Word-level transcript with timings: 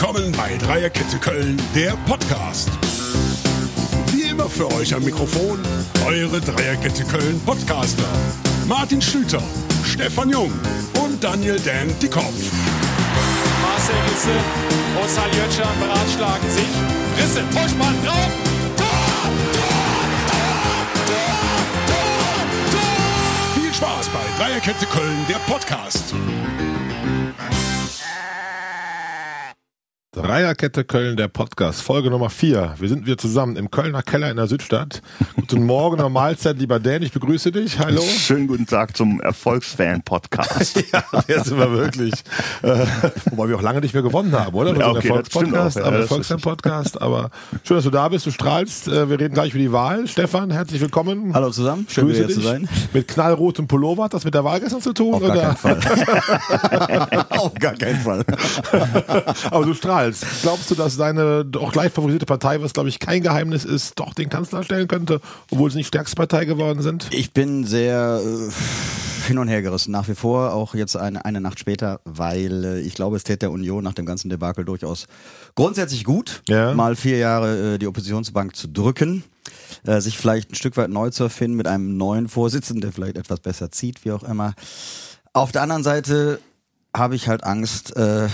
Willkommen 0.00 0.32
bei 0.32 0.56
Dreierkette 0.56 1.18
Köln, 1.18 1.60
der 1.74 1.90
Podcast. 2.06 2.70
Wie 4.10 4.22
immer 4.22 4.48
für 4.48 4.72
euch 4.72 4.94
am 4.94 5.04
Mikrofon 5.04 5.60
eure 6.06 6.40
Dreierkette 6.40 7.04
Köln 7.04 7.38
Podcaster. 7.44 8.08
Martin 8.66 9.02
Schlüter, 9.02 9.42
Stefan 9.84 10.30
Jung 10.30 10.52
und 11.04 11.22
Daniel 11.22 11.60
Dan 11.60 11.92
Dickhoff. 12.00 12.32
Marcel 13.60 13.94
Risse 14.08 14.30
und 15.02 15.10
Saljötscher 15.10 15.68
beratschlagen 15.78 16.50
sich. 16.50 16.64
Risse, 17.18 17.42
Vorspann 17.50 17.94
drauf. 18.02 18.30
Tor, 18.78 18.86
Tor, 19.52 20.06
Tor. 22.72 23.62
Viel 23.62 23.74
Spaß 23.74 24.08
bei 24.08 24.42
Dreierkette 24.42 24.86
Köln, 24.86 25.26
der 25.28 25.40
Podcast. 25.40 26.14
Dreierkette 30.12 30.82
Köln, 30.82 31.16
der 31.16 31.28
Podcast, 31.28 31.82
Folge 31.82 32.10
Nummer 32.10 32.30
4. 32.30 32.74
Wir 32.80 32.88
sind 32.88 33.06
wieder 33.06 33.16
zusammen 33.16 33.54
im 33.54 33.70
Kölner 33.70 34.02
Keller 34.02 34.28
in 34.28 34.38
der 34.38 34.48
Südstadt. 34.48 35.02
Guten 35.36 35.64
Morgen 35.64 36.00
oder 36.00 36.08
Mahlzeit, 36.08 36.58
lieber 36.58 36.80
Dan, 36.80 37.02
ich 37.02 37.12
begrüße 37.12 37.52
dich. 37.52 37.78
Hallo. 37.78 38.02
Schönen 38.02 38.48
guten 38.48 38.66
Tag 38.66 38.96
zum 38.96 39.20
Erfolgsfan-Podcast. 39.20 40.82
ja, 40.92 41.04
der 41.28 41.44
sind 41.44 41.58
wir 41.58 41.70
wirklich. 41.70 42.12
Äh, 42.62 42.86
wobei 43.26 43.50
wir 43.50 43.56
auch 43.56 43.62
lange 43.62 43.80
nicht 43.82 43.94
mehr 43.94 44.02
gewonnen 44.02 44.32
haben, 44.32 44.52
oder? 44.52 44.74
Wir 44.74 44.80
Ja, 44.80 44.86
sind 44.88 44.96
okay, 44.96 45.08
das 45.10 45.26
stimmt 45.28 45.54
Erfolgspodcast, 45.54 45.76
auch, 45.76 45.80
ja, 45.82 45.86
aber 45.86 45.98
Erfolgsfan-Podcast. 46.00 47.00
Aber 47.00 47.30
schön, 47.62 47.76
dass 47.76 47.84
du 47.84 47.90
da 47.90 48.08
bist, 48.08 48.26
du 48.26 48.32
strahlst. 48.32 48.88
Äh, 48.88 49.08
Wir 49.08 49.20
reden 49.20 49.34
gleich 49.34 49.50
über 49.50 49.60
die 49.60 49.70
Wahl. 49.70 50.08
Stefan, 50.08 50.50
herzlich 50.50 50.80
willkommen. 50.80 51.32
Hallo 51.34 51.50
zusammen, 51.50 51.86
schön 51.88 52.06
Grüße 52.06 52.18
wieder 52.18 52.26
hier 52.26 52.34
zu 52.34 52.40
dich. 52.40 52.48
sein. 52.50 52.68
Mit 52.92 53.06
knallrotem 53.06 53.68
Pullover, 53.68 54.02
hat 54.02 54.14
das 54.14 54.24
mit 54.24 54.34
der 54.34 54.42
Wahl 54.42 54.58
gestern 54.58 54.80
zu 54.82 54.92
tun? 54.92 55.14
Auf 55.14 55.22
oder? 55.22 55.34
gar 55.36 55.54
keinen 55.54 55.80
Fall. 55.80 57.26
Auf 57.38 57.54
gar 57.54 57.74
keinen 57.74 58.00
Fall. 58.00 58.24
Aber 59.52 59.64
du 59.64 59.72
strahlst. 59.72 59.99
Glaubst 60.42 60.70
du, 60.70 60.74
dass 60.74 60.96
deine 60.96 61.46
auch 61.58 61.72
gleich 61.72 61.92
favorisierte 61.92 62.26
Partei, 62.26 62.60
was 62.62 62.72
glaube 62.72 62.88
ich 62.88 62.98
kein 62.98 63.22
Geheimnis 63.22 63.64
ist, 63.64 63.98
doch 63.98 64.14
den 64.14 64.28
Kanzler 64.28 64.62
stellen 64.62 64.88
könnte, 64.88 65.20
obwohl 65.50 65.70
sie 65.70 65.78
nicht 65.78 65.88
stärkste 65.88 66.16
Partei 66.16 66.44
geworden 66.44 66.82
sind? 66.82 67.08
Ich 67.10 67.32
bin 67.32 67.64
sehr 67.64 68.20
äh, 68.24 69.26
hin 69.26 69.38
und 69.38 69.48
her 69.48 69.62
gerissen, 69.62 69.90
nach 69.92 70.08
wie 70.08 70.14
vor, 70.14 70.52
auch 70.54 70.74
jetzt 70.74 70.96
eine, 70.96 71.24
eine 71.24 71.40
Nacht 71.40 71.58
später, 71.60 72.00
weil 72.04 72.64
äh, 72.64 72.80
ich 72.80 72.94
glaube, 72.94 73.16
es 73.16 73.24
täte 73.24 73.40
der 73.40 73.50
Union 73.52 73.84
nach 73.84 73.94
dem 73.94 74.06
ganzen 74.06 74.28
Debakel 74.30 74.64
durchaus 74.64 75.06
grundsätzlich 75.54 76.04
gut, 76.04 76.42
Ja. 76.48 76.74
mal 76.74 76.96
vier 76.96 77.18
Jahre 77.18 77.74
äh, 77.74 77.78
die 77.78 77.86
Oppositionsbank 77.86 78.56
zu 78.56 78.68
drücken, 78.68 79.24
äh, 79.86 80.00
sich 80.00 80.18
vielleicht 80.18 80.50
ein 80.50 80.54
Stück 80.56 80.76
weit 80.76 80.90
neu 80.90 81.10
zu 81.10 81.24
erfinden 81.24 81.56
mit 81.56 81.66
einem 81.66 81.96
neuen 81.96 82.28
Vorsitzenden, 82.28 82.80
der 82.80 82.92
vielleicht 82.92 83.16
etwas 83.16 83.40
besser 83.40 83.70
zieht, 83.70 84.04
wie 84.04 84.12
auch 84.12 84.22
immer. 84.24 84.54
Auf 85.32 85.52
der 85.52 85.62
anderen 85.62 85.84
Seite 85.84 86.40
habe 86.96 87.14
ich 87.14 87.28
halt 87.28 87.44
Angst 87.44 87.96
äh, 87.96 88.26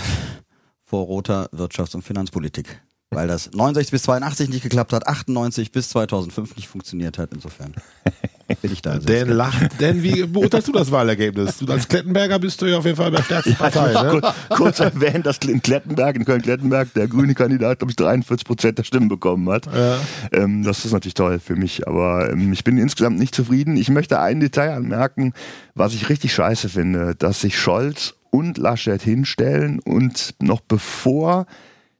vor 0.87 1.05
roter 1.05 1.49
Wirtschafts- 1.53 1.95
und 1.95 2.01
Finanzpolitik. 2.03 2.81
Weil 3.09 3.27
das 3.29 3.51
69 3.53 3.91
bis 3.91 4.03
82 4.03 4.49
nicht 4.49 4.63
geklappt 4.63 4.91
hat, 4.91 5.07
98 5.07 5.71
bis 5.71 5.87
2005 5.89 6.57
nicht 6.57 6.67
funktioniert 6.67 7.17
hat. 7.17 7.29
Insofern 7.33 7.73
bin 8.61 8.73
ich 8.73 8.81
da. 8.81 8.99
skeptisch. 8.99 9.33
lacht. 9.33 9.81
Dan, 9.81 10.03
wie 10.03 10.23
beurteilst 10.25 10.67
du 10.67 10.73
das 10.73 10.91
Wahlergebnis? 10.91 11.57
Du 11.59 11.71
als 11.71 11.87
Klettenberger 11.87 12.37
bist 12.37 12.61
du 12.61 12.65
ja 12.65 12.77
auf 12.77 12.83
jeden 12.83 12.97
Fall 12.97 13.09
bei 13.11 13.17
der 13.17 13.23
stärksten 13.23 13.55
Partei. 13.55 13.93
Ne? 13.93 14.19
Kur- 14.19 14.33
Kurz 14.57 14.79
erwähnt, 14.81 15.25
dass 15.25 15.37
in 15.37 15.61
Klettenberg, 15.61 16.17
in 16.17 16.25
Köln-Klettenberg, 16.25 16.93
der 16.95 17.07
grüne 17.07 17.33
Kandidat, 17.33 17.79
glaube 17.79 17.91
ich, 17.91 17.95
43 17.95 18.45
Prozent 18.45 18.77
der 18.77 18.83
Stimmen 18.83 19.07
bekommen 19.07 19.49
hat. 19.49 19.67
Ja. 19.73 19.99
Ähm, 20.33 20.63
das 20.63 20.83
ist 20.83 20.91
natürlich 20.91 21.13
toll 21.13 21.39
für 21.39 21.55
mich, 21.55 21.87
aber 21.87 22.29
ähm, 22.31 22.51
ich 22.51 22.65
bin 22.65 22.77
insgesamt 22.77 23.19
nicht 23.19 23.33
zufrieden. 23.33 23.77
Ich 23.77 23.89
möchte 23.89 24.19
ein 24.19 24.41
Detail 24.41 24.73
anmerken, 24.73 25.31
was 25.75 25.93
ich 25.93 26.09
richtig 26.09 26.33
scheiße 26.33 26.67
finde, 26.67 27.15
dass 27.15 27.39
sich 27.39 27.57
Scholz 27.57 28.15
und 28.31 28.57
Laschet 28.57 29.01
hinstellen 29.01 29.79
und 29.79 30.35
noch 30.41 30.61
bevor 30.61 31.45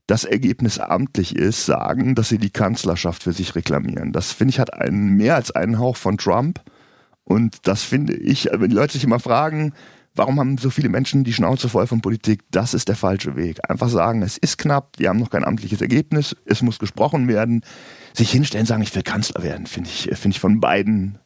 das 0.07 0.23
Ergebnis 0.23 0.79
amtlich 0.79 1.35
ist, 1.35 1.65
sagen, 1.65 2.15
dass 2.15 2.29
sie 2.29 2.37
die 2.37 2.49
Kanzlerschaft 2.49 3.23
für 3.23 3.33
sich 3.33 3.55
reklamieren. 3.55 4.13
Das 4.13 4.31
finde 4.31 4.51
ich 4.51 4.59
hat 4.59 4.73
einen 4.73 5.17
mehr 5.17 5.35
als 5.35 5.51
einen 5.51 5.79
Hauch 5.79 5.97
von 5.97 6.17
Trump. 6.17 6.61
Und 7.25 7.67
das 7.67 7.83
finde 7.83 8.13
ich, 8.15 8.49
wenn 8.51 8.69
die 8.69 8.75
Leute 8.75 8.93
sich 8.93 9.03
immer 9.03 9.19
fragen, 9.19 9.73
warum 10.15 10.39
haben 10.39 10.57
so 10.57 10.69
viele 10.69 10.87
Menschen 10.87 11.25
die 11.25 11.33
Schnauze 11.33 11.67
voll 11.67 11.87
von 11.87 12.01
Politik, 12.01 12.43
das 12.51 12.73
ist 12.73 12.87
der 12.87 12.95
falsche 12.95 13.35
Weg. 13.35 13.69
Einfach 13.69 13.89
sagen, 13.89 14.21
es 14.21 14.37
ist 14.37 14.57
knapp, 14.57 14.93
wir 14.97 15.09
haben 15.09 15.19
noch 15.19 15.29
kein 15.29 15.43
amtliches 15.43 15.81
Ergebnis, 15.81 16.35
es 16.45 16.61
muss 16.61 16.79
gesprochen 16.79 17.27
werden. 17.27 17.63
Sich 18.13 18.31
hinstellen, 18.31 18.65
sagen, 18.65 18.81
ich 18.81 18.95
will 18.95 19.03
Kanzler 19.03 19.43
werden, 19.43 19.67
finde 19.67 19.89
ich, 19.89 20.09
finde 20.17 20.35
ich 20.35 20.39
von 20.39 20.61
beiden 20.61 21.19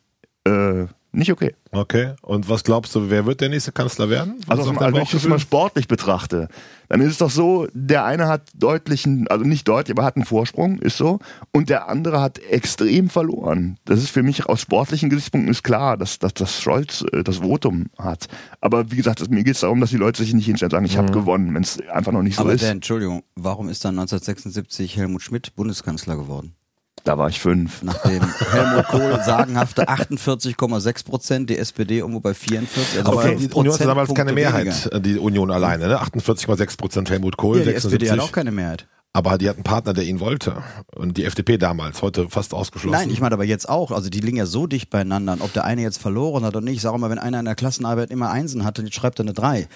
äh, 0.44 0.86
nicht 1.14 1.32
okay. 1.32 1.56
Okay. 1.72 2.14
Und 2.22 2.48
was 2.48 2.64
glaubst 2.64 2.96
du, 2.96 3.10
wer 3.10 3.26
wird 3.26 3.42
der 3.42 3.50
nächste 3.50 3.74
Kanzler 3.74 4.10
werden? 4.10 4.36
Was 4.48 4.60
Also, 4.60 4.72
also 4.72 4.96
wenn 4.96 5.04
ich 5.04 5.12
das 5.12 5.26
mal 5.26 5.40
sportlich 5.40 5.90
betrachte, 5.90 6.48
dann 6.88 7.02
ist 7.02 7.12
es 7.12 7.18
doch 7.18 7.30
so, 7.30 7.68
der 7.74 8.06
eine 8.06 8.28
hat 8.28 8.44
deutlichen, 8.54 9.28
also 9.28 9.44
nicht 9.44 9.68
deutlich, 9.68 9.98
aber 9.98 10.06
hat 10.06 10.16
einen 10.16 10.26
Vorsprung, 10.26 10.80
ist 10.80 10.98
so, 10.98 11.20
und 11.52 11.70
der 11.70 11.90
andere 11.90 12.22
hat 12.22 12.40
extrem 12.40 13.10
verloren. 13.10 13.78
Das 13.84 14.00
ist 14.00 14.10
für 14.10 14.24
mich 14.24 14.46
aus 14.46 14.62
sportlichen 14.62 15.10
Gesichtspunkten 15.10 15.52
ist 15.52 15.64
klar, 15.64 15.98
dass, 15.98 16.18
dass, 16.20 16.34
dass 16.34 16.62
Scholz 16.62 17.04
äh, 17.12 17.24
das 17.24 17.38
Votum 17.38 17.88
hat. 17.98 18.28
Aber 18.62 18.92
wie 18.92 18.96
gesagt, 18.96 19.20
das, 19.20 19.30
mir 19.30 19.44
geht 19.44 19.56
es 19.56 19.62
darum, 19.62 19.82
dass 19.82 19.90
die 19.90 19.98
Leute 19.98 20.24
sich 20.24 20.34
nicht 20.34 20.46
hinstellen 20.46 20.68
und 20.68 20.72
sagen, 20.72 20.86
ich 20.86 20.98
habe 20.98 21.12
gewonnen, 21.12 21.54
wenn 21.54 21.64
es 21.64 21.80
einfach 21.90 22.14
noch 22.14 22.24
nicht 22.24 22.36
so 22.38 22.44
Aber 22.44 22.54
ist. 22.54 22.64
Dan, 22.64 22.78
Entschuldigung, 22.78 23.24
warum 23.36 23.68
ist 23.68 23.84
dann 23.84 24.00
1976 24.00 24.96
Helmut 24.96 25.22
Schmidt 25.22 25.56
Bundeskanzler 25.56 26.16
geworden? 26.16 26.56
Da 27.04 27.18
war 27.18 27.30
ich 27.30 27.40
fünf. 27.40 27.82
Nachdem 27.82 28.22
Helmut 28.52 28.88
Kohl 28.88 29.20
sagenhafte 29.26 29.90
48,6 29.90 31.06
Prozent, 31.06 31.50
die 31.50 31.58
SPD 31.58 32.00
irgendwo 32.00 32.20
bei 32.20 32.34
44. 32.34 33.00
Also 33.00 33.12
Aber 33.12 33.22
fünf 33.24 33.48
die 33.48 33.54
Union 33.54 33.74
hatte 33.74 33.86
damals 33.86 34.14
keine 34.14 34.34
Mehrheit, 34.34 34.66
weniger. 34.66 34.94
äh, 34.96 35.02
die 35.02 35.18
Union 35.18 35.50
alleine, 35.52 35.88
ne? 35.88 36.02
48,6 36.02 36.78
Prozent 36.78 37.10
Helmut 37.10 37.38
Kohl, 37.38 37.58
Ja, 37.58 37.64
die 37.64 37.70
76. 37.72 37.94
SPD 38.02 38.12
hat 38.12 38.20
auch 38.20 38.32
keine 38.32 38.52
Mehrheit. 38.52 38.88
aber 39.14 39.38
die 39.38 39.50
hat 39.50 39.56
einen 39.56 39.64
Partner, 39.64 39.94
der 39.94 40.04
ihn 40.04 40.20
wollte. 40.20 40.62
Und 40.96 41.18
die 41.18 41.26
FDP 41.26 41.58
damals, 41.58 42.02
heute 42.02 42.30
fast 42.30 42.54
ausgeschlossen. 42.54 42.98
Nein, 43.00 43.10
ich 43.10 43.20
meine 43.20 43.34
aber 43.34 43.46
jetzt 43.46 43.68
auch. 43.68 43.92
Also 43.92 44.10
die 44.10 44.20
liegen 44.20 44.38
ja 44.38 44.46
so 44.46 44.68
dicht 44.68 44.90
beieinander. 44.90 45.34
Und 45.34 45.42
ob 45.42 45.52
der 45.54 45.66
eine 45.66 45.82
jetzt 45.82 45.98
verloren 46.00 46.44
hat 46.46 46.56
oder 46.56 46.64
nicht, 46.64 46.76
ich 46.78 46.82
sage 46.82 46.98
mal, 46.98 47.10
wenn 47.10 47.20
einer 47.20 47.40
in 47.40 47.46
der 47.46 47.56
Klassenarbeit 47.56 48.12
immer 48.12 48.30
Einsen 48.30 48.64
hatte, 48.64 48.84
jetzt 48.84 48.96
schreibt 48.96 49.20
er 49.20 49.24
eine 49.24 49.34
3. 49.34 49.68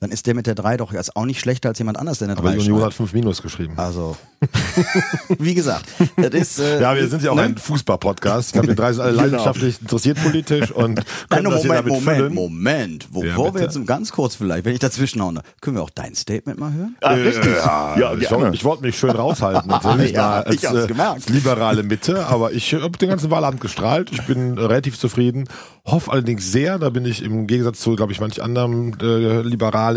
Dann 0.00 0.10
ist 0.12 0.26
der 0.28 0.34
mit 0.34 0.46
der 0.46 0.54
3 0.54 0.76
doch 0.76 0.92
jetzt 0.92 1.16
auch 1.16 1.24
nicht 1.24 1.40
schlechter 1.40 1.70
als 1.70 1.78
jemand 1.80 1.98
anders, 1.98 2.18
der 2.18 2.28
eine 2.28 2.38
aber 2.38 2.50
3 2.50 2.54
die 2.54 2.60
Union 2.60 2.76
hat 2.78 2.82
schreibt. 2.84 2.94
fünf 2.94 3.12
Minus 3.14 3.42
geschrieben. 3.42 3.74
Also, 3.76 4.16
wie 5.38 5.54
gesagt, 5.54 5.86
das 6.16 6.30
ist... 6.34 6.58
Äh, 6.60 6.80
Ja, 6.80 6.94
wir 6.94 7.08
sind 7.08 7.22
ja 7.22 7.32
auch 7.32 7.34
ne? 7.36 7.42
ein 7.42 7.56
Fußball-Podcast. 7.58 8.48
Ich 8.48 8.52
glaube, 8.52 8.68
wir 8.68 8.74
drei 8.76 8.92
sind 8.92 9.02
alle 9.02 9.12
Genau. 9.12 9.22
leidenschaftlich 9.24 9.80
interessiert 9.80 10.22
politisch 10.22 10.70
und 10.70 10.94
Nein, 10.94 11.04
können 11.30 11.44
no, 11.44 11.50
das 11.50 11.62
hier 11.62 11.68
Moment, 11.72 11.86
damit 11.88 11.92
Moment, 12.04 12.18
füllen. 12.18 12.34
Moment. 12.34 13.08
Bevor 13.12 13.46
Ja, 13.48 13.54
wir 13.54 13.62
jetzt 13.62 13.86
ganz 13.86 14.12
kurz 14.12 14.36
vielleicht, 14.36 14.64
wenn 14.64 14.72
ich 14.74 14.78
dazwischen 14.78 15.20
haue, 15.22 15.34
können 15.60 15.76
wir 15.76 15.82
auch 15.82 15.90
dein 15.90 16.14
Statement 16.14 16.58
mal 16.60 16.72
hören? 16.72 16.96
Ah, 17.00 17.14
richtig. 17.14 17.56
Ja, 17.56 17.98
ja, 17.98 18.14
ich, 18.14 18.30
ich 18.54 18.64
wollte 18.64 18.82
mich 18.82 18.96
schön 18.96 19.10
raushalten, 19.10 19.66
natürlich 19.68 20.12
Ja, 20.12 20.42
da 20.42 20.50
ich 20.52 20.64
hab's 20.64 20.86
gemerkt. 20.86 21.14
als 21.14 21.28
liberale 21.28 21.82
Mitte, 21.82 22.26
aber 22.26 22.52
ich 22.52 22.72
habe 22.74 22.96
den 22.98 23.08
ganzen 23.08 23.30
Wahlabend 23.32 23.60
gestrahlt. 23.60 24.10
Ich 24.12 24.22
bin 24.26 24.56
äh, 24.56 24.60
relativ 24.60 24.96
zufrieden. 24.98 25.48
Hoffe 25.84 26.12
allerdings 26.12 26.52
sehr, 26.52 26.78
da 26.78 26.90
bin 26.90 27.04
ich 27.04 27.22
im 27.22 27.46
Gegensatz 27.46 27.80
zu, 27.80 27.96
glaube 27.96 28.12
ich, 28.12 28.20
manch 28.20 28.42
anderen 28.42 28.96
äh, 29.00 29.40
Liberalen, 29.40 29.87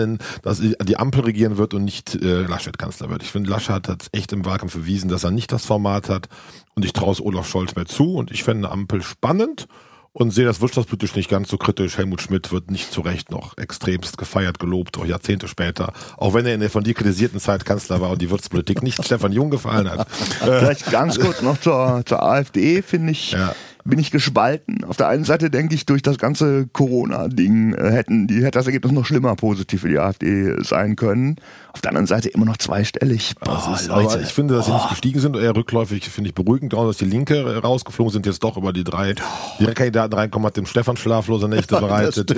dass 0.42 0.60
die 0.60 0.98
Ampel 0.98 1.22
regieren 1.24 1.58
wird 1.58 1.74
und 1.74 1.84
nicht 1.84 2.16
äh, 2.16 2.42
Laschet 2.44 2.78
Kanzler 2.78 3.10
wird. 3.10 3.24
Ich 3.24 3.32
finde, 3.32 3.50
Laschet 3.50 3.88
hat 3.88 4.08
echt 4.12 4.32
im 4.34 4.46
Wahlkampf 4.46 4.76
bewiesen, 4.76 5.10
dass 5.10 5.24
er 5.24 5.32
nicht 5.32 5.52
das 5.52 5.66
Format 5.66 6.10
hat 6.10 6.28
und 6.76 6.86
ich 6.86 6.94
traue 6.94 7.12
es 7.12 7.22
Olaf 7.22 7.48
Scholz 7.48 7.76
mehr 7.76 7.86
zu 7.86 8.16
und 8.16 8.32
ich 8.32 8.44
fände 8.44 8.68
eine 8.68 8.74
Ampel 8.74 9.02
spannend 9.02 9.68
und 10.14 10.32
sehe 10.32 10.44
das 10.46 10.60
wirtschaftspolitisch 10.60 11.16
nicht 11.16 11.30
ganz 11.30 11.48
so 11.50 11.58
kritisch. 11.58 11.98
Helmut 11.98 12.22
Schmidt 12.22 12.52
wird 12.52 12.70
nicht 12.70 12.92
zu 12.92 13.00
Recht 13.00 13.32
noch 13.32 13.58
extremst 13.58 14.18
gefeiert, 14.18 14.60
gelobt, 14.60 14.98
auch 14.98 15.06
Jahrzehnte 15.06 15.48
später. 15.48 15.94
Auch 16.18 16.34
wenn 16.34 16.46
er 16.46 16.54
in 16.54 16.60
der 16.60 16.70
von 16.70 16.84
dir 16.84 16.94
kritisierten 16.94 17.40
Zeit 17.40 17.64
Kanzler 17.64 18.02
war 18.02 18.10
und 18.10 18.22
die 18.22 18.30
Wirtschaftspolitik 18.30 18.84
nicht 18.84 19.02
Stefan 19.06 19.32
Jung 19.32 19.50
gefallen 19.50 19.90
hat. 19.90 20.02
Äh, 20.42 20.60
Vielleicht 20.60 20.92
ganz 20.92 21.18
kurz 21.18 21.42
noch 21.42 21.58
zur, 21.62 22.04
zur 22.06 22.22
AfD, 22.22 22.82
finde 22.82 23.14
ich, 23.14 23.32
Ja. 23.32 23.56
Bin 23.84 24.00
ich 24.00 24.12
gespalten. 24.12 24.84
Auf 24.84 24.98
der 24.98 25.08
einen 25.08 25.24
Seite 25.24 25.50
denke 25.50 25.76
ich, 25.76 25.86
durch 25.86 26.02
das 26.02 26.18
ganze 26.18 26.68
Corona-Ding 26.68 27.74
äh, 27.74 27.92
hätten 27.92 28.28
die, 28.28 28.44
hätte 28.44 28.60
das 28.60 28.68
Ergebnis 28.68 28.92
noch 28.94 29.06
schlimmer 29.06 29.36
positiv 29.36 29.82
für 29.82 29.90
die 29.90 30.00
AfD 30.00 30.56
sein 30.64 30.96
können. 30.96 31.38
Auf 31.74 31.82
der 31.82 31.90
anderen 31.90 32.08
Seite 32.08 32.30
immer 32.30 32.46
noch 32.46 32.58
zweistellig. 32.58 33.34
Oh, 33.48 33.74
ist, 33.74 33.90
aber 33.90 34.04
Leute, 34.04 34.22
ich 34.22 34.34
finde, 34.34 34.56
dass 34.56 34.66
sie 34.66 34.74
nicht 34.74 34.90
gestiegen 34.90 35.20
sind, 35.20 35.36
eher 35.38 35.56
rückläufig, 35.56 36.10
finde 36.10 36.30
ich 36.30 36.36
beruhigend, 36.36 36.74
dass 36.74 36.98
die 36.98 37.06
Linke 37.06 37.62
rausgeflogen 37.62 38.12
sind, 38.12 38.26
jetzt 38.26 38.44
doch 38.44 38.58
über 38.58 38.74
die 38.74 38.84
drei 38.84 39.16
Direktkandidaten 39.60 40.14
reinkommen, 40.14 40.46
hat 40.48 40.58
dem 40.58 40.66
Stefan 40.66 40.98
schlaflose 40.98 41.48
Nächte 41.48 41.76
bereitet. 41.80 42.36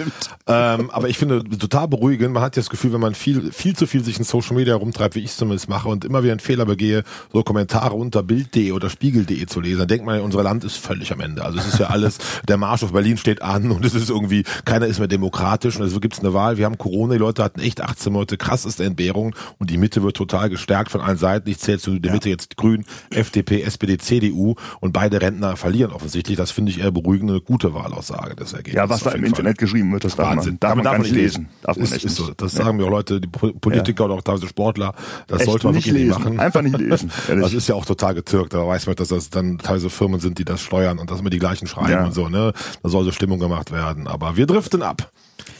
Ähm, 0.47 0.89
aber 0.91 1.09
ich 1.09 1.17
finde 1.17 1.43
total 1.43 1.87
beruhigend, 1.87 2.33
man 2.33 2.43
hat 2.43 2.55
ja 2.55 2.61
das 2.61 2.69
Gefühl, 2.69 2.93
wenn 2.93 3.01
man 3.01 3.15
viel, 3.15 3.51
viel 3.51 3.75
zu 3.75 3.87
viel 3.87 4.03
sich 4.03 4.17
in 4.17 4.23
Social 4.23 4.55
Media 4.55 4.75
rumtreibt, 4.75 5.15
wie 5.15 5.19
ich 5.19 5.31
es 5.31 5.37
zumindest 5.37 5.69
mache, 5.69 5.89
und 5.89 6.05
immer 6.05 6.23
wieder 6.23 6.33
einen 6.33 6.39
Fehler 6.39 6.65
begehe, 6.65 7.03
so 7.31 7.43
Kommentare 7.43 7.95
unter 7.95 8.23
Bild.de 8.23 8.71
oder 8.71 8.89
Spiegel.de 8.89 9.45
zu 9.47 9.61
lesen, 9.61 9.79
dann 9.79 9.87
denkt 9.87 10.05
man, 10.05 10.21
unser 10.21 10.43
Land 10.43 10.63
ist 10.63 10.77
völlig 10.77 11.11
am 11.11 11.21
Ende. 11.21 11.43
Also 11.43 11.59
es 11.59 11.67
ist 11.67 11.79
ja 11.79 11.87
alles, 11.87 12.17
der 12.47 12.57
Marsch 12.57 12.83
auf 12.83 12.91
Berlin 12.91 13.17
steht 13.17 13.41
an 13.41 13.71
und 13.71 13.83
es 13.85 13.95
ist 13.95 14.09
irgendwie, 14.09 14.43
keiner 14.65 14.85
ist 14.85 14.99
mehr 14.99 15.07
demokratisch 15.07 15.79
und 15.79 15.85
es 15.85 15.99
gibt 15.99 16.19
eine 16.19 16.33
Wahl. 16.33 16.57
Wir 16.57 16.65
haben 16.65 16.77
Corona, 16.77 17.13
die 17.13 17.19
Leute 17.19 17.43
hatten 17.43 17.59
echt 17.59 17.81
18 17.81 18.13
Monate 18.13 18.37
krasseste 18.37 18.83
Entbehrungen 19.27 19.33
und 19.59 19.69
die 19.69 19.77
Mitte 19.77 20.03
wird 20.03 20.15
total 20.17 20.49
gestärkt 20.49 20.91
von 20.91 21.01
allen 21.01 21.17
Seiten. 21.17 21.49
Ich 21.49 21.59
zähle 21.59 21.79
zu 21.79 21.97
der 21.99 22.11
Mitte 22.11 22.29
jetzt 22.29 22.57
Grün, 22.57 22.85
FDP, 23.09 23.61
SPD, 23.61 23.97
CDU 23.97 24.55
und 24.79 24.93
beide 24.93 25.21
Rentner 25.21 25.55
verlieren 25.55 25.91
offensichtlich. 25.91 26.37
Das 26.37 26.51
finde 26.51 26.71
ich 26.71 26.79
eher 26.79 26.91
beruhigende, 26.91 27.41
gute 27.41 27.73
Wahlaussage 27.73 28.35
des 28.35 28.53
Ergebnisses. 28.53 28.75
Ja, 28.75 28.89
was 28.89 29.03
da 29.03 29.11
im 29.11 29.19
Fall. 29.21 29.27
Internet 29.29 29.57
geschrieben 29.57 29.91
wird, 29.91 30.03
das 30.03 30.15
darf 30.15 30.29
man, 30.29 30.37
Wahnsinn. 30.37 30.59
darf 30.59 30.75
man 30.75 31.01
nicht 31.01 31.11
lesen. 31.11 31.49
Darf 31.61 31.77
man 31.77 31.85
ist, 31.85 31.93
echt 31.93 32.05
ist 32.05 32.15
so. 32.15 32.31
Das 32.35 32.53
sagen 32.53 32.77
mir 32.77 32.85
auch 32.85 32.89
Leute, 32.89 33.21
die 33.21 33.27
Po- 33.27 33.53
Politiker 33.53 34.05
oder 34.05 34.15
auch 34.15 34.21
teilweise 34.21 34.47
Sportler. 34.47 34.93
Das 35.27 35.41
Echt 35.41 35.49
sollte 35.49 35.67
man 35.67 35.75
nicht 35.75 35.85
wirklich 35.87 36.03
lesen. 36.07 36.15
nicht 36.17 36.25
machen. 36.25 36.39
Einfach 36.39 36.61
nicht 36.61 36.77
lesen. 36.77 37.11
Ehrlich. 37.27 37.43
Das 37.43 37.53
ist 37.53 37.67
ja 37.69 37.75
auch 37.75 37.85
total 37.85 38.13
getürkt. 38.15 38.53
Da 38.53 38.65
weiß 38.67 38.87
man, 38.87 38.95
dass 38.95 39.07
das 39.09 39.29
dann 39.29 39.57
teilweise 39.57 39.89
Firmen 39.89 40.19
sind, 40.19 40.37
die 40.39 40.45
das 40.45 40.61
steuern 40.61 40.99
und 40.99 41.09
dass 41.11 41.19
immer 41.19 41.29
die 41.29 41.39
gleichen 41.39 41.67
schreiben 41.67 41.91
Ja. 41.91 42.05
und 42.05 42.13
so. 42.13 42.29
Ne, 42.29 42.53
da 42.81 42.89
soll 42.89 43.03
so 43.05 43.11
Stimmung 43.11 43.39
gemacht 43.39 43.71
werden. 43.71 44.07
Aber 44.07 44.35
wir 44.37 44.45
driften 44.45 44.81
ab. 44.81 45.11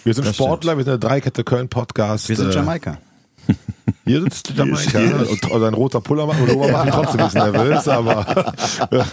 Wir 0.03 0.13
sind 0.13 0.27
Sportler, 0.33 0.77
wir 0.77 0.83
sind 0.83 1.01
der 1.01 1.09
Dreikette 1.09 1.43
Köln 1.43 1.69
Podcast. 1.69 2.29
Wir 2.29 2.35
sind 2.35 2.49
Äh, 2.51 2.55
Jamaika. 2.55 2.97
Hier 4.05 4.21
sitzt 4.21 4.49
Jamaika. 4.49 4.99
Hier 4.99 5.29
Und 5.29 5.51
oder 5.51 5.67
ein 5.67 5.73
roter 5.73 6.01
Pullover 6.01 6.33
Pullover 6.33 6.71
macht 6.71 6.85
mich 6.85 6.93
trotzdem 6.93 7.19
ein 7.21 7.25
bisschen 7.27 7.51
nervös, 7.51 7.87
aber 7.87 8.53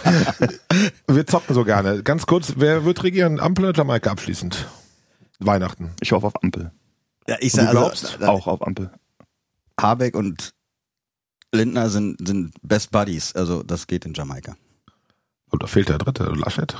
wir 1.07 1.27
zocken 1.27 1.55
so 1.55 1.63
gerne. 1.63 2.03
Ganz 2.03 2.25
kurz, 2.25 2.53
wer 2.57 2.83
wird 2.85 3.03
regieren? 3.03 3.39
Ampel 3.39 3.65
oder 3.65 3.77
Jamaika 3.77 4.11
abschließend? 4.11 4.67
Weihnachten. 5.39 5.91
Ich 6.01 6.11
hoffe 6.11 6.27
auf 6.27 6.43
Ampel. 6.43 6.71
Ja, 7.27 7.37
ich 7.39 7.53
du 7.53 7.59
sag, 7.59 7.71
glaubst? 7.71 8.17
also, 8.19 8.25
Auch 8.31 8.47
auf 8.47 8.65
Ampel. 8.65 8.91
Habeck 9.79 10.15
und 10.15 10.51
Lindner 11.53 11.89
sind, 11.89 12.25
sind 12.25 12.53
Best 12.61 12.91
Buddies. 12.91 13.33
Also 13.35 13.63
das 13.63 13.87
geht 13.87 14.05
in 14.05 14.13
Jamaika. 14.13 14.55
Und 15.49 15.63
da 15.63 15.67
fehlt 15.67 15.89
der 15.89 15.97
dritte, 15.97 16.23
Laschet. 16.25 16.75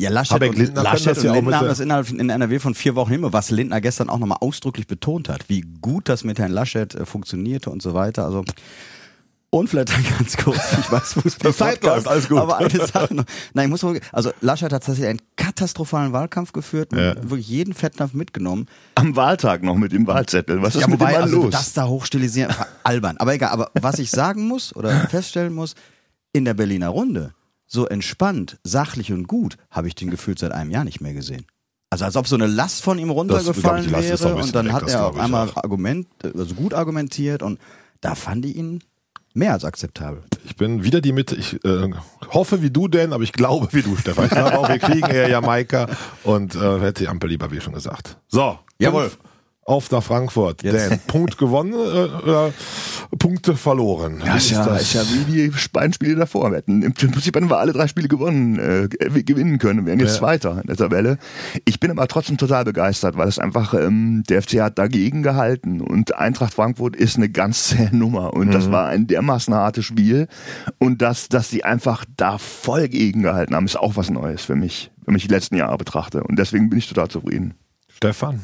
Ja, 0.00 0.10
Laschet 0.10 0.34
Habeck, 0.34 0.50
und, 0.50 0.58
Lindner 0.58 0.82
Laschet 0.82 1.16
ja 1.22 1.30
und 1.30 1.36
mit 1.36 1.44
Lindner 1.44 1.58
haben 1.58 1.68
das 1.68 1.80
innerhalb 1.80 2.10
in 2.10 2.28
NRW 2.28 2.58
von 2.58 2.74
vier 2.74 2.94
Wochen 2.96 3.12
hin, 3.12 3.20
was 3.24 3.50
Lindner 3.50 3.80
gestern 3.80 4.10
auch 4.10 4.18
nochmal 4.18 4.38
ausdrücklich 4.42 4.86
betont 4.86 5.28
hat, 5.30 5.48
wie 5.48 5.62
gut 5.62 6.08
das 6.10 6.22
mit 6.22 6.38
Herrn 6.38 6.52
Laschet 6.52 6.94
äh, 6.94 7.06
funktionierte 7.06 7.70
und 7.70 7.80
so 7.80 7.94
weiter. 7.94 8.24
Also 8.26 8.44
und 9.48 9.68
vielleicht 9.68 9.90
dann 9.90 10.04
ganz 10.18 10.36
kurz, 10.36 10.58
ich 10.78 10.92
weiß, 10.92 11.14
Fußball 11.14 11.50
Die 11.50 11.56
Zeit 11.56 11.82
läuft, 11.82 12.08
alles 12.08 12.28
gut. 12.28 12.38
Aber 12.38 12.58
eine 12.58 12.68
Sache 12.86 13.14
noch. 13.14 13.24
Nein, 13.54 13.66
ich 13.66 13.70
muss 13.70 13.82
mal, 13.82 13.98
also 14.12 14.30
Laschet 14.42 14.64
hat 14.70 14.82
tatsächlich 14.84 15.06
einen 15.08 15.22
katastrophalen 15.36 16.12
Wahlkampf 16.12 16.52
geführt, 16.52 16.92
und 16.92 16.98
Ja. 16.98 17.14
wirklich 17.22 17.48
jeden 17.48 17.72
Fettnapf 17.72 18.12
mitgenommen. 18.12 18.66
Am 18.96 19.16
Wahltag 19.16 19.62
noch 19.62 19.76
mit 19.76 19.92
dem 19.92 20.06
Wahlzettel. 20.06 20.60
Was 20.60 20.74
ist 20.74 20.82
ja, 20.82 20.88
mit 20.88 21.00
wobei, 21.00 21.12
dem 21.12 21.14
Mann 21.14 21.22
also 21.22 21.42
los? 21.44 21.52
das 21.52 21.72
da 21.72 21.86
hochstilisieren, 21.86 22.54
albern. 22.82 23.16
Aber 23.16 23.32
egal, 23.32 23.50
aber 23.50 23.70
was 23.80 23.98
ich 23.98 24.10
sagen 24.10 24.46
muss 24.46 24.76
oder 24.76 24.90
feststellen 25.08 25.54
muss, 25.54 25.74
in 26.34 26.44
der 26.44 26.52
Berliner 26.54 26.88
Runde, 26.88 27.32
so 27.76 27.86
entspannt, 27.86 28.58
sachlich 28.64 29.12
und 29.12 29.28
gut, 29.28 29.56
habe 29.70 29.86
ich 29.86 29.94
den 29.94 30.10
gefühlt 30.10 30.40
seit 30.40 30.50
einem 30.50 30.72
Jahr 30.72 30.84
nicht 30.84 31.00
mehr 31.00 31.14
gesehen. 31.14 31.46
Also 31.90 32.04
als 32.04 32.16
ob 32.16 32.26
so 32.26 32.34
eine 32.34 32.48
Last 32.48 32.82
von 32.82 32.98
ihm 32.98 33.10
runtergefallen 33.10 33.92
Das, 33.92 34.04
ich, 34.04 34.20
wäre 34.20 34.34
und 34.34 34.54
dann 34.54 34.66
weg, 34.66 34.72
hat 34.72 34.88
er 34.88 35.06
auf 35.06 35.16
einmal 35.16 35.48
auch. 35.48 35.56
Argument, 35.58 36.08
also 36.24 36.54
gut 36.56 36.74
argumentiert 36.74 37.42
und 37.44 37.60
da 38.00 38.16
fand 38.16 38.44
ich 38.44 38.56
ihn 38.56 38.82
mehr 39.34 39.52
als 39.52 39.64
akzeptabel. 39.64 40.24
Ich 40.44 40.56
bin 40.56 40.82
wieder 40.82 41.00
die 41.00 41.12
Mitte. 41.12 41.36
Ich 41.36 41.64
äh, 41.64 41.90
hoffe 42.30 42.62
wie 42.62 42.70
du 42.70 42.88
denn, 42.88 43.12
aber 43.12 43.22
ich 43.22 43.32
glaube 43.32 43.68
wie 43.70 43.82
du, 43.82 43.96
Stefan. 43.96 44.24
Ich 44.24 44.30
glaube 44.32 44.58
auch, 44.58 44.68
wir 44.68 44.78
kriegen 44.78 45.06
eher 45.06 45.28
Jamaika 45.28 45.88
und 46.24 46.56
äh, 46.56 46.80
hätte 46.80 47.04
die 47.04 47.08
Ampel 47.08 47.30
lieber, 47.30 47.52
wie 47.52 47.60
schon 47.60 47.74
gesagt. 47.74 48.16
So. 48.26 48.58
Jawohl. 48.78 49.10
Punkt 49.10 49.35
Auf 49.68 49.90
nach 49.90 50.02
Frankfurt. 50.02 50.62
Jetzt. 50.62 50.90
Dan, 50.92 51.00
Punkt 51.08 51.38
gewonnen 51.38 51.72
äh, 51.72 52.22
oder 52.22 52.52
Punkte 53.18 53.56
verloren? 53.56 54.22
Ja, 54.24 54.36
ist 54.36 54.50
ja, 54.50 54.64
ist 54.76 54.92
ja 54.94 55.02
wie 55.02 55.24
die 55.50 55.52
beiden 55.72 55.92
Spiele 55.92 56.14
davor. 56.14 56.50
Wir 56.52 56.58
hätten, 56.58 56.82
Im 56.82 56.94
Prinzip 56.94 57.34
hätten 57.34 57.50
wir 57.50 57.58
alle 57.58 57.72
drei 57.72 57.88
Spiele 57.88 58.06
gewonnen, 58.06 58.58
äh, 58.60 58.86
ge- 58.88 59.24
gewinnen 59.24 59.58
können. 59.58 59.80
Wir 59.80 59.86
wären 59.86 59.98
jetzt 59.98 60.12
Ja. 60.14 60.18
Zweiter 60.18 60.60
in 60.60 60.68
der 60.68 60.76
Tabelle. 60.76 61.18
Ich 61.64 61.80
bin 61.80 61.90
aber 61.90 62.06
trotzdem 62.06 62.36
total 62.38 62.62
begeistert, 62.64 63.16
weil 63.16 63.26
es 63.26 63.40
einfach, 63.40 63.74
ähm, 63.74 64.22
der 64.28 64.40
FC 64.42 64.60
hat 64.60 64.78
dagegen 64.78 65.24
gehalten 65.24 65.80
und 65.80 66.14
Eintracht 66.14 66.54
Frankfurt 66.54 66.94
ist 66.94 67.16
eine 67.16 67.28
ganz 67.28 67.64
zähe 67.70 67.90
Nummer 67.94 68.34
und 68.34 68.46
Mhm. 68.48 68.52
das 68.52 68.70
war 68.70 68.86
ein 68.86 69.08
dermaßen 69.08 69.52
hartes 69.52 69.84
Spiel 69.84 70.28
und 70.78 71.02
dass, 71.02 71.28
dass 71.28 71.48
die 71.48 71.64
einfach 71.64 72.04
da 72.16 72.38
voll 72.38 72.86
gegen 72.88 73.22
gehalten 73.22 73.56
haben, 73.56 73.66
ist 73.66 73.76
auch 73.80 73.96
was 73.96 74.10
Neues 74.10 74.42
für 74.44 74.54
mich, 74.54 74.92
wenn 75.06 75.16
ich 75.16 75.26
die 75.26 75.34
letzten 75.34 75.56
Jahre 75.56 75.76
betrachte 75.76 76.22
und 76.22 76.38
deswegen 76.38 76.70
bin 76.70 76.78
ich 76.78 76.88
total 76.88 77.08
zufrieden. 77.08 77.54
Stefan. 77.92 78.42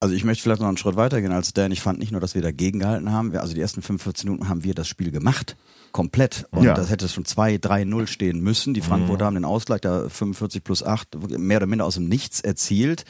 Also 0.00 0.14
ich 0.14 0.22
möchte 0.24 0.42
vielleicht 0.44 0.60
noch 0.60 0.68
einen 0.68 0.76
Schritt 0.76 0.94
weiter 0.96 1.20
gehen 1.20 1.32
als 1.32 1.52
Dan. 1.54 1.72
Ich 1.72 1.80
fand 1.80 1.98
nicht 1.98 2.12
nur, 2.12 2.20
dass 2.20 2.34
wir 2.36 2.42
dagegen 2.42 2.78
gehalten 2.78 3.10
haben, 3.10 3.36
also 3.36 3.52
die 3.54 3.60
ersten 3.60 3.82
45 3.82 4.26
Minuten 4.26 4.48
haben 4.48 4.62
wir 4.62 4.74
das 4.74 4.86
Spiel 4.86 5.10
gemacht. 5.10 5.56
Komplett. 5.90 6.46
Und 6.52 6.62
Ja. 6.64 6.74
das 6.74 6.90
hätte 6.90 7.08
schon 7.08 7.24
2-3-0 7.24 8.06
stehen 8.06 8.40
müssen. 8.40 8.74
Die 8.74 8.80
Frankfurter 8.80 9.24
haben 9.26 9.34
den 9.34 9.44
Ausgleich 9.44 9.80
da 9.80 10.08
45 10.08 10.62
plus 10.62 10.82
8 10.84 11.16
mehr 11.38 11.56
oder 11.56 11.66
minder 11.66 11.84
aus 11.84 11.94
dem 11.96 12.08
Nichts 12.08 12.40
erzielt. 12.40 13.04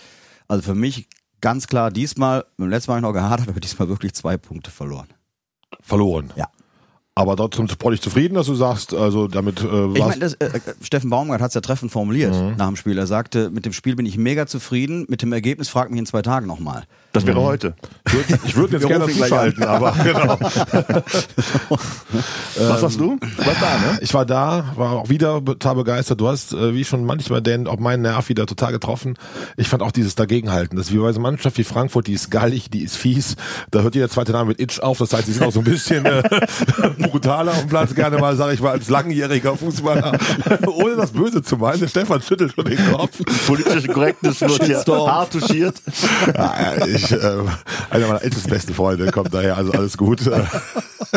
Also 0.46 0.62
für 0.62 0.74
mich 0.74 1.08
ganz 1.42 1.66
klar 1.66 1.90
diesmal, 1.90 2.46
beim 2.56 2.70
letzten 2.70 2.90
Mal 2.90 2.96
habe 2.96 3.06
ich 3.06 3.08
noch 3.14 3.20
gehadert, 3.20 3.48
aber 3.48 3.60
diesmal 3.60 3.88
wirklich 3.88 4.14
zwei 4.14 4.38
Punkte 4.38 4.70
verloren. 4.70 5.08
Verloren. 5.82 6.32
Ja. 6.36 6.48
Aber 7.18 7.34
trotzdem 7.34 7.66
sportlich 7.68 8.00
zufrieden, 8.00 8.34
dass 8.36 8.46
du 8.46 8.54
sagst, 8.54 8.94
also 8.94 9.26
damit 9.26 9.60
äh, 9.60 9.64
Ich 9.64 9.70
warst 9.72 9.98
meine, 9.98 10.18
das, 10.20 10.34
äh, 10.34 10.46
äh, 10.56 10.60
Steffen 10.80 11.10
Baumgart 11.10 11.40
hat 11.40 11.48
es 11.48 11.54
ja 11.54 11.60
treffend 11.60 11.90
formuliert 11.90 12.32
Mhm. 12.32 12.54
nach 12.56 12.68
dem 12.68 12.76
Spiel. 12.76 12.96
Er 12.96 13.08
sagte, 13.08 13.50
mit 13.50 13.66
dem 13.66 13.72
Spiel 13.72 13.96
bin 13.96 14.06
ich 14.06 14.16
mega 14.16 14.46
zufrieden, 14.46 15.04
mit 15.08 15.20
dem 15.22 15.32
Ergebnis 15.32 15.68
fragt 15.68 15.90
mich 15.90 15.98
in 15.98 16.06
zwei 16.06 16.22
Tagen 16.22 16.46
nochmal. 16.46 16.84
Das 17.12 17.26
wäre 17.26 17.40
heute. 17.40 17.74
ich 18.46 18.54
würde 18.54 18.76
jetzt 18.76 18.86
gerne 18.86 19.08
zuschalten, 19.08 19.64
aber 19.64 19.92
genau. 20.04 20.38
Was 22.58 22.80
sagst 22.80 23.00
du? 23.00 23.18
Was 23.38 23.60
da, 23.60 23.78
ne? 23.78 23.98
Ich 24.02 24.12
war 24.14 24.26
da, 24.26 24.72
war 24.76 24.92
auch 24.92 25.08
wieder 25.08 25.44
total 25.44 25.74
begeistert. 25.76 26.20
Du 26.20 26.28
hast, 26.28 26.52
äh, 26.52 26.74
wie 26.74 26.84
schon 26.84 27.04
manchmal, 27.04 27.40
denn 27.42 27.66
auch 27.66 27.78
meinen 27.78 28.02
Nerv 28.02 28.28
wieder 28.28 28.46
total 28.46 28.72
getroffen. 28.72 29.14
Ich 29.56 29.68
fand 29.68 29.82
auch 29.82 29.90
dieses 29.92 30.14
Dagegenhalten. 30.14 30.76
Das 30.76 30.88
ist 30.88 30.92
wie 30.92 30.98
bei 30.98 31.12
so 31.12 31.18
einer 31.18 31.30
Mannschaft 31.30 31.58
wie 31.58 31.64
Frankfurt, 31.64 32.06
die 32.06 32.12
ist 32.12 32.30
gallig, 32.30 32.70
die 32.70 32.82
ist 32.82 32.96
fies. 32.96 33.36
Da 33.70 33.80
hört 33.80 33.94
jeder 33.94 34.08
zweite 34.10 34.32
Name 34.32 34.50
mit 34.50 34.60
Itch 34.60 34.80
auf. 34.80 34.98
Das 34.98 35.12
heißt, 35.12 35.26
sie 35.26 35.32
sind 35.32 35.44
auch 35.44 35.52
so 35.52 35.60
ein 35.60 35.64
bisschen 35.64 36.04
äh, 36.04 36.22
brutaler 37.10 37.52
auf 37.52 37.60
dem 37.60 37.68
Platz. 37.68 37.94
Gerne 37.94 38.18
mal, 38.18 38.36
sage 38.36 38.54
ich 38.54 38.60
mal, 38.60 38.72
als 38.72 38.88
langjähriger 38.88 39.56
Fußballer. 39.56 40.18
Ohne 40.66 40.96
das 40.96 41.12
Böse 41.12 41.42
zu 41.42 41.56
meinen. 41.56 41.80
Der 41.80 41.88
Stefan 41.88 42.22
schüttelt 42.22 42.54
schon 42.54 42.64
den 42.64 42.92
Kopf. 42.92 43.18
Politische 43.46 43.88
Korrektness 43.88 44.40
wird 44.40 44.64
hier 44.64 44.84
hart 44.86 45.32
touchiert. 45.32 45.80
Ja, 46.34 46.86
ich, 46.86 47.10
äh, 47.12 47.16
einer 47.90 48.06
meiner 48.06 48.22
ältesten 48.22 48.50
besten 48.50 48.74
Freunde 48.74 49.10
kommt 49.10 49.32
daher, 49.32 49.56
also 49.56 49.72
alles 49.72 49.96
gut. 49.96 50.20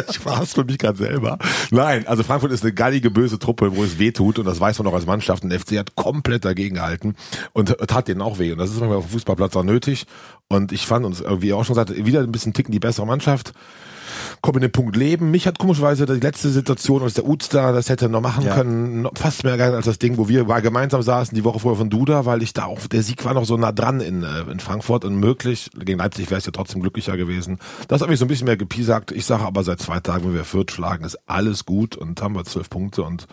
Ich 0.10 0.20
verhasse 0.20 0.56
für 0.56 0.64
mich 0.64 0.78
gerade 0.78 0.98
selber. 0.98 1.38
Nein, 1.70 2.08
also 2.08 2.24
Frankfurt 2.24 2.52
ist 2.52 2.64
eine 2.64 2.74
gallige, 2.74 3.12
böse 3.12 3.40
Truppe, 3.40 3.76
wo 3.76 3.84
es 3.84 4.00
weh 4.00 4.12
tut 4.12 4.40
und 4.40 4.46
das 4.46 4.60
weiß 4.60 4.80
man 4.80 4.88
auch 4.88 4.94
als 4.94 5.06
Mannschaft. 5.06 5.44
Und 5.44 5.50
der 5.50 5.60
FC 5.60 5.78
hat 5.80 5.96
komplett 5.96 6.46
dagegen 6.46 6.76
gehalten 6.76 7.16
und 7.52 7.76
tat 7.88 8.08
denen 8.08 8.22
auch 8.22 8.40
weh. 8.40 8.54
Und 8.54 8.58
das 8.60 8.70
ist 8.70 8.80
manchmal 8.80 9.00
auf 9.00 9.08
dem 9.08 9.12
Fußballplatz 9.12 9.56
auch 9.56 9.64
nötig. 9.64 10.06
Und 10.48 10.72
ich 10.72 10.88
fand 10.88 11.06
uns, 11.06 11.24
wie 11.40 11.50
ihr 11.50 11.58
auch 11.58 11.66
schon 11.66 11.76
gesagt, 11.76 12.06
wieder 12.06 12.22
ein 12.22 12.32
bisschen 12.32 12.54
ticken 12.54 12.72
die 12.72 12.80
bessere 12.80 13.06
Mannschaft. 13.06 13.54
Kommen 14.42 14.58
in 14.58 14.62
den 14.64 14.72
Punkt 14.72 14.96
Leben. 14.96 15.32
Mich 15.32 15.48
hat 15.48 15.60
komischerweise 15.60 16.06
die 16.06 16.14
letzte 16.14 16.50
Situation, 16.50 17.02
als 17.04 17.14
der 17.16 17.26
Uzda 17.28 17.72
das 17.72 17.90
hätte 17.90 18.10
noch 18.10 18.22
machen 18.22 18.46
Ja. 18.46 18.56
können, 18.56 19.08
fast 19.16 19.44
mehr 19.44 19.58
geil 19.58 19.74
als 19.76 19.86
das 19.86 20.00
Ding, 20.00 20.18
wo 20.18 20.28
wir 20.30 20.46
mal 20.46 20.62
gemeinsam 20.62 21.02
saßen, 21.02 21.36
die 21.36 21.44
Woche 21.44 21.60
vorher 21.60 21.78
von 21.78 21.90
Duda, 21.90 22.26
weil 22.26 22.42
ich 22.44 22.54
da 22.54 22.66
auch, 22.66 22.80
der 22.88 23.04
Sieg 23.04 23.24
war 23.26 23.34
noch 23.34 23.46
so 23.46 23.58
nah 23.58 23.72
dran 23.72 24.00
in, 24.02 24.24
äh, 24.24 24.42
in 24.52 24.60
Frankfurt 24.60 25.06
und 25.06 25.16
möglich, 25.16 25.70
gegen 25.78 26.00
Leipzig 26.00 26.30
wäre 26.30 26.40
es 26.40 26.46
ja 26.46 26.52
trotzdem 26.52 26.82
glücklicher 26.82 27.18
gewesen. 27.18 27.60
Das 27.88 28.02
hat 28.02 28.10
mich 28.10 28.20
so 28.20 28.26
ein 28.26 28.28
bisschen 28.28 28.46
mehr 28.46 28.58
gepiesackt. 28.58 29.12
Ich 29.12 29.26
sage 29.26 29.44
aber 29.44 29.64
seit 29.64 29.80
zwei 29.82 30.00
Tagen, 30.00 30.26
wenn 30.26 30.34
wir 30.34 30.44
Fürth 30.46 30.72
schlagen, 30.72 31.04
ist 31.06 31.18
alles 31.28 31.66
gut 31.66 31.96
und 31.96 32.22
haben 32.22 32.36
wir 32.36 32.44
zwölf 32.46 32.70
Punkte 32.70 33.04
und 33.04 33.28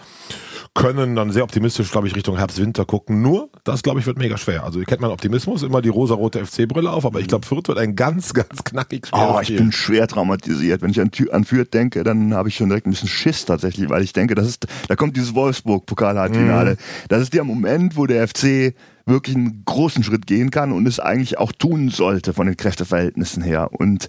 können 0.74 1.16
dann 1.16 1.32
sehr 1.32 1.42
optimistisch, 1.44 1.90
glaube 1.90 2.06
ich, 2.08 2.14
Richtung 2.14 2.36
Herbst-Winter 2.36 2.84
gucken. 2.84 3.22
Nur, 3.22 3.48
das, 3.64 3.82
glaube 3.82 4.00
ich, 4.00 4.06
wird 4.06 4.18
mega 4.18 4.36
schwer. 4.38 4.64
Also, 4.64 4.78
ihr 4.78 4.84
kennt 4.86 5.00
meinen 5.00 5.12
Optimismus, 5.12 5.62
immer 5.62 5.82
die 5.82 5.88
rosa-rote 5.88 6.44
FC-Brille 6.44 6.90
auf, 6.90 7.04
aber 7.04 7.20
ich 7.20 7.26
glaube, 7.28 7.46
Fürth 7.46 7.68
wird 7.68 7.78
ein 7.78 7.96
ganz, 7.96 8.34
ganz 8.34 8.64
knackig 8.64 9.06
schweres 9.08 9.34
Oh, 9.34 9.40
ich 9.40 9.48
Spiel. 9.48 9.58
bin 9.58 9.72
schwer 9.72 10.06
traumatisiert. 10.06 10.58
Wenn 10.80 10.90
ich 10.90 11.00
an, 11.00 11.10
an 11.32 11.44
Fürth 11.44 11.72
denke, 11.72 12.04
dann 12.04 12.34
habe 12.34 12.48
ich 12.48 12.56
schon 12.56 12.68
direkt 12.68 12.86
ein 12.86 12.90
bisschen 12.90 13.08
Schiss 13.08 13.44
tatsächlich, 13.44 13.88
weil 13.88 14.02
ich 14.02 14.12
denke, 14.12 14.34
das 14.34 14.46
ist, 14.46 14.66
da 14.88 14.96
kommt 14.96 15.16
dieses 15.16 15.34
Wolfsburg-Pokalhalbfinale. 15.34 16.76
Das 17.08 17.22
ist 17.22 17.34
der 17.34 17.44
Moment, 17.44 17.96
wo 17.96 18.06
der 18.06 18.26
FC 18.26 18.74
wirklich 19.06 19.36
einen 19.36 19.62
großen 19.64 20.02
Schritt 20.02 20.26
gehen 20.26 20.50
kann 20.50 20.72
und 20.72 20.86
es 20.86 21.00
eigentlich 21.00 21.38
auch 21.38 21.52
tun 21.52 21.88
sollte 21.88 22.32
von 22.32 22.46
den 22.46 22.56
Kräfteverhältnissen 22.56 23.42
her. 23.42 23.70
Und 23.72 24.08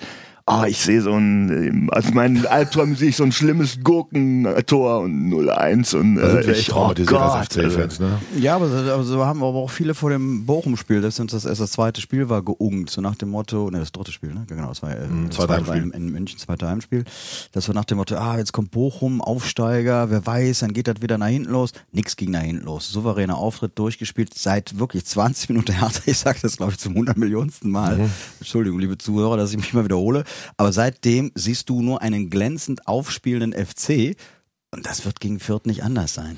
ah, 0.50 0.65
ich 0.68 0.79
sehe 0.79 1.01
so 1.01 1.13
ein, 1.13 1.89
also 1.91 2.12
meinen 2.12 2.46
Albträumen 2.46 2.96
sehe 2.96 3.10
ich 3.10 3.15
so 3.15 3.24
ein 3.24 3.32
schlimmes 3.32 3.79
Gurkentor 3.84 5.01
und 5.01 5.29
0-1 5.32 5.96
und 5.96 6.18
äh, 6.18 6.39
echt 6.39 6.70
ich, 6.70 6.74
oh 6.74 6.94
Gott, 7.06 7.13
als 7.13 7.48
FC-Fans, 7.48 8.00
ne? 8.00 8.20
Ja, 8.38 8.56
aber 8.56 8.70
so, 8.70 8.91
aber 8.91 9.03
so 9.03 9.25
haben 9.25 9.39
wir 9.39 9.48
aber 9.48 9.60
auch 9.60 9.70
viele 9.70 9.94
vor 9.94 10.10
dem 10.10 10.46
Bochum-Spiel, 10.46 11.01
das 11.01 11.20
uns 11.20 11.32
das 11.32 11.46
erst 11.46 11.62
das 11.62 11.72
zweite 11.72 12.01
Spiel 12.01 12.29
war, 12.29 12.41
geungt, 12.41 12.89
so 12.89 13.01
nach 13.01 13.15
dem 13.15 13.29
Motto, 13.29 13.70
ne, 13.70 13.79
das 13.79 13.91
dritte 13.91 14.12
Spiel, 14.12 14.34
ne? 14.34 14.46
Genau, 14.48 14.70
das 14.70 14.82
war 14.82 14.91
äh, 14.91 15.08
Mhm, 15.08 15.27
das 15.27 15.38
zweite 15.38 15.50
war 15.50 15.58
Heimspiel. 15.58 15.84
In, 15.84 15.91
in 15.91 16.12
München, 16.12 16.39
zweite 16.39 16.68
Heimspiel. 16.68 17.03
Das 17.51 17.68
war 17.68 17.75
nach 17.75 17.86
dem 17.86 17.98
Motto, 17.98 18.15
ah, 18.15 18.38
jetzt 18.38 18.51
kommt 18.53 18.72
Bochum, 18.72 19.22
Aufsteiger, 19.22 20.10
wer 20.10 20.25
weiß, 20.25 20.60
dann 20.60 20.74
geht 20.74 20.88
das 20.88 21.01
wieder 21.01 21.18
nach 21.18 21.27
hinten 21.27 21.51
los. 21.51 21.72
Nix 21.91 22.15
ging 22.15 22.32
nach 22.32 22.41
hinten 22.41 22.65
los. 22.65 22.89
Souveräner 22.89 23.38
Auftritt 23.38 23.77
durchgespielt, 23.77 24.34
seit 24.34 24.79
wirklich 24.79 25.06
20 25.06 25.50
Minuten 25.50 25.72
härter. 25.74 26.01
Ich 26.06 26.18
sage 26.18 26.39
das, 26.41 26.58
glaube 26.58 26.72
ich, 26.74 26.79
zum 26.79 26.94
100 26.94 27.18
Millionensten 27.18 27.72
Mal. 27.72 27.98
Mhm. 27.98 28.10
Entschuldigung, 28.39 28.79
liebe 28.79 28.98
Zuhörer, 28.98 29.38
dass 29.38 29.51
ich 29.51 29.58
mich 29.58 29.74
mal 29.74 29.84
wiederhole. 29.84 30.24
Aber 30.58 30.72
seitdem 30.72 31.31
siehst 31.36 31.69
du 31.69 31.81
nur 31.81 32.01
einen 32.01 32.29
glänzend 32.29 32.88
aufspielenden 32.88 33.65
FC. 33.65 34.15
Und 34.72 34.86
das 34.86 35.05
wird 35.05 35.19
gegen 35.19 35.39
Fürth 35.39 35.65
nicht 35.65 35.84
anders 35.84 36.13
sein. 36.13 36.38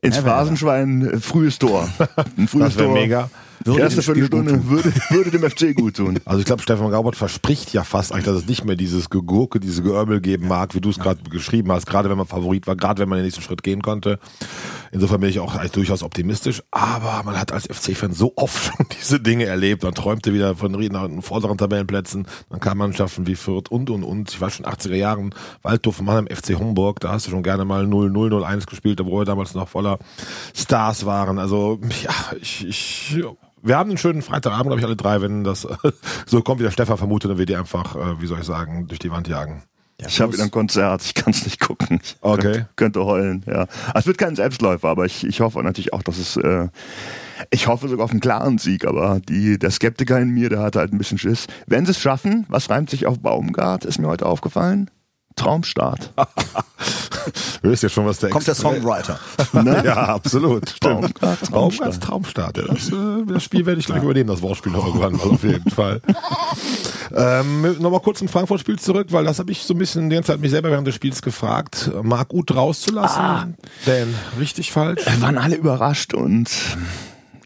Ins 0.00 0.18
Phrasenschwein 0.18 1.14
äh, 1.14 1.20
frühes 1.20 1.58
Tor. 1.58 1.88
Ein 2.36 2.46
frühes 2.48 2.66
Das 2.66 2.76
wäre 2.76 2.86
Tor. 2.88 2.94
mega. 2.94 3.30
Würde 3.64 3.80
Erste 3.80 4.02
Spiel 4.02 4.28
gut 4.28 4.44
Viertelstunde 4.44 4.68
würde, 4.68 4.92
würde 5.10 5.30
dem 5.30 5.50
FC 5.50 5.74
gut 5.74 5.96
tun. 5.96 6.18
Also 6.28 6.40
ich 6.40 6.46
glaube, 6.46 6.62
Stefan 6.62 6.90
Gaubert 6.90 7.16
verspricht 7.16 7.72
ja 7.72 7.84
fast 7.84 8.12
eigentlich, 8.12 8.26
dass 8.26 8.36
es 8.36 8.46
nicht 8.46 8.64
mehr 8.64 8.76
dieses 8.76 9.08
Gegurke, 9.08 9.60
diese 9.60 9.82
Geörbel 9.82 10.20
geben 10.20 10.46
mag, 10.46 10.74
wie 10.74 10.80
du 10.80 10.90
es 10.90 10.98
gerade 10.98 11.22
geschrieben 11.30 11.72
hast, 11.72 11.86
gerade 11.86 12.10
wenn 12.10 12.18
man 12.18 12.26
Favorit 12.26 12.66
war, 12.66 12.76
gerade 12.76 13.00
wenn 13.00 13.08
man 13.08 13.18
den 13.18 13.24
nächsten 13.24 13.42
Schritt 13.42 13.62
gehen 13.62 13.82
konnte. 13.82 14.18
Insofern 14.92 15.20
bin 15.20 15.30
ich 15.30 15.40
auch 15.40 15.56
durchaus 15.68 16.02
optimistisch, 16.02 16.62
aber 16.70 17.22
man 17.24 17.38
hat 17.38 17.52
als 17.52 17.66
FC-Fan 17.66 18.12
so 18.12 18.32
oft 18.36 18.64
schon 18.76 18.86
diese 18.98 19.20
Dinge 19.20 19.44
erlebt. 19.44 19.82
Man 19.82 19.94
träumte 19.94 20.32
wieder 20.32 20.54
von 20.54 21.22
vorderen 21.22 21.58
Tabellenplätzen, 21.58 22.26
dann 22.50 22.60
kamen 22.60 22.78
Mannschaften 22.78 23.26
wie 23.26 23.34
Fürth 23.34 23.70
und 23.70 23.90
und 23.90 24.04
und. 24.04 24.30
Ich 24.30 24.40
war 24.40 24.50
schon 24.50 24.66
80er 24.66 24.94
Jahren 24.94 25.34
Waldhof 25.62 26.00
Mannheim, 26.00 26.26
FC 26.26 26.58
Homburg, 26.58 27.00
da 27.00 27.12
hast 27.12 27.26
du 27.26 27.30
schon 27.30 27.42
gerne 27.42 27.64
mal 27.64 27.84
0-0, 27.84 28.12
0-1 28.12 28.66
gespielt, 28.66 29.00
wo 29.04 29.18
wir 29.18 29.24
damals 29.24 29.54
noch 29.54 29.68
voller 29.68 29.98
Stars 30.54 31.06
waren. 31.06 31.38
Also 31.38 31.80
ja, 32.02 32.12
ich, 32.40 32.66
ich 32.66 33.16
wir 33.68 33.76
haben 33.76 33.90
einen 33.90 33.98
schönen 33.98 34.22
Freitagabend, 34.22 34.66
glaube 34.66 34.80
ich, 34.80 34.86
alle 34.86 34.96
drei, 34.96 35.20
wenn 35.20 35.44
das 35.44 35.66
so 36.26 36.42
kommt, 36.42 36.58
wie 36.60 36.64
der 36.64 36.70
Stefan 36.72 36.98
vermutet, 36.98 37.30
dann 37.30 37.38
wird 37.38 37.48
die 37.48 37.56
einfach, 37.56 37.94
äh, 37.96 38.20
wie 38.20 38.26
soll 38.26 38.40
ich 38.40 38.44
sagen, 38.46 38.86
durch 38.88 38.98
die 38.98 39.10
Wand 39.12 39.28
jagen. 39.28 39.62
Ich 40.06 40.20
habe 40.20 40.32
wieder 40.32 40.44
ein 40.44 40.52
Konzert, 40.52 41.02
ich 41.02 41.14
kann 41.14 41.32
es 41.32 41.44
nicht 41.44 41.58
gucken. 41.60 41.98
Ich 42.00 42.16
Okay. 42.20 42.42
könnte, 42.42 42.68
könnte 42.76 43.04
heulen, 43.04 43.42
ja. 43.48 43.66
Also 43.88 43.98
es 43.98 44.06
wird 44.06 44.18
kein 44.18 44.36
Selbstläufer, 44.36 44.88
aber 44.88 45.06
ich, 45.06 45.24
ich 45.24 45.40
hoffe 45.40 45.60
natürlich 45.62 45.92
auch, 45.92 46.04
dass 46.04 46.18
es, 46.18 46.36
äh, 46.36 46.68
ich 47.50 47.66
hoffe 47.66 47.88
sogar 47.88 48.04
auf 48.04 48.12
einen 48.12 48.20
klaren 48.20 48.58
Sieg, 48.58 48.86
aber 48.86 49.18
die, 49.28 49.58
der 49.58 49.72
Skeptiker 49.72 50.20
in 50.20 50.30
mir, 50.30 50.50
der 50.50 50.60
hat 50.60 50.76
halt 50.76 50.92
ein 50.92 50.98
bisschen 50.98 51.18
Schiss. 51.18 51.48
Wenn 51.66 51.84
sie 51.84 51.90
es 51.90 52.00
schaffen, 52.00 52.46
was 52.48 52.70
reimt 52.70 52.90
sich 52.90 53.06
auf 53.06 53.18
Baumgart, 53.18 53.84
ist 53.84 53.98
mir 53.98 54.06
heute 54.06 54.26
aufgefallen? 54.26 54.88
Traumstart. 55.34 56.12
Hörst 57.62 57.82
ja 57.82 57.88
schon, 57.88 58.06
was 58.06 58.18
der 58.18 58.30
Kommt 58.30 58.46
der 58.46 58.54
Songwriter. 58.54 59.18
Ne? 59.52 59.82
Ja, 59.84 59.96
absolut. 59.96 60.70
Stimmt. 60.70 61.18
Baumgart, 61.50 62.00
Traumstart. 62.00 62.58
Ja, 62.58 62.64
das, 62.64 62.90
äh, 62.90 62.92
das 63.26 63.42
Spiel 63.42 63.66
werde 63.66 63.80
ich 63.80 63.86
gleich 63.86 64.02
übernehmen, 64.02 64.28
das 64.28 64.42
Wortspiel 64.42 64.72
noch 64.72 64.86
irgendwann, 64.86 65.14
also 65.14 65.30
auf 65.32 65.42
jeden 65.42 65.70
Fall. 65.70 66.00
Ähm, 67.14 67.62
Nochmal 67.80 68.00
kurz 68.00 68.18
zum 68.18 68.28
Frankfurt-Spiel 68.28 68.78
zurück, 68.78 69.08
weil 69.10 69.24
das 69.24 69.38
habe 69.38 69.50
ich 69.50 69.62
so 69.62 69.72
ein 69.72 69.78
bisschen 69.78 70.10
die 70.10 70.16
ganze 70.16 70.32
Zeit 70.32 70.40
mich 70.40 70.50
selber 70.50 70.70
während 70.70 70.86
des 70.86 70.94
Spiels 70.94 71.22
gefragt, 71.22 71.90
Marc 72.02 72.34
Uth 72.34 72.54
rauszulassen. 72.54 73.22
Ah. 73.22 73.48
Denn 73.86 74.14
richtig 74.38 74.72
falsch. 74.72 75.06
Wir 75.06 75.20
waren 75.22 75.38
alle 75.38 75.56
überrascht 75.56 76.12
und 76.12 76.50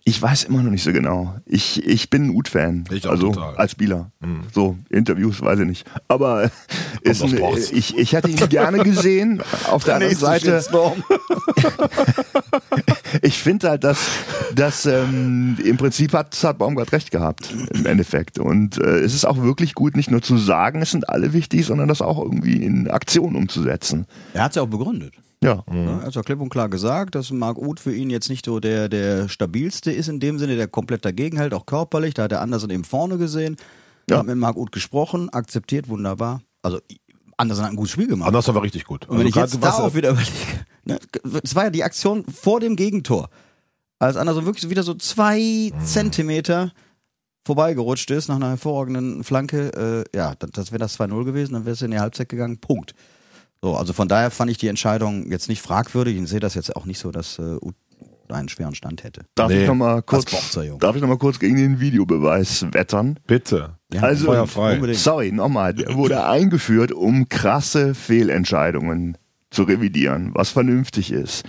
ich 0.05 0.21
weiß 0.21 0.45
immer 0.45 0.63
noch 0.63 0.71
nicht 0.71 0.83
so 0.83 0.93
genau. 0.93 1.37
Ich, 1.47 1.87
ich 1.87 2.11
bin 2.11 2.27
ein 2.27 2.31
Ut-Fan. 2.31 2.85
Ich 2.91 3.07
auch 3.07 3.13
Also 3.13 3.29
total. 3.33 3.53
Mhm. 3.53 3.59
als 3.59 3.71
Spieler. 3.71 4.11
So, 4.53 4.77
Interviews 4.91 5.41
weiß 5.41 5.61
ich 5.61 5.67
nicht. 5.67 5.87
Aber 6.09 6.51
ist 7.03 7.23
ein, 7.23 7.39
ich, 7.73 7.97
ich 7.97 8.13
hätte 8.13 8.29
ihn 8.29 8.49
gerne 8.49 8.83
gesehen. 8.83 9.43
Auf 9.71 9.85
der 9.85 9.97
anderen 9.97 10.17
Seite, 10.17 10.63
ich 13.23 13.39
finde 13.39 13.71
halt, 13.71 13.85
dass, 13.85 14.09
dass 14.55 14.87
ähm, 14.87 15.57
im 15.65 15.77
Prinzip 15.77 16.13
hat, 16.15 16.37
hat 16.43 16.59
Baumgart 16.59 16.91
recht 16.93 17.11
gehabt 17.13 17.55
im 17.73 17.87
Endeffekt. 17.87 18.39
Und 18.41 18.79
äh, 18.79 18.99
es 18.99 19.15
ist 19.15 19.25
auch 19.25 19.41
wirklich 19.41 19.75
gut, 19.75 19.97
nicht 19.97 20.11
nur 20.11 20.23
zu 20.23 20.37
sagen, 20.37 20.83
es 20.83 20.91
sind 20.91 21.09
alle 21.09 21.33
wichtig, 21.33 21.67
sondern 21.67 21.87
das 21.89 22.03
auch 22.03 22.19
irgendwie 22.21 22.57
in 22.65 22.91
Aktion 22.91 23.37
umzusetzen. 23.37 24.07
Er 24.35 24.45
hat 24.45 24.51
es 24.51 24.57
ja 24.57 24.63
auch 24.63 24.69
begründet. 24.69 25.15
Ja. 25.43 25.65
Ne? 25.71 25.99
Er 26.01 26.07
hat 26.07 26.15
ja 26.15 26.23
klipp 26.23 26.41
und 26.41 26.49
klar 26.51 26.69
gesagt, 26.69 27.15
dass 27.15 27.31
Marc 27.31 27.59
Uth 27.59 27.81
für 27.81 27.95
ihn 27.95 28.11
jetzt 28.11 28.29
nicht 28.29 28.47
so 28.47 28.61
der, 28.61 28.89
der 28.89 29.29
stabilste 29.29 29.91
ist 29.91 30.09
in 30.09 30.21
dem 30.21 30.39
Sinne, 30.39 30.57
der 30.57 30.69
komplett 30.69 31.05
dagegen 31.05 31.37
hält, 31.37 31.53
auch 31.55 31.67
körperlich. 31.67 32.15
Da 32.15 32.25
hat 32.25 32.33
er 32.33 32.41
Andersen 32.41 32.71
eben 32.71 32.85
vorne 32.85 33.19
gesehen, 33.19 33.57
Ja. 34.09 34.19
hat 34.19 34.27
mit 34.27 34.37
Marc 34.37 34.57
Uth 34.57 34.71
gesprochen, 34.73 35.29
akzeptiert, 35.31 35.89
wunderbar. 35.89 36.43
Also 36.63 36.79
Andersen 37.37 37.65
hat 37.65 37.71
ein 37.71 37.77
gutes 37.77 37.93
Spiel 37.93 38.07
gemacht. 38.07 38.29
Anders 38.29 38.47
war 38.55 38.63
richtig 38.63 38.85
gut. 38.85 39.09
Und 39.09 39.19
wenn 39.19 39.27
ich 39.27 39.37
Also 39.37 39.57
jetzt 39.57 39.63
gerade 39.63 39.77
da 39.79 39.83
auch 39.85 39.95
wieder 39.95 40.11
überlege, 40.13 40.31
ne, 40.85 40.99
es 41.43 41.55
war 41.57 41.65
ja 41.65 41.71
die 41.71 41.83
Aktion 41.83 42.25
vor 42.27 42.61
dem 42.61 42.77
Gegentor, 42.77 43.29
als 43.99 44.17
Anderson 44.17 44.45
wirklich 44.47 44.69
wieder 44.71 44.83
so 44.85 44.95
zwei 44.95 45.41
Mhm. 45.75 45.85
Zentimeter 45.85 46.73
vorbeigerutscht 47.45 48.11
ist 48.13 48.29
nach 48.29 48.37
einer 48.37 48.51
hervorragenden 48.51 49.25
Flanke, 49.25 50.05
äh, 50.13 50.17
ja, 50.17 50.35
das, 50.39 50.51
das 50.53 50.71
wäre 50.73 50.79
das 50.79 50.99
2-0 50.99 51.25
gewesen, 51.25 51.55
dann 51.55 51.65
wäre 51.65 51.75
es 51.75 51.83
in 51.83 51.91
die 51.91 51.99
Halbzeit 51.99 52.29
gegangen, 52.29 52.59
Punkt. 52.59 52.95
So, 53.63 53.77
also 53.77 53.93
von 53.93 54.09
daher 54.09 54.31
fand 54.31 54.51
ich 54.51 54.59
die 54.59 54.67
Entscheidung 54.69 55.31
jetzt 55.31 55.49
nicht 55.49 55.63
fragwürdig. 55.63 56.17
Ich 56.21 56.29
sehe 56.29 56.41
das 56.41 56.55
jetzt 56.55 56.75
auch 56.75 56.85
nicht 56.85 56.99
so, 56.99 57.13
dass 57.13 57.39
äh, 57.39 57.57
einen 58.29 58.49
schweren 58.49 58.75
Stand 58.75 59.05
hätte. 59.05 59.23
Darf 59.35 59.51
Nee. 59.51 59.63
ich 59.63 59.69
noch 59.69 59.75
mal 59.77 60.03
kurz, 60.03 60.25
darf 60.81 60.97
ich 60.97 61.03
noch 61.03 61.09
mal 61.09 61.19
kurz 61.19 61.39
gegen 61.39 61.57
den 61.57 61.79
Videobeweis 61.81 62.67
wettern? 62.73 63.21
Bitte. 63.27 63.77
Ja, 63.93 64.03
Also, 64.03 64.27
feuerfrei. 64.27 64.75
unbedingt. 64.75 64.99
Sorry, 64.99 65.31
nochmal. 65.33 65.75
Der 65.75 65.95
wurde 65.95 66.25
eingeführt, 66.27 66.93
um 66.93 67.29
krasse 67.29 67.95
Fehlentscheidungen 67.95 69.17
zu 69.51 69.63
revidieren, 69.65 70.31
was 70.35 70.49
vernünftig 70.51 71.13
ist. 71.13 71.45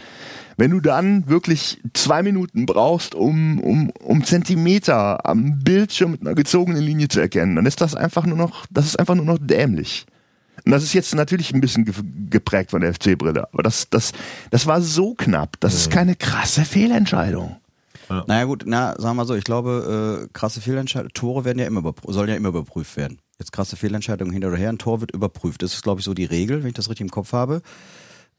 Wenn 0.56 0.70
du 0.70 0.82
dann 0.82 1.28
wirklich 1.30 1.82
zwei 1.94 2.22
Minuten 2.22 2.68
brauchst, 2.68 3.16
um, 3.16 3.60
um, 3.60 3.90
um 4.02 4.24
Zentimeter 4.24 5.26
am 5.26 5.60
Bildschirm 5.64 6.12
mit 6.12 6.22
einer 6.22 6.36
gezogenen 6.36 6.84
Linie 6.84 7.08
zu 7.08 7.22
erkennen, 7.22 7.56
dann 7.56 7.66
ist 7.66 7.82
das 7.82 7.96
einfach 7.96 8.26
nur 8.28 8.38
noch, 8.38 8.68
das 8.70 8.86
ist 8.86 9.00
einfach 9.00 9.16
nur 9.16 9.26
noch 9.26 9.40
dämlich. 9.42 10.06
Und 10.66 10.72
das 10.72 10.84
ist 10.84 10.94
jetzt 10.94 11.14
natürlich 11.14 11.54
ein 11.54 11.62
bisschen 11.62 11.86
ge 11.86 11.94
geprägt 12.30 12.72
von 12.72 12.82
der 12.82 12.94
FC-Brille, 12.94 13.48
aber 13.52 13.64
das, 13.64 13.90
das, 13.90 14.12
das 14.50 14.66
war 14.66 14.82
so 14.82 15.14
knapp. 15.14 15.60
Das 15.60 15.76
ist 15.76 15.92
keine 15.92 16.16
krasse 16.16 16.66
Fehlentscheidung. 16.66 17.58
Naja 18.28 18.46
gut, 18.46 18.64
na, 18.66 18.92
sagen 18.92 19.04
wir 19.04 19.14
mal 19.14 19.26
so, 19.26 19.36
ich 19.36 19.44
glaube, 19.44 20.26
äh, 20.26 20.30
krasse 20.34 20.62
Fehlentscheidungen, 20.62 21.14
Tore 21.14 21.46
werden 21.46 21.60
ja 21.60 21.66
immer 21.66 21.94
sollen 22.08 22.30
ja 22.30 22.36
immer 22.36 22.50
überprüft 22.50 22.98
werden. 22.98 23.20
Jetzt 23.40 23.52
krasse 23.52 23.76
Fehlentscheidungen 23.76 24.32
hinter 24.32 24.50
oder 24.50 24.58
her, 24.58 24.70
ein 24.70 24.78
Tor 24.78 25.02
wird 25.02 25.12
überprüft. 25.12 25.62
Das 25.64 25.74
ist, 25.74 25.84
glaube 25.84 26.00
ich, 26.00 26.06
so 26.06 26.14
die 26.14 26.26
Regel, 26.26 26.62
wenn 26.62 26.70
ich 26.70 26.76
das 26.76 26.90
richtig 26.90 27.06
im 27.06 27.12
Kopf 27.12 27.34
habe. 27.34 27.62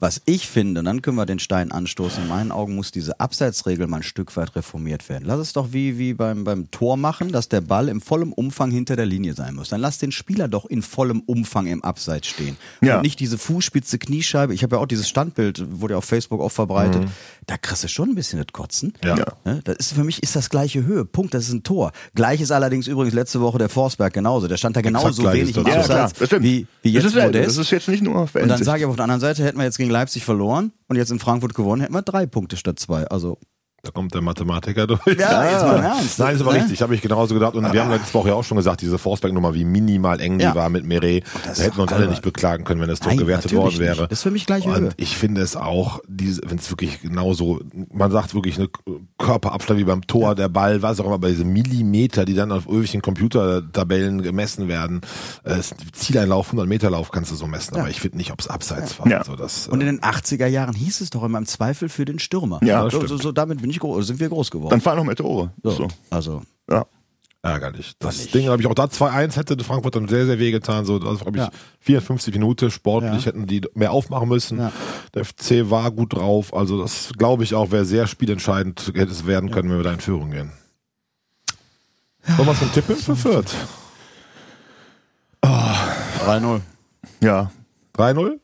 Was 0.00 0.20
ich 0.26 0.48
finde, 0.48 0.80
und 0.80 0.86
dann 0.86 1.02
können 1.02 1.16
wir 1.16 1.24
den 1.26 1.38
Stein 1.38 1.70
anstoßen, 1.72 2.24
in 2.24 2.28
meinen 2.28 2.52
Augen 2.52 2.74
muss 2.74 2.90
diese 2.90 3.20
Abseitsregel 3.20 3.86
mal 3.86 3.98
ein 3.98 4.02
Stück 4.02 4.36
weit 4.36 4.54
reformiert 4.56 5.08
werden. 5.08 5.24
Lass 5.26 5.38
es 5.38 5.52
doch 5.52 5.72
wie, 5.72 5.98
wie 5.98 6.14
beim, 6.14 6.44
beim 6.44 6.70
Tor 6.70 6.96
machen, 6.96 7.32
dass 7.32 7.48
der 7.48 7.60
Ball 7.60 7.88
im 7.88 8.00
vollen 8.00 8.32
Umfang 8.32 8.70
hinter 8.70 8.96
der 8.96 9.06
Linie 9.06 9.34
sein 9.34 9.54
muss. 9.54 9.68
Dann 9.68 9.80
lass 9.80 9.98
den 9.98 10.12
Spieler 10.12 10.48
doch 10.48 10.66
in 10.66 10.82
vollem 10.82 11.20
Umfang 11.20 11.66
im 11.66 11.82
Abseits 11.84 12.26
stehen. 12.26 12.56
Ja. 12.80 12.96
Und 12.96 13.02
nicht 13.02 13.20
diese 13.20 13.38
Fußspitze, 13.38 13.98
Kniescheibe. 13.98 14.52
Ich 14.52 14.62
habe 14.62 14.76
ja 14.76 14.82
auch 14.82 14.86
dieses 14.86 15.08
Standbild, 15.08 15.64
wurde 15.80 15.94
ja 15.94 15.98
auf 15.98 16.04
Facebook 16.04 16.40
oft 16.40 16.54
verbreitet. 16.54 17.06
Da 17.46 17.56
kriegst 17.56 17.84
du 17.84 17.88
schon 17.88 18.10
ein 18.10 18.14
bisschen 18.14 18.38
das 18.38 18.52
Kotzen. 18.52 18.94
Ja. 19.04 19.16
Ja. 19.16 19.26
Ne? 19.44 19.60
Das 19.64 19.76
ist 19.76 19.92
für 19.92 20.04
mich 20.04 20.22
ist 20.22 20.34
das 20.34 20.50
gleiche 20.50 20.84
Höhe. 20.84 21.04
Punkt, 21.04 21.34
das 21.34 21.44
ist 21.48 21.52
ein 21.52 21.62
Tor. 21.62 21.92
Gleich 22.14 22.40
ist 22.40 22.50
allerdings 22.50 22.86
übrigens 22.86 23.14
letzte 23.14 23.40
Woche 23.40 23.58
der 23.58 23.68
Forsberg 23.68 24.12
genauso. 24.12 24.48
Der 24.48 24.56
stand 24.56 24.76
da 24.76 24.80
genauso 24.80 25.22
gleich 25.22 25.36
wenig 25.36 25.50
ist 25.50 25.56
im 25.58 25.64
das. 25.64 25.88
Ja, 25.88 25.94
Ja, 25.94 26.02
Abseits 26.04 26.18
das 26.18 26.28
stimmt. 26.28 26.42
wie, 26.42 26.66
wie 26.82 26.92
das, 26.92 26.94
jetzt 26.94 27.04
ist, 27.04 27.12
selber. 27.12 27.26
Modest. 27.28 27.48
das 27.48 27.56
ist 27.58 27.70
jetzt 27.70 27.88
nicht 27.88 28.02
nur 28.02 28.14
und 28.34 28.48
dann 28.48 28.62
sage 28.62 28.78
ich 28.78 28.84
aber 28.84 28.90
auf 28.90 28.96
der 28.96 29.04
anderen 29.04 29.20
Seite, 29.20 29.44
hätten 29.44 29.58
wir 29.58 29.64
jetzt 29.64 29.78
gegen 29.84 29.92
Leipzig 29.92 30.24
verloren 30.24 30.72
und 30.88 30.96
jetzt 30.96 31.10
in 31.10 31.18
Frankfurt 31.18 31.54
gewonnen, 31.54 31.82
hätten 31.82 31.94
wir 31.94 32.02
drei 32.02 32.26
Punkte 32.26 32.56
statt 32.56 32.78
zwei. 32.78 33.06
Also 33.06 33.38
Da 33.84 33.90
kommt 33.90 34.14
der 34.14 34.22
Mathematiker 34.22 34.86
durch. 34.86 35.00
ja, 35.06 35.44
jetzt 35.50 35.62
mal 35.62 35.78
Ernst. 35.82 36.18
Nein, 36.18 36.34
ist 36.36 36.40
aber 36.40 36.52
Ne? 36.54 36.60
richtig. 36.60 36.80
Habe 36.82 36.94
ich 36.94 37.02
genauso 37.02 37.34
gedacht. 37.34 37.54
Und 37.54 37.70
wir 37.72 37.82
haben 37.82 37.90
letzte 37.90 38.14
Woche 38.14 38.28
ja 38.30 38.34
auch 38.34 38.42
schon 38.44 38.56
gesagt, 38.56 38.80
diese 38.80 38.98
Forsberg-Nummer, 38.98 39.54
wie 39.54 39.64
minimal 39.64 40.20
eng 40.20 40.38
die 40.38 40.44
Ja. 40.44 40.54
war 40.54 40.70
mit 40.70 40.84
Meret. 40.86 41.24
Da 41.24 41.48
das 41.50 41.58
ist 41.58 41.64
hätten 41.66 41.76
wir 41.76 41.82
uns 41.82 41.92
alle 41.92 42.08
nicht 42.08 42.22
beklagen 42.22 42.64
können, 42.64 42.80
wenn 42.80 42.88
das 42.88 43.00
Tor 43.00 43.14
gewertet 43.14 43.52
worden 43.54 43.78
wäre. 43.78 43.90
nicht. 44.02 44.10
Das 44.10 44.18
ist 44.18 44.22
für 44.22 44.30
mich 44.30 44.46
gleiche 44.46 44.70
Höhe. 44.70 44.76
Und 44.78 44.94
ich 44.96 45.16
finde 45.16 45.42
es 45.42 45.54
auch, 45.56 46.00
diese, 46.08 46.40
wenn 46.46 46.58
es 46.58 46.70
wirklich 46.70 47.02
genauso, 47.02 47.60
man 47.92 48.10
sagt 48.10 48.34
wirklich 48.34 48.58
eine 48.58 48.68
Körperabstand 49.18 49.78
wie 49.78 49.84
beim 49.84 50.06
Tor, 50.06 50.34
der 50.34 50.48
Ball, 50.48 50.80
was 50.82 50.98
auch 51.00 51.06
immer, 51.06 51.18
bei 51.18 51.28
diesen 51.28 51.52
Millimeter, 51.52 52.24
die 52.24 52.34
dann 52.34 52.50
auf 52.52 52.64
irgendwelchen 52.64 53.02
Computertabellen 53.02 54.22
gemessen 54.22 54.68
werden. 54.68 55.02
Äh, 55.44 55.56
Zieleinlauf, 55.92 56.46
100 56.48 56.66
Meter 56.66 56.90
Lauf 56.90 57.10
kannst 57.10 57.30
du 57.30 57.34
so 57.36 57.46
messen, 57.46 57.76
aber 57.76 57.90
ich 57.90 58.00
finde 58.00 58.16
nicht, 58.16 58.32
ob 58.32 58.40
es 58.40 58.48
abseits 58.48 58.98
war. 58.98 59.06
Ja. 59.08 59.18
Also 59.18 59.36
das, 59.36 59.68
Und 59.68 59.80
äh, 59.80 59.86
in 59.88 59.96
den 59.96 60.00
80er 60.00 60.46
Jahren 60.46 60.74
hieß 60.74 61.00
es 61.00 61.10
doch 61.10 61.22
immer 61.22 61.38
im 61.38 61.46
Zweifel 61.46 61.88
für 61.88 62.04
den 62.04 62.18
Stürmer. 62.18 62.60
Ja, 62.62 62.82
so, 62.84 62.90
stimmt. 62.90 63.08
so, 63.08 63.16
so 63.18 63.32
damit 63.32 63.60
bin 63.60 63.70
ich 63.70 63.73
groß, 63.80 64.06
sind 64.06 64.20
wir 64.20 64.28
groß 64.28 64.50
geworden. 64.50 64.70
Dann 64.70 64.80
fahren 64.80 64.96
noch 64.98 65.04
mehr 65.04 65.16
Tore. 65.16 65.50
so. 65.62 65.70
So. 65.70 65.88
Also 66.10 66.42
Ja. 66.70 66.86
Ärgerlich. 67.42 67.92
Das. 67.98 68.28
Ding 68.28 68.48
habe 68.48 68.62
ich 68.62 68.66
auch 68.66 68.74
da 68.74 68.84
2-1 68.84 69.36
hätte 69.36 69.62
Frankfurt 69.62 69.94
dann 69.96 70.08
sehr, 70.08 70.24
sehr 70.24 70.38
weh 70.38 70.50
getan. 70.50 70.86
So, 70.86 70.98
das 70.98 71.20
glaube 71.20 71.36
ich 71.36 71.44
Ja. 71.44 71.50
54 71.80 72.32
Minuten 72.32 72.70
sportlich 72.70 73.20
Ja. 73.20 73.26
hätten 73.26 73.46
die 73.46 73.60
mehr 73.74 73.92
aufmachen 73.92 74.30
müssen. 74.30 74.58
Ja. 74.58 74.72
Der 75.14 75.26
FC 75.26 75.68
war 75.70 75.90
gut 75.90 76.14
drauf. 76.14 76.54
Also 76.54 76.80
das 76.80 77.10
glaube 77.18 77.44
ich 77.44 77.54
auch 77.54 77.70
wäre 77.70 77.84
sehr 77.84 78.06
spielentscheidend 78.06 78.92
hätte 78.94 79.12
es 79.12 79.26
werden 79.26 79.50
können, 79.50 79.68
wenn 79.68 79.76
wir 79.76 79.84
da 79.84 79.92
in 79.92 80.00
Führung 80.00 80.30
gehen. 80.30 80.52
Wollen 82.38 82.48
wir 82.48 82.54
zum 82.58 82.72
Tippen 82.72 82.96
für 82.96 83.14
Fürth? 83.14 83.54
3-0. 85.42 86.60
Ja. 87.22 87.50
3-0? 87.94 88.38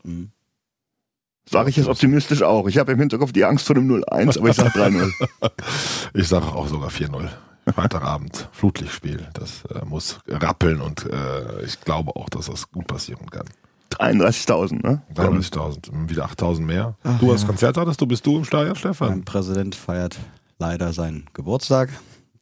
Sage 1.51 1.69
ich 1.69 1.75
jetzt 1.75 1.89
optimistisch 1.89 2.43
auch. 2.43 2.67
Ich 2.67 2.77
habe 2.77 2.93
im 2.93 2.99
Hinterkopf 2.99 3.33
die 3.33 3.43
Angst 3.43 3.67
vor 3.67 3.75
dem 3.75 3.89
0-1, 3.89 4.37
aber 4.37 4.49
ich 4.49 4.55
sage 4.55 4.69
3-0. 4.69 5.11
Ich 6.13 6.27
sage 6.27 6.45
auch 6.45 6.67
sogar 6.67 6.89
4-0. 6.89 7.27
Freitagabend, 7.73 8.47
Flutlichtspiel. 8.53 9.27
Das 9.33 9.63
äh, 9.65 9.85
muss 9.85 10.19
rappeln 10.27 10.81
und 10.81 11.05
äh, 11.05 11.63
ich 11.65 11.79
glaube 11.81 12.15
auch, 12.15 12.29
dass 12.29 12.47
das 12.47 12.71
gut 12.71 12.87
passieren 12.87 13.29
kann. 13.29 13.45
33.000, 13.91 14.81
ne? 14.81 15.01
33.000, 15.15 16.09
wieder 16.09 16.25
8.000 16.25 16.61
mehr. 16.61 16.95
du 17.19 17.33
hast 17.33 17.45
Konzert 17.45 17.77
hattest, 17.77 17.99
du 17.99 18.07
bist 18.07 18.25
du 18.25 18.37
im 18.37 18.45
Stadion, 18.45 18.75
Stefan? 18.75 19.09
Mein 19.09 19.25
Präsident 19.25 19.75
feiert 19.75 20.17
leider 20.57 20.93
seinen 20.93 21.25
Geburtstag. 21.33 21.89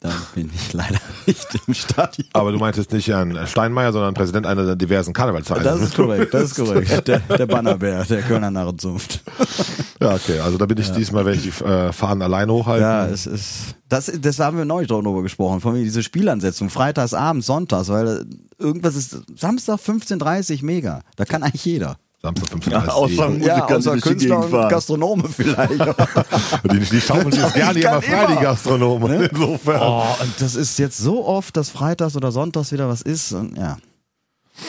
Da 0.01 0.12
bin 0.34 0.50
ich 0.53 0.72
leider 0.74 1.00
nicht 1.25 1.48
im 1.68 1.74
Stadion. 1.74 2.27
Aber 2.32 2.53
du 2.53 2.58
meintest 2.58 2.94
nicht 2.94 3.10
Herrn 3.10 3.38
Steinmeier, 3.48 3.91
sondern 3.91 4.13
Präsident 4.13 4.46
einer 4.46 4.65
der 4.65 4.77
diversen 4.77 5.12
Karnevalsvereine. 5.13 5.63
Das 5.65 5.82
ist 5.82 5.96
korrekt, 5.96 6.34
das 6.34 6.44
ist 6.44 6.56
korrekt. 6.56 6.89
Der, 7.08 7.20
der 7.20 7.46
Bannerbär, 7.48 8.03
der 8.06 8.22
Kölner 8.22 8.51
Narrenzunft. 8.51 9.22
Ja, 10.01 10.13
okay. 10.13 10.39
Also 10.39 10.58
da 10.58 10.65
bin 10.65 10.77
ich 10.77 10.91
diesmal, 10.91 11.25
werde 11.25 11.38
ich 11.39 11.44
die 11.44 11.63
äh, 11.63 11.91
Fahnen 11.91 12.22
alleine 12.22 12.53
hochhalten. 12.53 12.84
Ja, 12.84 13.08
es 13.08 13.25
ist. 13.25 13.75
Das, 13.88 14.12
das 14.22 14.39
haben 14.39 14.58
wir 14.58 14.65
neulich 14.65 14.88
darüber 14.88 15.24
gesprochen, 15.24 15.62
von 15.62 15.74
mir 15.74 15.84
diese 15.84 16.03
Spielansetzung, 16.03 16.70
freitags, 16.70 17.13
abends, 17.13 17.48
sonntags, 17.48 17.89
weil 17.89 18.25
irgendwas 18.60 18.96
ist 18.96 19.18
Samstag 19.36 19.79
15.30 19.79 20.63
mega. 20.63 21.01
Da 21.15 21.25
kann 21.25 21.41
eigentlich 21.44 21.65
jeder. 21.65 21.98
Samstag 22.22 22.50
15.30 22.50 22.72
Ja, 22.72 22.88
außer 22.90 23.30
Uhr. 23.30 23.38
Ja, 23.38 23.56
Musiker, 23.56 23.78
außer 23.78 23.98
Künstler 24.00 24.44
und 24.44 24.50
fahren. 24.52 24.70
Gastronome 24.70 25.30
vielleicht. 25.30 25.72
Die, 26.72 26.80
die 26.80 27.02
schaufeln 27.02 27.32
sich 27.32 27.42
jetzt 27.42 27.54
gerne 27.54 27.80
immer 27.80 28.02
frei, 28.02 28.26
die 28.26 28.32
immer. 28.34 28.42
Gastronomen. 28.42 29.30
Insofern. 29.32 29.82
Oh, 29.82 30.06
und 30.22 30.34
das 30.42 30.56
ist 30.56 30.78
jetzt 30.80 30.98
so 30.98 31.26
oft, 31.26 31.56
dass 31.56 31.70
freitags 31.70 32.16
oder 32.18 32.32
sonntags 32.34 32.72
wieder 32.74 32.90
was 32.90 33.02
ist. 33.02 33.32
Und 33.32 33.58
ja, 33.58 33.78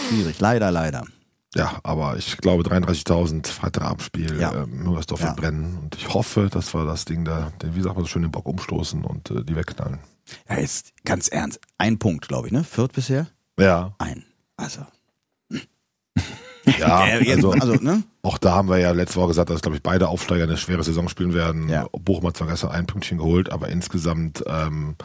schwierig. 0.08 0.38
Leider, 0.40 0.70
leider. 0.70 1.04
Ja, 1.56 1.80
aber 1.82 2.16
ich 2.16 2.36
glaube 2.36 2.62
33.000 2.62 3.48
Freitagabendspiel, 3.48 4.38
Ja. 4.40 4.52
ähm, 4.54 4.84
nur 4.84 4.96
das 4.96 5.06
Dorf 5.06 5.20
Ja. 5.20 5.28
wird 5.30 5.36
brennen. 5.38 5.78
Und 5.82 5.96
ich 5.96 6.14
hoffe, 6.14 6.48
dass 6.48 6.72
wir 6.74 6.84
das 6.84 7.04
Ding 7.04 7.24
da, 7.24 7.50
den, 7.60 7.74
wie 7.74 7.82
sagt 7.82 7.96
man 7.96 8.04
so 8.04 8.08
schön, 8.08 8.22
den 8.22 8.30
Bock 8.30 8.46
umstoßen 8.46 9.04
und 9.04 9.30
äh, 9.32 9.42
die 9.44 9.56
wegknallen. 9.56 9.98
Ja, 10.48 10.60
jetzt 10.60 10.92
ganz 11.04 11.26
ernst. 11.26 11.58
Ein 11.78 11.98
Punkt, 11.98 12.28
glaube 12.28 12.46
ich, 12.46 12.52
ne? 12.52 12.62
Viert 12.62 12.92
bisher? 12.92 13.26
Ja, 13.58 13.92
Ein. 13.98 14.24
Also. 14.56 14.82
Ja 16.78 17.06
Äh, 17.18 17.32
also, 17.32 17.52
also, 17.52 17.74
ne? 17.74 18.02
auch 18.22 18.38
da 18.38 18.52
haben 18.52 18.68
wir 18.68 18.78
ja 18.78 18.90
letzte 18.92 19.16
Woche 19.16 19.28
gesagt, 19.28 19.50
dass, 19.50 19.62
glaube 19.62 19.76
ich, 19.76 19.82
beide 19.82 20.08
Aufsteiger 20.08 20.44
eine 20.44 20.56
schwere 20.56 20.82
Saison 20.82 21.08
spielen 21.08 21.34
werden. 21.34 21.68
Ja. 21.68 21.86
Bochum 21.92 22.26
hat 22.26 22.36
zwar 22.36 22.48
gestern 22.48 22.70
ein 22.70 22.86
Pünktchen 22.86 23.18
geholt, 23.18 23.50
aber 23.50 23.68
insgesamt 23.68 24.44
ähm, 24.46 24.96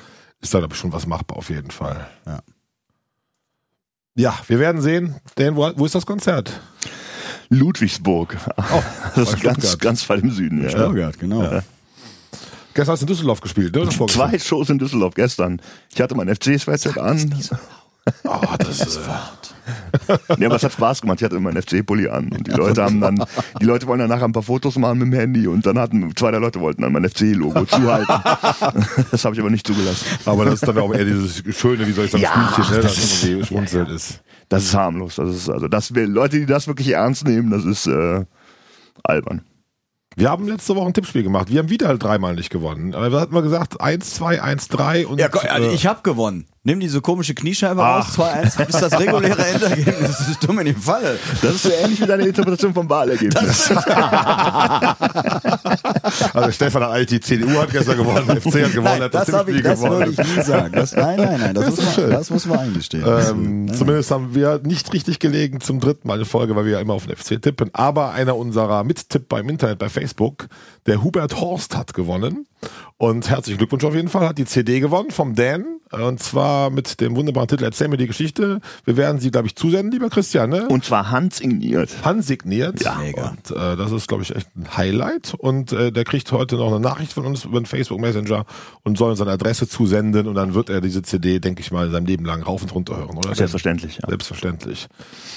ist 0.41 0.53
da, 0.53 0.59
glaube 0.59 0.73
ich, 0.73 0.79
schon 0.79 0.93
was 0.93 1.07
machbar 1.07 1.37
auf 1.37 1.49
jeden 1.49 1.71
Fall. 1.71 2.07
Ja. 2.25 2.39
Ja, 4.17 4.39
wir 4.47 4.59
werden 4.59 4.81
sehen. 4.81 5.15
Dan, 5.35 5.55
wo, 5.57 5.69
wo 5.75 5.85
ist 5.85 5.95
das 5.95 6.05
Konzert? 6.05 6.61
Ludwigsburg. 7.49 8.37
Oh, 8.57 8.83
das 9.15 9.33
ist 9.33 9.41
ganz, 9.41 9.77
ganz 9.77 10.09
weit 10.09 10.23
im 10.23 10.31
Süden. 10.31 10.63
Ja. 10.63 10.69
Stuttgart, 10.69 11.19
genau. 11.19 11.61
Gestern 12.73 12.93
hast 12.93 13.01
du 13.01 13.03
in 13.05 13.07
Düsseldorf 13.07 13.41
gespielt, 13.41 13.75
ne? 13.75 13.89
Vorgestern? 13.89 14.29
Zwei 14.29 14.39
Shows 14.39 14.69
in 14.69 14.79
Düsseldorf 14.79 15.13
gestern. 15.15 15.61
Ich 15.93 16.01
hatte 16.01 16.15
mein 16.15 16.33
FC-Sweatshirt 16.33 16.97
an. 16.97 17.33
Oh, 18.23 18.41
das 18.59 18.81
ist, 18.81 18.99
Nee, 20.37 20.45
aber 20.45 20.55
es 20.55 20.63
hat 20.63 20.73
Spaß 20.73 21.01
gemacht. 21.01 21.19
Ich 21.21 21.25
hatte 21.25 21.39
meinen 21.39 21.61
FC-Pulli 21.61 22.07
an. 22.09 22.29
Und 22.31 22.47
die 22.47 22.51
Leute 22.51 22.83
haben 22.83 23.01
dann, 23.01 23.23
die 23.61 23.65
Leute 23.65 23.87
wollen 23.87 23.99
dann 23.99 24.09
nachher 24.09 24.25
ein 24.25 24.31
paar 24.31 24.43
Fotos 24.43 24.77
machen 24.77 24.99
mit 24.99 25.07
dem 25.11 25.19
Handy 25.19 25.47
und 25.47 25.65
dann 25.65 25.79
hatten, 25.79 26.15
zwei 26.15 26.31
der 26.31 26.39
Leute 26.39 26.59
wollten 26.59 26.81
dann 26.83 26.91
mein 26.91 27.07
FC-Logo 27.09 27.65
zuhalten. 27.65 28.07
das 29.11 29.25
habe 29.25 29.35
ich 29.35 29.41
aber 29.41 29.49
nicht 29.49 29.65
zugelassen. 29.65 30.05
aber 30.25 30.45
das 30.45 30.55
ist 30.55 30.67
dann 30.67 30.77
auch 30.77 30.93
eher 30.93 31.05
dieses 31.05 31.43
schöne, 31.57 31.87
wie 31.87 31.91
soll 31.91 32.05
ich 32.05 32.11
sagen, 32.11 32.23
Ja, 32.23 32.49
Spielchen, 32.53 32.75
ne? 32.75 32.81
das 32.81 32.95
Das 32.95 33.03
ist- 33.03 33.23
irgendwie 33.23 33.45
schmunzelt 33.47 33.89
ist. 33.89 34.21
Das 34.49 34.63
ist 34.63 34.75
harmlos. 34.75 35.15
Das 35.15 35.29
ist, 35.35 35.49
also, 35.49 35.67
das 35.67 35.89
Leute, 35.89 36.37
die 36.39 36.45
das 36.45 36.67
wirklich 36.67 36.89
ernst 36.89 37.25
nehmen, 37.27 37.49
das 37.49 37.65
ist, 37.65 37.87
äh, 37.87 38.23
albern. 39.03 39.41
Wir 40.17 40.29
haben 40.29 40.47
letzte 40.47 40.77
Woche 40.77 40.87
ein 40.87 40.93
Tippspiel 40.93 41.23
gemacht. 41.23 41.49
Wir 41.49 41.59
haben 41.59 41.69
wieder 41.69 41.89
halt 41.89 42.01
dreimal 42.01 42.35
nicht 42.35 42.49
gewonnen. 42.49 42.95
Aber 42.95 43.11
wir 43.11 43.19
hatten 43.19 43.33
mal 43.33 43.41
gesagt, 43.41 43.81
1, 43.81 44.13
2, 44.13 44.41
1, 44.41 44.69
3 44.69 45.07
und. 45.07 45.19
Ja, 45.19 45.27
also 45.29 45.69
äh, 45.69 45.73
ich 45.73 45.87
habe 45.87 45.99
gewonnen. 46.03 46.47
Nimm 46.63 46.79
diese 46.79 47.01
komische 47.01 47.35
Kniescheibe 47.35 47.83
Ach. 47.83 48.17
raus, 48.17 48.27
2-1, 48.33 48.65
bis 48.65 48.77
das 48.77 48.97
reguläre 48.97 49.45
Endergebnis. 49.53 50.17
Das 50.17 50.29
ist 50.29 50.43
dumm 50.47 50.57
in 50.59 50.67
dem 50.67 50.77
Falle. 50.77 51.19
Das 51.41 51.55
ist 51.55 51.63
so 51.63 51.69
ähnlich 51.69 52.01
wie 52.01 52.05
deine 52.05 52.25
Interpretation 52.25 52.73
vom 52.73 52.89
Wahlergebnis. 52.89 53.69
also 56.33 56.51
Stefan 56.51 56.83
hat 56.83 56.91
eigentlich 56.91 57.07
die 57.07 57.19
CDU 57.19 57.59
hat 57.59 57.71
gestern 57.71 57.97
gewonnen, 57.97 58.25
der 58.27 58.41
FC 58.41 58.63
hat 58.63 58.73
gewonnen, 58.73 58.83
Nein, 58.83 59.01
hat 59.03 59.13
das, 59.13 59.25
das 59.27 59.35
habe 59.35 59.51
ich, 59.51 59.61
Tippspiel 59.61 59.71
das 59.71 59.81
würde 59.81 60.11
gewonnen. 60.11 60.27
ich 60.29 60.35
nie 60.37 60.43
sagen. 60.43 60.73
Das, 60.73 60.95
nein, 60.95 61.17
nein, 61.17 61.39
nein, 61.39 61.53
das, 61.53 61.65
Das 61.65 61.77
muss 61.77 61.97
man, 61.97 62.09
das 62.09 62.29
muss 62.29 62.45
man 62.45 62.59
eingestehen. 62.59 63.03
Ähm, 63.05 63.73
zumindest 63.73 64.11
haben 64.11 64.35
wir 64.35 64.59
nicht 64.63 64.91
richtig 64.93 65.19
gelegen 65.19 65.61
zum 65.61 65.79
dritten 65.79 66.07
Mal 66.07 66.15
eine 66.15 66.25
Folge, 66.25 66.55
weil 66.55 66.65
wir 66.65 66.73
ja 66.73 66.79
immer 66.79 66.93
auf 66.93 67.05
den 67.07 67.15
FC 67.15 67.41
tippen. 67.41 67.69
Aber 67.73 68.11
einer 68.11 68.35
unserer 68.35 68.83
Mittipper 68.83 69.39
im 69.39 69.49
Internet 69.49 69.79
bei 69.79 69.89
Facebook, 69.89 70.47
der 70.85 71.03
Hubert 71.03 71.39
Horst, 71.39 71.75
hat 71.75 71.93
gewonnen. 71.93 72.47
Und 72.97 73.29
herzlichen 73.29 73.57
Glückwunsch 73.57 73.83
auf 73.83 73.95
jeden 73.95 74.09
Fall. 74.09 74.27
Hat 74.27 74.37
die 74.37 74.45
CD 74.45 74.79
gewonnen 74.79 75.11
vom 75.11 75.35
Dan. 75.35 75.75
Und 75.91 76.19
zwar 76.19 76.71
mit 76.71 76.99
dem 76.99 77.15
wunderbaren 77.15 77.47
Titel 77.47 77.63
Erzähl 77.63 77.87
mir 77.87 77.97
die 77.97 78.07
Geschichte. 78.07 78.59
Wir 78.85 78.97
werden 78.97 79.19
sie, 79.19 79.29
glaube 79.31 79.47
ich, 79.47 79.55
zusenden, 79.55 79.91
lieber 79.91 80.09
Christian. 80.09 80.49
Ne? 80.49 80.67
Und 80.67 80.83
zwar 80.83 81.11
handsigniert. 81.11 82.03
handsigniert. 82.03 82.81
Ja, 82.83 82.95
mega. 82.95 83.29
Und 83.29 83.51
äh, 83.51 83.75
das 83.75 83.91
ist, 83.91 84.07
glaube 84.07 84.23
ich, 84.23 84.35
echt 84.35 84.47
ein 84.55 84.75
Highlight. 84.75 85.35
Und 85.37 85.73
äh, 85.73 85.91
der 85.91 86.03
kriegt 86.03 86.31
heute 86.31 86.55
noch 86.55 86.67
eine 86.67 86.79
Nachricht 86.79 87.13
von 87.13 87.25
uns 87.25 87.45
über 87.45 87.59
den 87.59 87.65
Facebook 87.65 87.99
Messenger 87.99 88.45
und 88.83 88.97
soll 88.97 89.11
uns 89.11 89.19
seine 89.19 89.31
Adresse 89.31 89.67
zusenden. 89.67 90.27
Und 90.27 90.35
dann 90.35 90.53
wird 90.53 90.69
er 90.69 90.81
diese 90.81 91.01
CD, 91.03 91.39
denke 91.39 91.61
ich 91.61 91.71
mal, 91.71 91.89
sein 91.91 92.05
Leben 92.05 92.25
lang 92.25 92.41
rauf 92.41 92.63
und 92.63 92.73
runter 92.73 92.97
hören, 92.97 93.17
oder? 93.17 93.35
Selbstverständlich, 93.35 93.99
ja. 94.01 94.09
Selbstverständlich. 94.09 94.87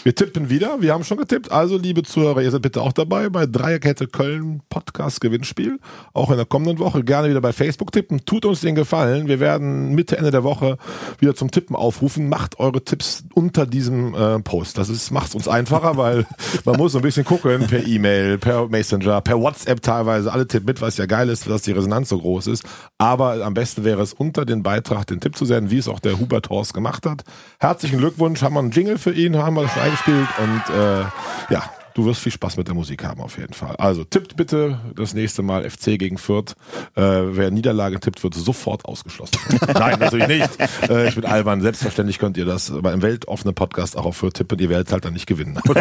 Wir 0.03 0.15
tippen 0.15 0.49
wieder. 0.49 0.81
Wir 0.81 0.95
haben 0.95 1.05
schon 1.05 1.19
getippt. 1.19 1.53
Also, 1.53 1.77
liebe 1.77 2.05
Zuhörer, 2.05 2.41
ihr 2.41 2.51
seid 2.51 2.63
bitte 2.63 2.81
auch 2.81 2.93
dabei 2.93 3.29
bei 3.29 3.47
Dreierkette 3.47 4.07
Köln 4.07 4.63
Podcast 4.71 5.21
Gewinnspiel. 5.21 5.79
Auch 6.15 6.31
in 6.31 6.37
der 6.37 6.47
kommenden 6.47 6.79
Woche. 6.79 7.05
Gerne 7.05 7.18
wieder 7.27 7.41
bei 7.41 7.53
Facebook 7.53 7.93
tippen. 7.93 8.25
Tut 8.25 8.45
uns 8.45 8.61
den 8.61 8.75
Gefallen. 8.75 9.29
Wir 9.29 9.41
werden 9.41 9.95
Mitte, 9.95 10.17
Ende 10.17 10.31
der 10.31 10.45
Woche 10.45 10.79
wieder 11.19 11.35
zum 11.35 11.51
Tippen 11.51 11.75
aufrufen. 11.75 12.29
Macht 12.29 12.59
eure 12.61 12.83
Tipps 12.83 13.25
unter 13.35 13.67
diesem 13.67 14.15
äh, 14.15 14.39
Post. 14.41 14.79
Das 14.79 14.89
ist, 14.89 15.11
macht's 15.11 15.35
uns 15.35 15.49
einfacher, 15.49 15.97
weil 15.97 16.27
man 16.65 16.77
muss 16.77 16.95
ein 16.95 17.03
bisschen 17.03 17.25
gucken 17.25 17.67
per 17.67 17.87
E-Mail, 17.87 18.39
per 18.39 18.69
Messenger, 18.69 19.21
per 19.21 19.41
WhatsApp 19.41 19.83
teilweise. 19.83 20.33
Alle 20.33 20.47
tippen 20.47 20.67
mit, 20.67 20.81
was 20.81 20.97
ja 20.97 21.07
geil 21.07 21.29
ist, 21.29 21.49
dass 21.49 21.63
die 21.63 21.73
Resonanz 21.73 22.09
so 22.09 22.19
groß 22.19 22.47
ist. 22.49 22.65
Aber 22.99 23.45
am 23.45 23.55
besten 23.55 23.85
wäre 23.85 24.03
es 24.03 24.13
unter 24.13 24.45
den 24.45 24.63
Beitrag 24.63 25.07
den 25.07 25.21
Tipp 25.21 25.37
zu 25.37 25.45
senden, 25.45 25.71
wie 25.71 25.79
es 25.79 25.89
auch 25.89 26.01
der 26.01 26.19
Hubert 26.19 26.51
Horst 26.51 26.75
gemacht 26.75 27.07
hat. 27.07 27.25
Herzlichen 27.59 27.99
Glückwunsch. 27.99 28.43
Haben 28.43 28.55
wir 28.55 28.61
einen 28.61 28.71
Jingle 28.71 28.99
für 28.99 29.13
ihn, 29.13 29.37
haben 29.37 29.55
wir 29.55 29.63
das 29.63 29.73
schon 29.73 29.83
eingespielt 29.83 30.29
und 30.39 30.75
äh, 30.75 31.01
ja, 31.51 31.63
du 31.99 32.07
wirst 32.07 32.21
viel 32.21 32.31
Spaß 32.31 32.57
mit 32.57 32.69
der 32.69 32.77
Musik 32.77 33.03
haben 33.03 33.21
auf 33.21 33.39
jeden 33.39 33.55
Fall. 33.55 33.75
Also 33.77 34.05
tippt 34.05 34.37
bitte 34.37 34.79
das 34.95 35.15
nächste 35.15 35.43
Mal 35.43 35.69
FC 35.69 35.99
gegen 35.99 36.17
Fürth. 36.17 36.55
Äh, 36.95 37.03
wer 37.03 37.51
Niederlage 37.51 37.99
tippt, 37.99 38.23
wird 38.23 38.35
sofort 38.35 38.85
ausgeschlossen. 38.85 39.37
Nein, 39.75 39.99
natürlich 39.99 40.29
nicht. 40.29 40.49
Äh, 40.89 41.09
ich 41.09 41.17
bin 41.17 41.25
albern. 41.25 41.61
Selbstverständlich 41.61 42.21
könnt 42.21 42.37
ihr 42.37 42.45
das 42.45 42.73
beim 42.73 43.03
weltoffenen 43.03 43.53
Podcast 43.53 43.97
auch 43.97 44.07
auf 44.07 44.17
Fürth 44.17 44.35
tippen. 44.35 44.61
Ihr 44.61 44.69
werdet 44.69 44.93
halt 44.93 45.05
dann 45.05 45.13
nicht 45.13 45.27
gewinnen. 45.27 45.57
Und 45.67 45.77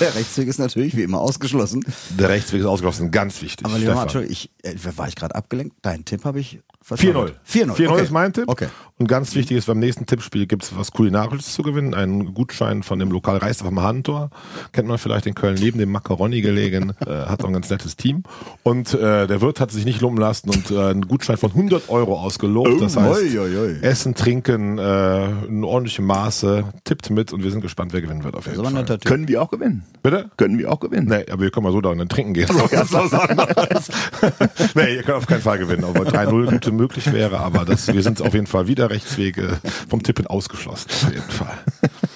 der 0.00 0.14
Rechtsweg 0.14 0.48
ist 0.48 0.58
natürlich 0.58 0.94
wie 0.94 1.02
immer 1.02 1.20
ausgeschlossen. 1.20 1.82
Der 2.10 2.28
Rechtsweg 2.28 2.60
ist 2.60 2.66
ausgeschlossen. 2.66 3.10
Ganz 3.10 3.40
wichtig. 3.40 3.64
Aber 3.64 3.78
lieber 3.78 3.92
Stefan. 3.92 4.02
Entschuldigung, 4.02 4.32
ich, 4.32 4.50
äh, 4.62 4.74
war 4.96 5.08
ich 5.08 5.16
gerade 5.16 5.34
abgelenkt? 5.34 5.76
Deinen 5.80 6.04
Tipp 6.04 6.26
habe 6.26 6.40
ich 6.40 6.60
4-0. 6.86 7.32
4-0. 7.48 7.72
4-0 7.72 7.88
okay. 7.88 8.02
ist 8.02 8.10
mein 8.10 8.34
Tipp. 8.34 8.44
Okay. 8.48 8.68
Und 9.00 9.06
ganz 9.06 9.34
wichtig 9.34 9.56
ist, 9.56 9.64
beim 9.64 9.78
nächsten 9.78 10.04
Tippspiel 10.04 10.44
gibt 10.44 10.62
es 10.62 10.76
was 10.76 10.92
Kulinarisches 10.92 11.54
zu 11.54 11.62
gewinnen. 11.62 11.94
Einen 11.94 12.34
Gutschein 12.34 12.82
von 12.82 12.98
dem 12.98 13.10
Lokal 13.10 13.38
Reis 13.38 13.62
am 13.62 13.80
Handtor. 13.80 14.28
Kennt 14.72 14.88
man 14.88 14.98
vielleicht 14.98 15.24
in 15.24 15.34
Köln 15.34 15.56
neben 15.58 15.78
dem 15.78 15.90
Macaroni 15.90 16.42
gelegen. 16.42 16.92
äh, 17.06 17.10
hat 17.10 17.42
auch 17.42 17.46
ein 17.46 17.54
ganz 17.54 17.70
nettes 17.70 17.96
Team. 17.96 18.24
Und 18.62 18.92
äh, 18.92 19.26
der 19.26 19.40
Wirt 19.40 19.58
hat 19.58 19.70
sich 19.70 19.86
nicht 19.86 20.02
lumpen 20.02 20.20
lassen 20.20 20.50
und 20.50 20.70
äh, 20.70 20.90
einen 20.90 21.08
Gutschein 21.08 21.38
von 21.38 21.48
100 21.48 21.88
Euro 21.88 22.20
ausgelobt. 22.20 22.78
das 22.82 22.98
heißt, 22.98 23.22
oi, 23.22 23.38
oi, 23.38 23.58
oi. 23.58 23.76
Essen, 23.80 24.14
Trinken 24.14 24.76
äh, 24.76 25.30
in 25.46 25.64
ordentlichem 25.64 26.04
Maße. 26.04 26.64
Tippt 26.84 27.08
mit 27.08 27.32
und 27.32 27.42
wir 27.42 27.50
sind 27.50 27.62
gespannt, 27.62 27.94
wer 27.94 28.02
gewinnen 28.02 28.22
wird 28.22 28.34
auf 28.34 28.44
jeden 28.48 28.62
Fall. 28.62 28.98
Können 28.98 29.28
wir 29.28 29.40
auch 29.40 29.50
gewinnen? 29.50 29.82
Bitte? 30.02 30.30
Können 30.36 30.58
wir 30.58 30.70
auch 30.70 30.80
gewinnen? 30.80 31.08
Nee, 31.08 31.24
aber 31.32 31.40
wir 31.40 31.50
können 31.50 31.64
mal 31.64 31.72
so 31.72 31.80
da 31.80 31.88
und 31.88 31.96
dann 31.96 32.10
trinken 32.10 32.34
gehen. 32.34 32.48
Das 32.70 32.70
ist 32.70 32.92
was 32.92 33.14
anderes. 33.14 33.88
nee, 34.74 34.96
ihr 34.96 35.02
könnt 35.04 35.16
auf 35.16 35.26
keinen 35.26 35.40
Fall 35.40 35.56
gewinnen, 35.56 35.84
obwohl 35.84 36.06
3-0 36.06 36.50
gute 36.50 36.70
möglich 36.70 37.10
wäre, 37.10 37.40
aber 37.40 37.64
das, 37.64 37.90
wir 37.90 38.02
sind 38.02 38.20
auf 38.20 38.34
jeden 38.34 38.46
Fall 38.46 38.68
wieder 38.68 38.89
Rechtswege 38.90 39.60
vom 39.88 40.02
Tippen 40.02 40.26
ausgeschlossen. 40.26 40.90
Auf 40.90 41.12
jeden 41.12 41.30
Fall. 41.30 41.58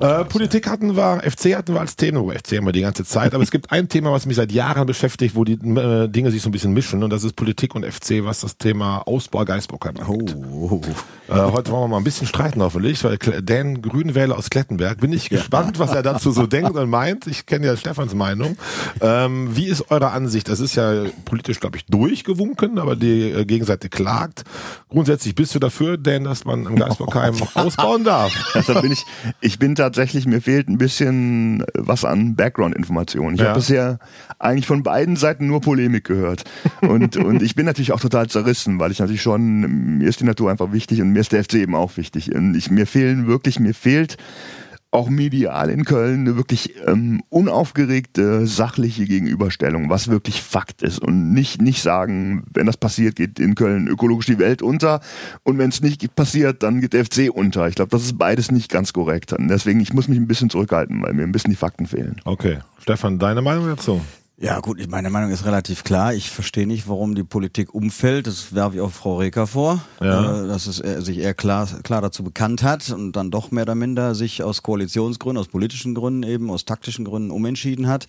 Äh, 0.00 0.24
Politik 0.24 0.68
hatten 0.68 0.96
wir, 0.96 1.22
FC 1.28 1.56
hatten 1.56 1.74
wir 1.74 1.80
als 1.80 1.96
Thema, 1.96 2.20
FC 2.32 2.58
haben 2.58 2.66
wir 2.66 2.72
die 2.72 2.82
ganze 2.82 3.04
Zeit, 3.04 3.34
aber 3.34 3.42
es 3.42 3.50
gibt 3.50 3.72
ein 3.72 3.88
Thema, 3.88 4.12
was 4.12 4.26
mich 4.26 4.36
seit 4.36 4.52
Jahren 4.52 4.86
beschäftigt, 4.86 5.34
wo 5.34 5.44
die 5.44 5.54
äh, 5.54 6.08
Dinge 6.08 6.30
sich 6.30 6.42
so 6.42 6.48
ein 6.48 6.52
bisschen 6.52 6.72
mischen 6.72 7.02
und 7.02 7.10
das 7.10 7.24
ist 7.24 7.34
Politik 7.34 7.74
und 7.74 7.84
FC, 7.84 8.24
was 8.24 8.40
das 8.40 8.56
Thema 8.56 8.98
Ausbau 9.06 9.44
Geisbockheim 9.44 9.96
angeht. 9.96 10.36
Oh. 10.52 10.80
Äh, 11.28 11.34
heute 11.34 11.70
wollen 11.70 11.84
wir 11.84 11.88
mal 11.88 11.96
ein 11.98 12.04
bisschen 12.04 12.26
streiten 12.26 12.62
hoffentlich, 12.62 13.02
weil 13.04 13.18
Dan 13.18 13.82
Grünwähler 13.82 14.36
aus 14.36 14.50
Klettenberg, 14.50 15.00
bin 15.00 15.12
ich 15.12 15.28
gespannt, 15.28 15.78
was 15.78 15.90
er 15.90 16.02
dazu 16.02 16.30
so 16.30 16.46
denkt 16.46 16.76
und 16.76 16.88
meint. 16.88 17.26
Ich 17.26 17.46
kenne 17.46 17.66
ja 17.66 17.76
Stefans 17.76 18.14
Meinung. 18.14 18.56
Ähm, 19.00 19.54
wie 19.54 19.66
ist 19.66 19.90
eure 19.90 20.10
Ansicht? 20.10 20.48
Das 20.48 20.60
ist 20.60 20.76
ja 20.76 21.04
politisch, 21.24 21.60
glaube 21.60 21.76
ich, 21.76 21.84
durchgewunken, 21.86 22.78
aber 22.78 22.96
die 22.96 23.30
äh, 23.30 23.44
Gegenseite 23.44 23.88
klagt. 23.88 24.44
Grundsätzlich 24.88 25.34
bist 25.34 25.54
du 25.54 25.58
dafür, 25.58 25.98
Dan, 25.98 26.24
dass 26.24 26.44
man 26.44 26.66
im 26.66 26.76
Geisbockheim 26.76 27.34
ausbauen 27.54 28.04
darf? 28.04 28.32
Also 28.54 28.80
bin 28.80 28.92
ich, 28.92 29.04
ich 29.40 29.58
bin 29.58 29.74
tatsächlich, 29.88 30.26
mir 30.26 30.40
fehlt 30.42 30.68
ein 30.68 30.78
bisschen 30.78 31.64
was 31.74 32.04
an 32.04 32.34
Background-Informationen. 32.36 33.34
Ich 33.36 33.40
Ja. 33.40 33.48
habe 33.48 33.58
bisher 33.60 33.98
eigentlich 34.38 34.66
von 34.66 34.82
beiden 34.82 35.16
Seiten 35.16 35.46
nur 35.46 35.60
Polemik 35.60 36.04
gehört. 36.04 36.44
Und, 36.82 37.16
und 37.16 37.42
ich 37.42 37.54
bin 37.54 37.64
natürlich 37.66 37.92
auch 37.92 38.00
total 38.00 38.28
zerrissen, 38.28 38.78
weil 38.78 38.90
ich 38.92 38.98
natürlich 38.98 39.22
schon, 39.22 39.98
mir 39.98 40.08
ist 40.08 40.20
die 40.20 40.24
Natur 40.24 40.50
einfach 40.50 40.72
wichtig 40.72 41.00
und 41.00 41.10
mir 41.12 41.20
ist 41.20 41.32
der 41.32 41.42
FC 41.42 41.54
eben 41.54 41.74
auch 41.74 41.96
wichtig. 41.96 42.34
Und 42.34 42.54
ich, 42.54 42.70
mir 42.70 42.86
fehlen 42.86 43.26
wirklich, 43.26 43.58
mir 43.60 43.74
fehlt 43.74 44.16
auch 44.90 45.10
medial 45.10 45.68
in 45.68 45.84
Köln 45.84 46.20
eine 46.20 46.36
wirklich 46.36 46.74
ähm, 46.86 47.22
unaufgeregte, 47.28 48.46
sachliche 48.46 49.04
Gegenüberstellung, 49.04 49.90
was 49.90 50.08
wirklich 50.08 50.42
Fakt 50.42 50.82
ist 50.82 50.98
und 50.98 51.32
nicht, 51.32 51.60
nicht 51.60 51.82
sagen, 51.82 52.44
wenn 52.54 52.66
das 52.66 52.78
passiert, 52.78 53.16
geht 53.16 53.38
in 53.38 53.54
Köln 53.54 53.86
ökologisch 53.86 54.26
die 54.26 54.38
Welt 54.38 54.62
unter 54.62 55.00
und 55.44 55.58
wenn 55.58 55.68
es 55.68 55.82
nicht 55.82 56.14
passiert, 56.14 56.62
dann 56.62 56.80
geht 56.80 56.94
der 56.94 57.04
FC 57.04 57.30
unter. 57.32 57.68
Ich 57.68 57.74
glaube, 57.74 57.90
das 57.90 58.04
ist 58.04 58.16
beides 58.18 58.50
nicht 58.50 58.70
ganz 58.70 58.92
korrekt. 58.92 59.32
Und 59.32 59.48
deswegen, 59.48 59.80
ich 59.80 59.92
muss 59.92 60.08
mich 60.08 60.18
ein 60.18 60.26
bisschen 60.26 60.48
zurückhalten, 60.48 61.02
weil 61.02 61.12
mir 61.12 61.22
ein 61.22 61.32
bisschen 61.32 61.50
die 61.50 61.56
Fakten 61.56 61.86
fehlen. 61.86 62.20
Okay. 62.24 62.58
Stefan, 62.80 63.18
deine 63.18 63.42
Meinung 63.42 63.66
dazu? 63.66 64.00
Ja 64.40 64.60
gut, 64.60 64.78
meine 64.88 65.10
Meinung 65.10 65.32
ist 65.32 65.44
relativ 65.44 65.82
klar. 65.82 66.14
Ich 66.14 66.30
verstehe 66.30 66.66
nicht, 66.66 66.88
warum 66.88 67.16
die 67.16 67.24
Politik 67.24 67.74
umfällt. 67.74 68.28
Das 68.28 68.54
werfe 68.54 68.76
ich 68.76 68.80
auch 68.82 68.92
Frau 68.92 69.16
Reker 69.16 69.48
vor, 69.48 69.82
Ja. 70.00 70.44
äh, 70.44 70.46
dass 70.46 70.68
es 70.68 70.78
äh, 70.80 71.02
sich 71.02 71.18
eher 71.18 71.34
klar, 71.34 71.66
klar 71.82 72.02
dazu 72.02 72.22
bekannt 72.22 72.62
hat 72.62 72.88
und 72.90 73.12
dann 73.14 73.32
doch 73.32 73.50
mehr 73.50 73.64
oder 73.64 73.74
minder 73.74 74.14
sich 74.14 74.44
aus 74.44 74.62
Koalitionsgründen, 74.62 75.40
aus 75.40 75.48
politischen 75.48 75.92
Gründen 75.96 76.22
eben, 76.22 76.52
aus 76.52 76.64
taktischen 76.64 77.04
Gründen 77.04 77.32
umentschieden 77.32 77.88
hat. 77.88 78.06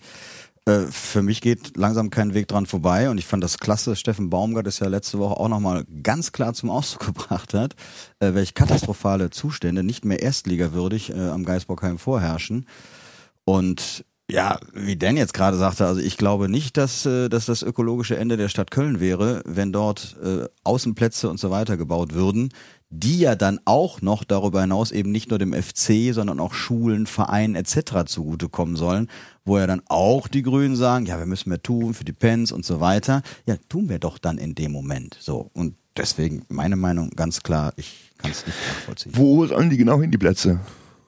Äh, 0.66 0.82
Für 0.92 1.22
mich 1.22 1.40
geht 1.40 1.76
langsam 1.76 2.10
kein 2.10 2.32
Weg 2.32 2.46
dran 2.46 2.66
vorbei 2.66 3.10
und 3.10 3.18
ich 3.18 3.26
fand 3.26 3.42
das 3.42 3.58
klasse, 3.58 3.96
Steffen 3.96 4.30
Baumgart 4.30 4.68
das 4.68 4.78
ja 4.78 4.86
letzte 4.86 5.18
Woche 5.18 5.34
auch 5.36 5.48
nochmal 5.48 5.84
ganz 6.04 6.30
klar 6.30 6.54
zum 6.54 6.70
Ausdruck 6.70 7.06
gebracht 7.16 7.54
hat, 7.54 7.74
welche 8.20 8.52
katastrophale 8.52 9.30
Zustände 9.30 9.82
nicht 9.82 10.04
mehr 10.04 10.22
erstligawürdig 10.22 11.12
am 11.12 11.44
Geisbockheim 11.44 11.98
vorherrschen. 11.98 12.66
Und 13.44 14.04
ja, 14.30 14.58
wie 14.72 14.96
Dan 14.96 15.16
jetzt 15.16 15.34
gerade 15.34 15.56
sagte, 15.56 15.86
also 15.86 16.00
ich 16.00 16.16
glaube 16.16 16.48
nicht, 16.48 16.76
dass, 16.76 17.06
äh, 17.06 17.28
dass 17.28 17.46
das 17.46 17.62
ökologische 17.62 18.16
Ende 18.16 18.36
der 18.36 18.48
Stadt 18.48 18.70
Köln 18.70 19.00
wäre, 19.00 19.42
wenn 19.44 19.72
dort 19.72 20.16
äh, 20.22 20.46
Außenplätze 20.64 21.28
und 21.28 21.40
so 21.40 21.50
weiter 21.50 21.76
gebaut 21.76 22.14
würden, 22.14 22.50
die 22.90 23.20
ja 23.20 23.36
dann 23.36 23.60
auch 23.64 24.02
noch 24.02 24.24
darüber 24.24 24.60
hinaus 24.62 24.90
eben 24.90 25.12
nicht 25.12 25.30
nur 25.30 25.38
dem 25.38 25.52
FC, 25.52 26.12
sondern 26.12 26.40
auch 26.40 26.52
Schulen, 26.52 27.06
Vereinen 27.06 27.54
etc. 27.54 28.04
zugutekommen 28.06 28.74
sollen, 28.74 29.08
wo 29.44 29.58
ja 29.58 29.66
dann 29.66 29.82
auch 29.86 30.26
die 30.26 30.42
Grünen 30.42 30.74
sagen, 30.74 31.06
ja, 31.06 31.18
wir 31.18 31.26
müssen 31.26 31.50
mehr 31.50 31.62
tun 31.62 31.94
für 31.94 32.04
die 32.04 32.12
Pens 32.12 32.50
und 32.50 32.64
so 32.64 32.80
weiter. 32.80 33.22
Ja, 33.46 33.56
tun 33.68 33.88
wir 33.88 34.00
doch 34.00 34.18
dann 34.18 34.38
in 34.38 34.56
dem 34.56 34.72
Moment. 34.72 35.16
So 35.20 35.50
und 35.54 35.76
deswegen 35.96 36.42
meine 36.48 36.76
Meinung 36.76 37.10
ganz 37.10 37.42
klar, 37.42 37.72
ich 37.76 38.10
kann 38.18 38.32
es 38.32 38.44
nicht 38.44 38.58
nachvollziehen. 38.68 39.12
Wo 39.14 39.46
sollen 39.46 39.70
die 39.70 39.76
genau 39.76 40.00
hin, 40.00 40.10
die 40.10 40.18
Plätze? 40.18 40.58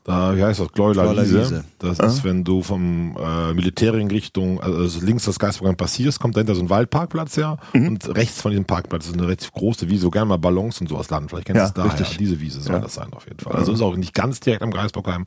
Da, 0.05 0.37
wie 0.37 0.43
heißt 0.43 0.59
das? 0.59 0.73
Gleuler 0.73 1.13
Wiese. 1.17 1.41
Wiese. 1.43 1.65
Das 1.79 2.01
ist, 2.01 2.25
wenn 2.25 2.43
du 2.43 2.63
vom 2.63 3.17
äh, 3.17 3.55
Militärring 3.55 4.11
Richtung, 4.11 4.61
also 4.61 5.01
links 5.01 5.25
das 5.27 5.39
Geistprogramm 5.39 5.77
passierst, 5.77 6.19
kommt 6.19 6.35
dahinter 6.37 6.57
so 6.57 6.63
ein 6.63 6.71
Waldparkplatz 6.71 7.37
her 7.37 7.59
und 7.73 8.09
rechts 8.17 8.41
von 8.43 8.51
diesem 8.51 8.65
Parkplatz 8.65 9.07
ist 9.07 9.13
eine 9.15 9.23
relativ 9.25 9.53
große 9.53 9.89
Wiese, 9.89 10.07
wo 10.07 10.11
gerne 10.11 10.27
mal 10.27 10.39
Ballons 10.39 10.81
und 10.81 10.89
sowas 10.89 11.09
landen. 11.09 11.29
Vielleicht 11.29 11.47
kennst 11.47 11.59
du 11.59 11.61
Ja, 11.63 11.67
es 11.69 11.75
daher. 11.75 11.93
richtig. 12.01 12.19
Diese 12.19 12.41
Wiese 12.41 12.61
soll 12.61 12.75
Ja. 12.75 12.81
das 12.81 12.95
sein 12.95 13.13
auf 13.13 13.27
jeden 13.27 13.39
Fall. 13.39 13.53
Also 13.55 13.73
ist 13.73 13.81
auch 13.81 13.95
nicht 13.95 14.13
ganz 14.13 14.41
direkt 14.41 14.63
am 14.63 14.73
Geistprogramm, 14.73 15.27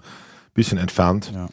bisschen 0.53 0.77
entfernt. 0.77 1.31
Ja. 1.33 1.47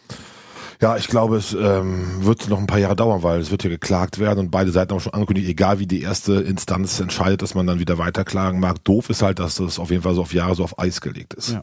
Ja, 0.81 0.97
ich 0.97 1.07
glaube, 1.07 1.37
es 1.37 1.53
ähm, 1.55 2.25
wird 2.25 2.49
noch 2.49 2.59
ein 2.59 2.67
paar 2.67 2.79
Jahre 2.81 2.97
dauern, 2.97 3.23
weil 3.23 3.39
es 3.41 3.53
wird 3.53 3.63
hier 3.63 3.71
geklagt 3.71 4.19
werden 4.19 4.41
und 4.41 4.51
beide 4.51 4.73
Seiten 4.73 4.91
haben 4.91 4.99
schon 4.99 5.15
angekündigt, 5.15 5.49
egal 5.49 5.79
wie 5.79 5.87
die 5.87 6.03
erste 6.03 6.33
Instanz 6.41 6.99
entscheidet, 6.99 7.41
dass 7.41 7.55
man 7.55 7.69
dann 7.69 7.79
wieder 7.79 7.99
weiterklagen 7.99 8.59
mag. 8.59 8.83
Doof 8.83 9.09
ist 9.09 9.23
halt, 9.23 9.39
dass 9.39 9.55
das 9.57 9.79
auf 9.79 9.91
jeden 9.93 10.03
Fall 10.03 10.15
so 10.17 10.23
auf 10.23 10.35
Jahre 10.35 10.57
so 10.57 10.65
auf 10.65 10.81
Eis 10.81 11.01
gelegt 11.01 11.35
ist. 11.35 11.51
Ja. 11.53 11.63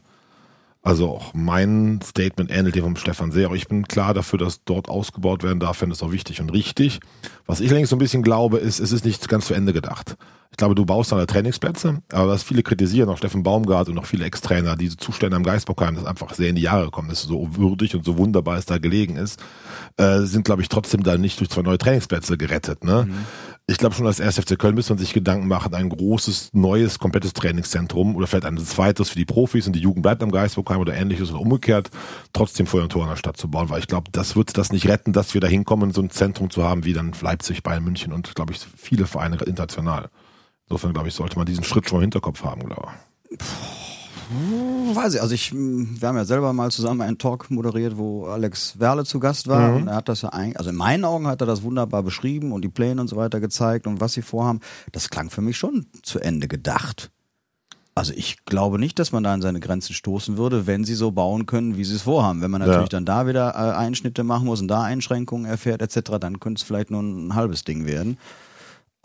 Also 0.81 1.09
auch 1.09 1.33
mein 1.33 1.99
Statement 2.01 2.49
ähnelt 2.51 2.75
dem 2.75 2.83
vom 2.83 2.95
Stefan 2.95 3.31
sehr, 3.31 3.51
ich 3.51 3.67
bin 3.67 3.85
klar 3.85 4.13
dafür, 4.13 4.39
dass 4.39 4.63
dort 4.63 4.87
ausgebaut 4.87 5.43
werden 5.43 5.59
darf, 5.59 5.77
finde 5.77 5.93
es 5.93 6.01
auch 6.01 6.13
wichtig 6.13 6.39
und 6.39 6.51
richtig. 6.51 7.01
Was 7.45 7.59
ich 7.59 7.69
allerdings 7.69 7.89
so 7.89 7.97
ein 7.97 7.99
bisschen 7.99 8.23
glaube, 8.23 8.59
ist, 8.59 8.79
es 8.79 8.93
ist 8.93 9.03
nicht 9.03 9.27
ganz 9.27 9.47
zu 9.47 9.53
Ende 9.53 9.73
gedacht. 9.73 10.15
Ich 10.51 10.57
glaube, 10.57 10.75
du 10.75 10.85
baust 10.85 11.11
da 11.11 11.25
Trainingsplätze, 11.25 12.01
aber 12.11 12.29
was 12.29 12.43
viele 12.43 12.63
kritisieren, 12.63 13.09
auch 13.09 13.17
Steffen 13.17 13.43
Baumgart 13.43 13.87
und 13.89 13.97
auch 13.97 14.05
viele 14.05 14.25
Ex-Trainer, 14.25 14.75
diese 14.75 14.97
Zustände 14.97 15.35
am 15.35 15.43
Geistbockheim, 15.43 15.95
das 15.95 16.05
einfach 16.05 16.33
sehr 16.33 16.49
in 16.49 16.55
die 16.55 16.63
Jahre 16.63 16.85
gekommen 16.85 17.11
ist, 17.11 17.23
so 17.23 17.55
würdig 17.55 17.95
und 17.95 18.03
so 18.03 18.17
wunderbar 18.17 18.57
es 18.57 18.65
da 18.65 18.77
gelegen 18.77 19.15
ist, 19.15 19.39
äh, 19.97 20.21
sind, 20.21 20.45
glaube 20.45 20.61
ich, 20.61 20.69
trotzdem 20.69 21.03
da 21.03 21.17
nicht 21.17 21.39
durch 21.39 21.49
zwei 21.49 21.61
neue 21.61 21.77
Trainingsplätze 21.77 22.37
gerettet. 22.37 22.83
Ne? 22.83 23.07
Ich 23.69 23.77
glaube 23.77 23.93
schon, 23.93 24.07
als 24.07 24.19
1. 24.19 24.39
FC 24.39 24.57
Köln 24.57 24.73
müsste 24.73 24.93
man 24.93 24.97
sich 24.97 25.13
Gedanken 25.13 25.47
machen, 25.47 25.75
ein 25.75 25.89
großes, 25.89 26.53
neues, 26.53 26.97
komplettes 26.97 27.33
Trainingszentrum 27.33 28.15
oder 28.15 28.25
vielleicht 28.25 28.45
ein 28.45 28.57
zweites 28.57 29.09
für 29.09 29.19
die 29.19 29.25
Profis 29.25 29.67
und 29.67 29.73
die 29.73 29.79
Jugend 29.79 30.01
bleibt 30.01 30.23
am 30.23 30.31
Geistbockheim 30.31 30.79
oder 30.79 30.95
ähnliches 30.95 31.29
oder 31.29 31.39
umgekehrt, 31.39 31.91
trotzdem 32.33 32.65
vor 32.65 32.81
ein 32.81 32.89
Tor 32.89 33.03
in 33.03 33.09
der 33.09 33.15
Stadt 33.15 33.37
zu 33.37 33.47
bauen, 33.47 33.69
weil 33.69 33.79
ich 33.79 33.85
glaube, 33.85 34.09
das 34.11 34.35
wird 34.35 34.57
das 34.57 34.71
nicht 34.71 34.87
retten, 34.87 35.13
dass 35.13 35.35
wir 35.35 35.41
da 35.41 35.47
hinkommen, 35.47 35.91
so 35.91 36.01
ein 36.01 36.09
Zentrum 36.09 36.49
zu 36.49 36.63
haben 36.63 36.83
wie 36.83 36.93
dann 36.93 37.13
Leipzig, 37.21 37.61
Bayern, 37.61 37.83
München 37.83 38.11
und, 38.11 38.33
glaube 38.33 38.53
ich, 38.53 38.59
viele 38.75 39.05
Vereine 39.05 39.35
international. 39.35 40.09
Insofern, 40.67 40.93
glaube 40.93 41.09
ich, 41.09 41.13
sollte 41.13 41.37
man 41.37 41.45
diesen 41.45 41.63
Schritt 41.63 41.87
schon 41.87 41.99
im 41.99 42.01
Hinterkopf 42.01 42.43
haben, 42.43 42.65
glaube 42.65 42.87
ich. 43.29 43.98
Weiß 44.93 45.15
ich, 45.15 45.21
also 45.21 45.33
ich, 45.33 45.53
wir 45.53 46.07
haben 46.07 46.15
ja 46.17 46.25
selber 46.25 46.53
mal 46.53 46.69
zusammen 46.71 47.01
einen 47.01 47.17
Talk 47.17 47.49
moderiert, 47.49 47.97
wo 47.97 48.25
Alex 48.27 48.79
Werle 48.79 49.03
zu 49.05 49.19
Gast 49.19 49.47
war 49.47 49.73
und 49.73 49.87
er 49.87 49.95
hat 49.95 50.07
das 50.09 50.21
ja 50.21 50.29
eigentlich, 50.29 50.57
also 50.57 50.69
in 50.69 50.75
meinen 50.75 51.03
Augen 51.05 51.27
hat 51.27 51.41
er 51.41 51.47
das 51.47 51.63
wunderbar 51.63 52.03
beschrieben 52.03 52.51
und 52.51 52.63
die 52.63 52.69
Pläne 52.69 53.01
und 53.01 53.07
so 53.07 53.15
weiter 53.15 53.39
gezeigt 53.39 53.87
und 53.87 54.01
was 54.01 54.13
sie 54.13 54.21
vorhaben. 54.21 54.59
Das 54.91 55.09
klang 55.09 55.29
für 55.29 55.41
mich 55.41 55.57
schon 55.57 55.87
zu 56.03 56.19
Ende 56.19 56.47
gedacht. 56.47 57.11
Also 57.95 58.13
ich 58.15 58.45
glaube 58.45 58.79
nicht, 58.79 58.97
dass 58.99 59.11
man 59.11 59.23
da 59.23 59.33
an 59.33 59.41
seine 59.41 59.59
Grenzen 59.59 59.93
stoßen 59.93 60.37
würde, 60.37 60.67
wenn 60.67 60.85
sie 60.85 60.93
so 60.95 61.11
bauen 61.11 61.45
können, 61.47 61.75
wie 61.75 61.83
sie 61.83 61.95
es 61.95 62.03
vorhaben. 62.03 62.41
Wenn 62.41 62.51
man 62.51 62.61
natürlich 62.61 62.83
Ja. 62.83 62.87
dann 62.87 63.05
da 63.05 63.27
wieder 63.27 63.49
äh, 63.55 63.75
Einschnitte 63.75 64.23
machen 64.23 64.45
muss 64.45 64.61
und 64.61 64.69
da 64.69 64.83
Einschränkungen 64.83 65.45
erfährt 65.45 65.81
etc., 65.81 66.11
dann 66.19 66.39
könnte 66.39 66.59
es 66.61 66.63
vielleicht 66.67 66.91
nur 66.91 67.01
ein 67.01 67.35
halbes 67.35 67.63
Ding 67.65 67.85
werden. 67.85 68.17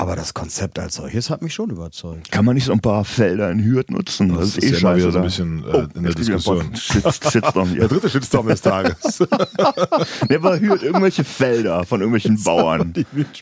Aber 0.04 0.16
das 0.16 0.34
Konzept 0.34 0.78
als 0.78 0.96
solches 0.96 1.30
hat 1.30 1.40
mich 1.40 1.54
schon 1.54 1.70
überzeugt. 1.70 2.30
Kann 2.30 2.44
man 2.44 2.56
nicht 2.56 2.66
so 2.66 2.72
ein 2.74 2.80
paar 2.80 3.06
Felder 3.06 3.50
in 3.50 3.64
Hürth 3.64 3.90
nutzen? 3.90 4.28
Das, 4.28 4.38
Das 4.38 4.48
ist, 4.48 4.56
ist 4.58 4.64
eh 4.64 4.68
ja 4.74 4.78
scheiße. 4.80 4.98
wieder 5.00 5.12
so 5.12 5.18
ein 5.18 5.24
bisschen, 5.24 5.64
äh, 5.64 5.66
oh, 5.72 5.86
in 5.96 6.02
der 6.02 6.12
Diskussion. 6.12 6.74
Shit- 6.74 7.30
Shitstorm 7.32 7.68
hier. 7.70 7.88
dritte 7.88 8.10
Shitstorm 8.10 8.46
des 8.48 8.60
Tages. 8.60 9.16
Der 10.28 10.42
war 10.42 10.60
Hürth 10.60 10.82
irgendwelche 10.82 11.24
Felder 11.24 11.84
von 11.86 12.00
irgendwelchen 12.02 12.42
Bauern. 12.44 12.92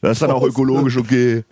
Das 0.02 0.12
ist 0.12 0.22
dann 0.22 0.30
auch 0.30 0.44
ökologisch 0.46 0.96
okay. 0.98 1.42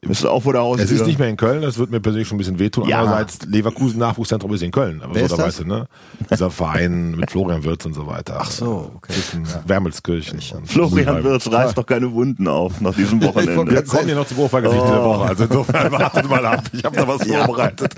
Das 0.00 0.20
ist 0.20 0.26
auch 0.26 0.44
vor 0.44 0.52
der 0.52 0.62
Haustür. 0.62 0.84
Es 0.84 0.92
ist 0.92 1.06
nicht 1.06 1.18
mehr 1.18 1.28
in 1.28 1.36
Köln, 1.36 1.60
das 1.60 1.76
wird 1.76 1.90
mir 1.90 1.98
persönlich 1.98 2.28
schon 2.28 2.36
ein 2.36 2.38
bisschen 2.38 2.60
wehtun. 2.60 2.88
Ja. 2.88 3.00
Andererseits, 3.00 3.40
Leverkusen 3.46 3.98
Nachwuchszentrum 3.98 4.54
ist 4.54 4.62
in 4.62 4.70
Köln. 4.70 5.02
Aber 5.02 5.14
Wer 5.16 5.28
so, 5.28 5.36
da 5.36 5.42
weißt 5.44 5.60
du, 5.60 5.64
ne? 5.64 5.86
Dieser 6.30 6.52
Verein 6.52 7.16
mit 7.16 7.30
Florian 7.32 7.64
Wirtz 7.64 7.84
und 7.84 7.94
so 7.94 8.06
weiter. 8.06 8.38
Ach 8.40 8.48
so, 8.50 8.92
okay. 8.94 9.12
Zwischen 9.12 9.44
Wermelskirchen. 9.66 10.38
Florian. 10.66 11.24
Wirtz 11.24 11.50
reißt 11.50 11.76
doch 11.76 11.84
keine 11.84 12.12
Wunden 12.12 12.46
auf 12.46 12.80
nach 12.80 12.94
diesem 12.94 13.20
Wochenende. 13.24 13.72
Wir 13.72 13.82
kommen 13.82 14.06
hier 14.06 14.14
noch 14.14 14.26
zum 14.28 14.38
Urfallgesicht 14.38 14.82
Oh. 14.84 14.88
der 14.88 15.04
Woche. 15.04 15.24
Also 15.28 15.44
insofern 15.44 15.92
wartet 15.92 16.30
mal 16.30 16.46
ab. 16.46 16.64
Ich 16.72 16.84
habe 16.84 16.96
da 16.96 17.08
was 17.08 17.26
Ja. 17.26 17.44
vorbereitet. 17.44 17.94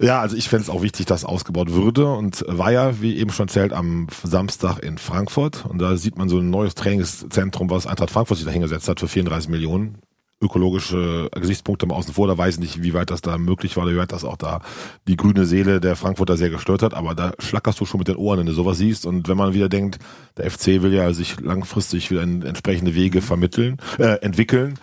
ja, 0.00 0.20
also 0.20 0.36
ich 0.36 0.48
fände 0.48 0.64
es 0.64 0.70
auch 0.70 0.82
wichtig, 0.82 1.06
dass 1.06 1.24
ausgebaut 1.24 1.72
würde 1.72 2.12
und 2.12 2.44
war 2.48 2.72
ja, 2.72 3.00
wie 3.00 3.16
eben 3.16 3.30
schon 3.30 3.46
erzählt, 3.46 3.72
am 3.72 4.08
Samstag 4.24 4.78
in 4.80 4.98
Frankfurt. 4.98 5.64
Und 5.66 5.78
da 5.80 5.96
sieht 5.96 6.18
man 6.18 6.28
so 6.28 6.38
ein 6.38 6.50
neues 6.50 6.74
Trainingszentrum, 6.74 7.70
was 7.70 7.86
Eintracht 7.86 8.10
Frankfurt 8.10 8.38
sich 8.38 8.46
da 8.46 8.52
hingesetzt 8.52 8.88
hat 8.88 8.98
für 9.00 9.08
34 9.08 9.48
Millionen. 9.48 9.98
Ökologische 10.42 11.30
Gesichtspunkte 11.32 11.86
mal 11.86 11.94
außen 11.94 12.14
vor, 12.14 12.26
da 12.26 12.36
weiß 12.36 12.54
ich 12.54 12.60
nicht, 12.60 12.82
wie 12.82 12.94
weit 12.94 13.10
das 13.10 13.22
da 13.22 13.38
möglich 13.38 13.76
war, 13.76 13.88
wie 13.88 13.96
weit 13.96 14.12
das 14.12 14.24
auch 14.24 14.36
da. 14.36 14.60
Die 15.08 15.16
grüne 15.16 15.46
Seele 15.46 15.80
der 15.80 15.96
Frankfurter 15.96 16.36
sehr 16.36 16.50
gestört 16.50 16.82
hat, 16.82 16.94
aber 16.94 17.14
da 17.14 17.32
schlackerst 17.38 17.80
du 17.80 17.84
schon 17.84 17.98
mit 17.98 18.08
den 18.08 18.16
Ohren, 18.16 18.40
wenn 18.40 18.46
du 18.46 18.52
sowas 18.52 18.78
siehst. 18.78 19.06
Und 19.06 19.28
wenn 19.28 19.36
man 19.36 19.54
wieder 19.54 19.68
denkt, 19.68 19.98
der 20.36 20.50
FC 20.50 20.82
will 20.82 20.92
ja 20.92 21.12
sich 21.12 21.40
langfristig 21.40 22.10
wieder 22.10 22.22
entsprechende 22.22 22.94
Wege 22.94 23.22
vermitteln, 23.22 23.78
äh, 23.98 24.20
entwickeln, 24.20 24.78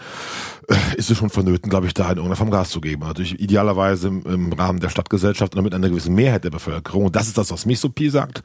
ist 0.98 1.10
es 1.10 1.18
schon 1.18 1.30
vonnöten, 1.30 1.70
glaube 1.70 1.88
ich, 1.88 1.94
da 1.94 2.04
in 2.04 2.18
irgendeiner 2.18 2.36
Form 2.36 2.52
Gas 2.52 2.70
zu 2.70 2.82
geben. 2.82 3.02
Natürlich 3.02 3.40
idealerweise 3.40 4.08
im, 4.08 4.24
im 4.26 4.54
Rahmen 4.54 4.80
der 4.80 4.90
Stadtgesellschaft 4.90 5.54
und 5.54 5.58
damit 5.58 5.74
einer 5.74 5.90
gewissen 5.90 6.14
Mehrheit 6.14 6.44
der 6.44 6.52
Bevölkerung. 6.52 7.06
Und 7.06 7.16
das 7.16 7.28
ist 7.28 7.38
das, 7.38 7.52
was 7.52 7.66
mich 7.66 7.80
so 7.80 7.90
Pi 7.90 8.10
sagt, 8.10 8.44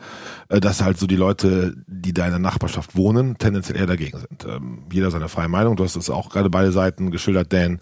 äh, 0.49 0.61
dass 0.61 0.83
halt 0.83 0.99
so 0.99 1.07
die 1.07 1.17
Leute, 1.17 1.75
die 1.87 2.15
da 2.15 2.25
in 2.25 2.31
der 2.31 2.39
Nachbarschaft 2.39 2.97
wohnen, 2.97 3.37
tendenziell 3.39 3.79
eher 3.79 3.87
dagegen 3.87 4.19
sind. 4.19 4.47
Ähm, 4.47 4.85
jeder 4.91 5.11
seine 5.11 5.29
freie 5.29 5.49
Meinung. 5.49 5.77
Du 5.77 5.85
hast 5.85 5.97
es 5.97 6.11
auch 6.11 6.31
gerade 6.31 6.51
beide 6.51 6.73
Seiten 6.73 7.11
geschildert, 7.11 7.53
Dan. 7.53 7.81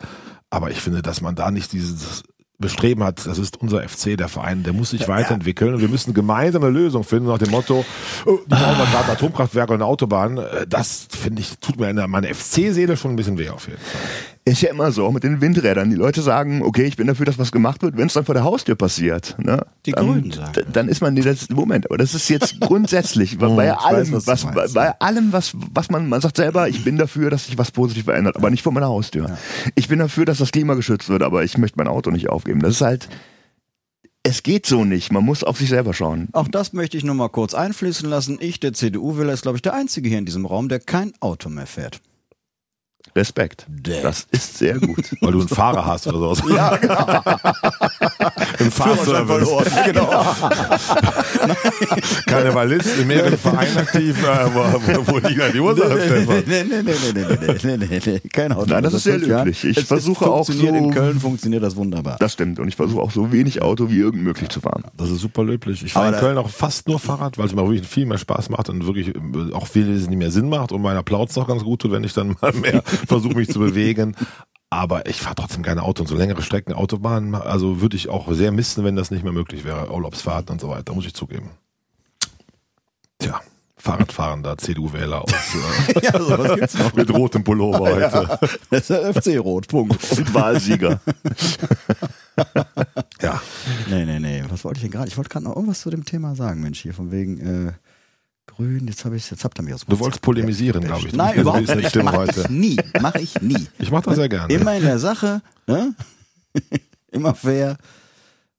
Aber 0.51 0.71
ich 0.71 0.81
finde, 0.81 1.03
dass 1.03 1.21
man 1.21 1.35
da 1.35 1.51
nicht 1.51 1.73
dieses 1.73 2.25
Bestreben 2.63 3.05
hat, 3.05 3.27
das 3.27 3.37
ist 3.39 3.61
unser 3.61 3.87
FC, 3.87 4.17
der 4.17 4.29
Verein, 4.29 4.63
der 4.63 4.73
muss 4.73 4.91
sich 4.91 5.07
weiterentwickeln 5.09 5.75
und 5.75 5.81
wir 5.83 5.89
müssen 5.89 6.15
gemeinsam 6.15 6.63
eine 6.63 6.73
Lösung 6.73 7.05
finden 7.05 7.27
nach 7.29 7.37
dem 7.39 7.51
Motto, 7.51 7.85
oh, 8.25 8.39
die 8.47 8.49
bauen 8.49 8.79
da 8.79 8.87
gerade 8.91 9.13
Atomkraftwerke 9.13 9.75
und 9.75 9.83
eine 9.83 9.85
Autobahn. 9.87 10.39
Äh, 10.39 10.67
Das 10.67 11.07
finde 11.11 11.43
ich, 11.43 11.59
tut 11.59 11.79
mir 11.79 11.91
in 11.91 11.97
der- 11.97 12.09
meine 12.09 12.29
FC-Seele 12.35 12.97
schon 12.97 13.11
ein 13.13 13.17
bisschen 13.17 13.37
weh 13.39 13.51
auf 13.51 13.67
jeden 13.69 13.79
Fall. 13.79 14.01
Ist 14.45 14.61
ja 14.61 14.71
immer 14.71 14.91
so, 14.91 15.07
auch 15.07 15.13
mit 15.13 15.23
den 15.23 15.41
Windrädern. 15.41 15.91
Die 15.91 15.97
Leute 15.97 16.21
sagen, 16.21 16.63
okay, 16.63 16.83
ich 16.83 16.97
bin 16.97 17.07
dafür, 17.07 17.27
dass 17.27 17.39
was 17.39 17.53
gemacht 17.53 17.81
wird, 17.83 17.97
wenn 17.97 18.09
es 18.09 18.15
dann 18.15 18.25
vor 18.25 18.35
der 18.35 18.43
Haustür 18.43 18.75
passiert. 18.75 19.37
Ne? 19.39 19.65
Die 19.87 19.93
dann, 19.93 20.07
Grünen 20.07 20.33
sagen 20.33 20.67
Dann 20.73 20.89
ist 20.89 21.01
man 21.01 21.15
die 21.15 21.23
letzte 21.23 21.55
Moment. 21.55 21.87
Aber 21.87 21.97
das 21.97 22.13
ist 22.13 22.29
jetzt 22.29 22.61
grundsätzlich, 22.61 23.39
bei, 23.39 23.47
bei 23.47 23.67
ich 23.67 23.71
weiß, 23.71 23.85
allem, 23.85 24.13
was 24.13 24.27
was, 24.27 24.75
bei, 24.75 25.01
allem, 25.01 25.33
was, 25.33 25.53
was 25.73 25.91
man, 25.91 26.09
man 26.09 26.21
sagt 26.21 26.39
selber, 26.39 26.69
ich 26.69 26.83
bin 26.83 26.99
dafür, 26.99 27.31
dass 27.31 27.47
sich 27.47 27.57
was 27.57 27.71
positiv 27.71 28.05
verändert, 28.05 28.37
aber 28.37 28.51
nicht 28.51 28.63
vor 28.63 28.73
meiner 28.73 28.89
Haustür. 28.89 29.39
Ich 29.77 29.87
bin 29.87 30.01
dafür, 30.01 30.25
dass 30.25 30.39
das 30.39 30.51
Klima 30.51 30.75
geschützt 30.75 31.09
wird, 31.09 31.23
aber 31.23 31.45
ich 31.45 31.57
möchte 31.57 31.79
mein 31.79 31.87
Auto 31.87 32.11
nicht 32.11 32.29
aufgeben. 32.29 32.59
Das 32.59 32.73
ist 32.73 32.81
halt, 32.81 33.09
es 34.25 34.43
geht 34.43 34.67
so 34.67 34.85
nicht. 34.85 35.13
Man 35.13 35.25
muss 35.25 35.45
auf 35.45 35.59
sich 35.59 35.69
selber 35.69 35.95
schauen. 35.95 36.29
Auch 36.33 36.49
das 36.49 36.73
möchte 36.73 36.97
ich 36.97 37.05
nur 37.05 37.15
mal 37.15 37.29
kurz 37.29 37.55
einfließen 37.55 38.09
lassen. 38.09 38.39
Ich, 38.41 38.59
der 38.59 38.73
CDU-Wähler, 38.73 39.33
ist, 39.33 39.43
glaube 39.43 39.59
ich, 39.59 39.63
der 39.63 39.75
Einzige 39.75 40.09
hier 40.09 40.19
in 40.19 40.27
diesem 40.27 40.47
Raum, 40.47 40.69
der 40.69 40.81
kein 40.81 41.13
Auto 41.21 41.49
mehr 41.49 41.67
fährt. 41.67 42.01
Respekt. 43.15 43.67
Das 43.69 44.27
ist 44.31 44.59
sehr 44.59 44.79
gut. 44.79 45.11
Weil 45.21 45.33
du 45.33 45.41
einen 45.41 45.49
Fahrer 45.49 45.85
hast 45.85 46.07
oder 46.07 46.19
sowas. 46.19 46.43
Ja, 46.55 46.77
genau. 46.77 47.07
Ein 48.59 48.71
Fahrservice. 48.71 49.49
genau. 49.87 50.25
Karnevalist 52.27 52.99
in 52.99 53.07
mehreren 53.07 53.37
Vereinen 53.39 53.77
aktiv, 53.77 54.17
äh, 54.23 54.47
wo, 54.55 54.61
wo, 54.61 55.13
wo 55.13 55.19
liegt 55.27 55.41
da 55.41 55.49
die 55.49 55.61
Ursache, 55.61 56.01
Stefan? 56.01 56.43
Nee, 56.47 56.65
nee, 56.65 56.83
nee, 56.83 56.83
nee, 56.83 56.93
nee, 57.15 57.25
nee, 57.25 57.59
nee, 57.63 57.77
nee, 57.77 57.87
nee, 57.89 58.01
nee, 58.05 58.21
kein 58.33 58.53
Auto. 58.53 58.71
Nein, 58.71 58.83
das 58.83 58.95
ist 58.95 59.05
sehr 59.05 59.19
löblich. 59.19 59.65
Ich 59.65 59.77
es, 59.79 59.85
versuche 59.85 60.25
es 60.25 60.31
auch 60.31 60.47
so- 60.47 60.53
in 60.67 60.91
Köln 60.93 61.19
funktioniert 61.21 61.63
das 61.63 61.77
wunderbar. 61.77 62.17
Das 62.19 62.33
stimmt. 62.35 62.59
Und 62.59 62.69
ich 62.69 62.77
versuche 62.77 63.01
auch 63.01 63.11
so 63.11 63.33
wenig 63.33 63.63
Auto 63.63 63.91
wie 63.91 63.99
irgend 63.99 64.23
möglich 64.23 64.49
zu 64.49 64.61
fahren. 64.61 64.85
Das 64.97 65.11
ist 65.11 65.21
super 65.21 65.45
löblich. 65.45 65.83
Ich 65.85 65.93
fahre 65.93 66.15
in 66.15 66.21
Köln 66.21 66.39
auch 66.39 66.49
fast 66.49 66.89
nur 66.89 66.99
Fahrrad, 66.99 67.39
weil 67.39 67.47
es 67.47 67.55
mir 67.55 67.63
wirklich 67.67 67.87
viel 67.87 68.07
mehr 68.07 68.19
Spaß 68.19 68.49
macht 68.51 68.69
und 68.69 68.87
wirklich 68.87 69.09
äh, 69.09 69.53
auch 69.53 69.67
viel 69.67 69.87
nicht 69.87 70.11
mehr 70.11 70.31
Sinn 70.31 70.49
macht 70.49 70.73
und 70.73 70.83
meiner 70.83 71.03
Plauz 71.03 71.37
auch 71.37 71.49
ganz 71.49 71.63
gut 71.65 71.83
tut, 71.83 71.93
wenn 71.93 72.05
ich 72.05 72.13
dann 72.15 72.37
mal 72.41 72.53
mehr 72.53 72.83
versuche, 73.07 73.35
mich 73.35 73.49
zu 73.49 73.59
bewegen. 73.59 74.17
Aber 74.71 75.07
ich 75.07 75.21
fahre 75.21 75.35
trotzdem 75.35 75.63
keine 75.63 75.83
Auto 75.83 76.03
und 76.03 76.09
so 76.09 76.17
längere 76.17 76.41
Strecken 76.41 76.73
Autobahn, 76.73 77.35
also 77.35 77.83
würde 77.83 77.97
ich 77.97 78.09
auch 78.09 78.33
sehr 78.33 78.53
missen, 78.53 78.85
wenn 78.85 78.97
das 78.97 79.11
nicht 79.11 79.23
mehr 79.23 79.33
möglich 79.33 79.65
wäre. 79.65 79.93
Urlaubsfahrten 79.93 80.55
und 80.55 80.61
so 80.61 80.69
weiter, 80.71 80.95
muss 80.95 81.05
ich 81.05 81.13
zugeben. 81.13 81.51
Tja, 83.19 83.41
Fahrradfahrender 83.77 84.57
CDU-Wähler 84.57 85.23
aus 85.23 85.33
äh, 85.33 86.01
ja, 86.05 86.19
sowas 86.19 86.55
gibt's 86.55 86.79
noch. 86.79 86.95
mit 86.95 87.13
rotem 87.13 87.45
Pullover 87.45 87.81
heute. 87.81 88.39
Das 88.71 88.89
ist 88.89 88.91
der 88.91 89.13
FC 89.13 89.39
Rot, 89.45 89.69
Punkt. 89.69 89.99
Und 90.11 90.35
Wahlsieger. 90.35 91.01
Ja. 93.21 93.43
Nee, 93.91 94.05
nee, 94.05 94.21
nee. 94.21 94.45
Was 94.49 94.65
wollte 94.65 94.79
ich 94.79 94.83
denn 94.83 94.91
gerade? 94.91 95.09
Ich 95.09 95.17
wollte 95.17 95.31
gerade 95.31 95.45
noch 95.45 95.57
irgendwas 95.57 95.81
zu 95.81 95.91
dem 95.91 96.05
Thema 96.05 96.35
sagen, 96.35 96.61
Mensch, 96.61 96.81
hier 96.81 96.95
von 96.95 97.13
wegen 97.13 97.69
äh, 97.69 97.73
Grün, 98.57 98.87
jetzt 98.87 99.05
habe 99.05 99.17
ich 99.17 99.31
jetzt 99.31 99.45
habt 99.45 99.59
ihr 99.59 99.63
mich 99.63 99.75
aus 99.75 99.85
dem 99.85 99.91
Du 99.91 100.01
wolltest 100.01 100.23
polemisieren, 100.23 100.83
glaube 100.85 101.07
ich. 101.07 101.15
Nein, 101.15 101.33
Das 101.35 101.43
überhaupt 101.43 101.77
nicht. 101.77 101.89
Stimme 101.89 102.05
Mache 102.05 102.17
heute. 102.19 102.41
ich 102.43 102.49
nie. 102.51 102.77
Mache 103.01 103.21
ich 103.21 103.41
nie. 103.41 103.67
Ich 103.79 103.91
mache 103.91 104.05
das 104.05 104.17
sehr 104.17 104.29
gerne. 104.29 104.53
Immer 104.53 104.77
in 104.77 104.83
der 104.83 104.99
Sache, 104.99 105.41
ne? 105.67 105.95
Immer 107.11 107.35
fair. 107.35 107.77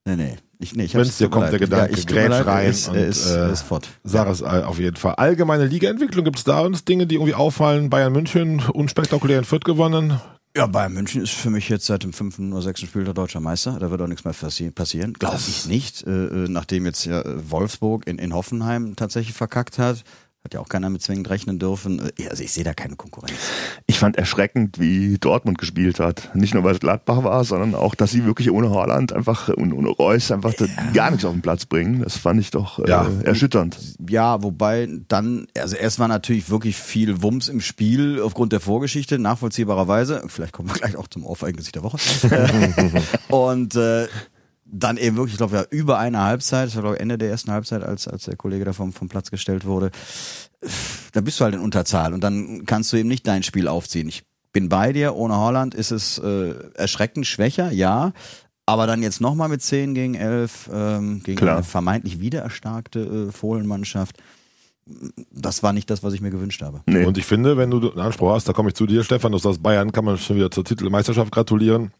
Nee, 0.05 0.15
nee. 0.15 0.35
Ich, 0.59 0.75
nee 0.75 0.83
ich 0.85 0.95
es 0.95 1.17
dir 1.17 1.25
mir 1.25 1.29
kommt, 1.29 1.51
der. 1.51 1.59
Gedanke, 1.59 1.91
ja, 1.91 1.97
ich 1.97 2.05
mir 2.05 2.13
grätsch 2.13 2.45
rein 2.45 2.69
ist, 2.69 2.87
und 2.89 2.95
ist, 2.95 3.29
äh, 3.29 3.51
ist 3.51 3.61
fort. 3.63 3.87
Sag 4.03 4.27
es 4.29 4.41
äh, 4.41 4.45
auf 4.45 4.79
jeden 4.79 4.95
Fall. 4.95 5.15
Allgemeine 5.15 5.65
Ligaentwicklung, 5.65 6.23
gibt 6.23 6.37
es 6.37 6.43
da 6.43 6.61
uns 6.61 6.85
Dinge, 6.85 7.05
die 7.05 7.15
irgendwie 7.15 7.33
auffallen? 7.33 7.89
Bayern 7.89 8.13
München 8.13 8.61
unspektakulär 8.61 9.39
in 9.39 9.45
Fürth 9.45 9.65
gewonnen. 9.65 10.19
Ja, 10.55 10.67
Bayern 10.67 10.93
München 10.93 11.23
ist 11.23 11.31
für 11.31 11.49
mich 11.49 11.67
jetzt 11.69 11.87
seit 11.87 12.03
dem 12.03 12.13
fünften 12.13 12.53
oder 12.53 12.61
sechsten 12.61 12.85
Spiel 12.85 13.03
der 13.05 13.15
deutscher 13.15 13.39
Meister. 13.39 13.79
Da 13.79 13.89
wird 13.89 13.99
auch 14.03 14.07
nichts 14.07 14.23
mehr 14.23 14.35
passi- 14.35 14.69
passieren. 14.69 15.13
Glaube 15.13 15.39
ich 15.47 15.65
nicht. 15.65 16.05
Äh, 16.05 16.11
äh, 16.11 16.47
nachdem 16.47 16.85
jetzt 16.85 17.05
ja 17.05 17.21
äh, 17.21 17.49
Wolfsburg 17.49 18.05
in, 18.05 18.19
in 18.19 18.35
Hoffenheim 18.35 18.95
tatsächlich 18.95 19.35
verkackt 19.35 19.79
hat. 19.79 20.03
Hat 20.45 20.53
ja 20.53 20.59
auch 20.59 20.67
keiner 20.67 20.89
mit 20.89 21.01
zwingend 21.01 21.29
rechnen 21.29 21.57
dürfen. 21.57 22.01
Äh, 22.17 22.27
Also 22.29 22.43
ich 22.43 22.51
sehe 22.51 22.65
da 22.65 22.73
keine 22.73 22.97
Konkurrenz. 22.97 23.31
Ich 23.87 23.97
fand 23.97 24.17
erschreckend, 24.17 24.77
wie 24.77 25.17
Dortmund 25.17 25.57
gespielt 25.57 26.01
hat. 26.01 26.35
Nicht 26.35 26.53
nur, 26.53 26.65
weil 26.65 26.73
es 26.73 26.81
Gladbach 26.81 27.23
war, 27.23 27.45
sondern 27.45 27.75
auch, 27.75 27.95
dass 27.95 28.11
sie 28.11 28.25
wirklich 28.25 28.51
ohne 28.51 28.69
Haaland 28.69 29.13
einfach 29.13 29.47
und 29.47 29.71
ohne 29.71 29.87
Reus 29.87 30.31
einfach 30.31 30.53
da 30.53 30.65
gar 30.93 31.11
nichts 31.11 31.23
auf 31.23 31.31
den 31.31 31.41
Platz 31.41 31.65
bringen. 31.65 32.01
Das 32.03 32.17
fand 32.17 32.41
ich 32.41 32.51
doch 32.51 32.79
äh, 32.79 32.89
Ja. 32.89 33.09
erschütternd. 33.23 33.77
Ja, 34.09 34.43
wobei 34.43 34.89
dann, 35.07 35.47
also 35.57 35.77
erst 35.77 35.99
war 35.99 36.09
natürlich 36.09 36.49
wirklich 36.49 36.75
viel 36.75 37.21
Wumms 37.23 37.47
im 37.47 37.61
Spiel 37.61 38.19
aufgrund 38.21 38.51
der 38.51 38.59
Vorgeschichte, 38.59 39.19
nachvollziehbarerweise. 39.19 40.23
Vielleicht 40.27 40.51
kommen 40.51 40.67
wir 40.67 40.75
gleich 40.75 40.97
auch 40.97 41.07
zum 41.07 41.25
Aufeigengesicht 41.25 41.75
der 41.75 41.83
Woche. 41.83 41.99
und 43.29 43.75
äh, 43.75 44.07
dann 44.73 44.97
eben 44.97 45.15
wirklich, 45.15 45.35
ich 45.35 45.37
glaube, 45.37 45.55
ja, 45.55 45.65
über 45.69 45.99
eine 45.99 46.21
Halbzeit, 46.21 46.67
das 46.67 46.75
war 46.75 46.81
glaube 46.81 46.95
ich 46.95 47.01
Ende 47.01 47.17
der 47.17 47.29
ersten 47.29 47.51
Halbzeit, 47.51 47.83
als, 47.83 48.07
als 48.07 48.25
der 48.25 48.35
Kollege 48.35 48.65
da 48.65 48.73
vom, 48.73 48.91
vom 48.91 49.07
Platz 49.07 49.29
gestellt 49.29 49.65
wurde, 49.65 49.91
da 51.11 51.21
bist 51.21 51.39
du 51.39 51.43
halt 51.43 51.53
in 51.53 51.61
Unterzahl 51.61 52.13
und 52.13 52.23
dann 52.23 52.65
kannst 52.65 52.91
du 52.91 52.97
eben 52.97 53.07
nicht 53.07 53.27
dein 53.27 53.43
Spiel 53.43 53.67
aufziehen. 53.67 54.07
Ich 54.07 54.23
bin 54.51 54.69
bei 54.69 54.91
dir, 54.91 55.15
ohne 55.15 55.37
Holland 55.37 55.75
ist 55.75 55.91
es 55.91 56.17
äh, 56.17 56.55
erschreckend 56.73 57.27
schwächer, 57.27 57.71
ja. 57.71 58.13
Aber 58.65 58.87
dann 58.87 59.03
jetzt 59.03 59.19
nochmal 59.19 59.49
mit 59.49 59.61
10 59.61 59.93
gegen 59.93 60.15
11 60.15 60.69
ähm, 60.73 61.21
gegen 61.23 61.37
Klar. 61.37 61.57
eine 61.57 61.63
vermeintlich 61.63 62.19
wieder 62.19 62.41
erstarkte 62.41 63.27
äh, 63.27 63.31
Fohlenmannschaft. 63.31 64.17
Das 65.31 65.63
war 65.63 65.73
nicht 65.73 65.89
das, 65.89 66.01
was 66.01 66.13
ich 66.13 66.21
mir 66.21 66.29
gewünscht 66.29 66.61
habe. 66.61 66.81
Nee. 66.85 67.05
Und 67.05 67.17
ich 67.17 67.25
finde, 67.25 67.57
wenn 67.57 67.69
du 67.71 67.91
einen 67.91 67.99
Anspruch 67.99 68.33
hast, 68.33 68.47
da 68.47 68.53
komme 68.53 68.69
ich 68.69 68.75
zu 68.75 68.85
dir, 68.85 69.03
Stefan, 69.03 69.33
du 69.33 69.37
sagst 69.37 69.61
Bayern, 69.61 69.91
kann 69.91 70.05
man 70.05 70.17
schon 70.17 70.37
wieder 70.37 70.49
zur 70.49 70.63
Titelmeisterschaft 70.63 71.31
gratulieren. 71.31 71.91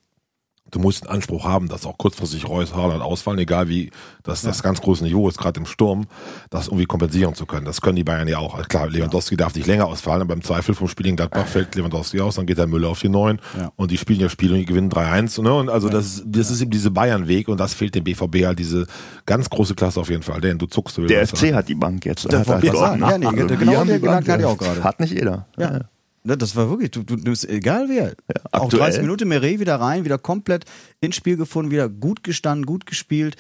Du 0.74 0.80
musst 0.80 1.06
einen 1.08 1.16
Anspruch 1.18 1.46
haben, 1.46 1.70
dass 1.70 1.86
auch 1.86 1.98
kurzfristig 2.00 2.50
Reus, 2.50 2.74
Haaland 2.74 3.02
ausfallen, 3.04 3.38
egal 3.38 3.70
wie 3.70 3.92
das, 4.24 4.42
das 4.42 4.64
ganz 4.64 4.82
große 4.82 5.04
Niveau 5.04 5.30
ist, 5.30 5.38
gerade 5.38 5.60
im 5.60 5.68
Sturm, 5.68 6.08
das 6.50 6.68
irgendwie 6.68 6.86
kompensieren 6.86 7.36
zu 7.36 7.46
können. 7.46 7.66
Das 7.66 7.80
können 7.80 7.96
die 7.96 8.04
Bayern 8.04 8.28
ja 8.28 8.40
auch. 8.40 8.60
Klar, 8.68 8.90
Lewandowski 8.90 9.38
darf 9.38 9.54
nicht 9.54 9.68
länger 9.68 9.86
ausfallen, 9.86 10.22
aber 10.24 10.34
im 10.34 10.42
Zweifel 10.42 10.74
vom 10.74 10.88
Spiel 10.88 11.06
in 11.08 11.16
Gladbach 11.16 11.46
fällt 11.46 11.76
Lewandowski 11.76 12.20
aus, 12.22 12.36
dann 12.36 12.48
geht 12.48 12.58
der 12.58 12.66
Müller 12.66 12.90
auf 12.90 13.00
die 13.02 13.10
Neun 13.10 13.40
Ja. 13.58 13.72
und 13.76 13.92
die 13.92 13.98
spielen 13.98 14.20
ja 14.20 14.30
Spiele 14.30 14.54
und 14.54 14.60
die 14.62 14.66
gewinnen 14.66 14.90
3-1. 14.90 15.42
Ne? 15.44 15.54
Und 15.54 15.70
also 15.70 15.90
das, 15.90 16.24
das 16.26 16.50
ist 16.50 16.62
eben 16.62 16.72
diese 16.72 16.90
Bayern-Weg 16.90 17.50
und 17.50 17.60
das 17.60 17.76
fehlt 17.76 17.94
dem 17.94 18.04
BVB 18.04 18.46
halt 18.46 18.58
diese 18.58 18.88
ganz 19.28 19.50
große 19.52 19.76
Klasse 19.76 20.00
auf 20.00 20.10
jeden 20.10 20.24
Fall. 20.24 20.42
Denn 20.42 20.58
du 20.58 20.66
zuckst. 20.66 20.98
du 20.98 21.06
Der 21.06 21.28
FC 21.28 21.54
hat 21.54 21.70
die 21.70 21.76
Bank 21.76 22.04
jetzt. 22.06 22.32
Der 22.32 22.40
Hat 22.40 22.48
halt. 22.48 22.64
Ja, 22.64 22.96
nee, 23.18 23.26
Also, 23.28 23.46
genau 23.58 23.74
Bank, 23.74 23.90
Gedanken 24.02 24.32
hatte 24.32 24.32
ich 24.34 24.40
ja. 24.42 24.48
auch 24.48 24.58
gerade. 24.58 24.84
Hat 24.84 25.00
nicht 25.00 25.14
jeder. 25.14 25.46
Ja. 25.58 25.82
Ne, 26.24 26.38
Das 26.38 26.56
war 26.56 26.70
wirklich, 26.70 26.92
du, 26.92 27.04
du 27.04 27.16
nimmst, 27.16 27.48
egal 27.50 27.90
wer. 27.90 28.14
auch 28.52 28.64
aktuell. 28.66 28.84
30 28.84 29.02
Minuten 29.02 29.28
Meret 29.28 29.60
wieder 29.60 29.76
rein, 29.76 30.06
wieder 30.06 30.18
komplett 30.18 30.66
ins 31.02 31.16
Spiel 31.16 31.36
gefunden, 31.38 31.72
wieder 31.72 31.90
gut 31.90 32.24
gestanden, 32.24 32.66
gut 32.66 32.86
gespielt. 32.86 33.36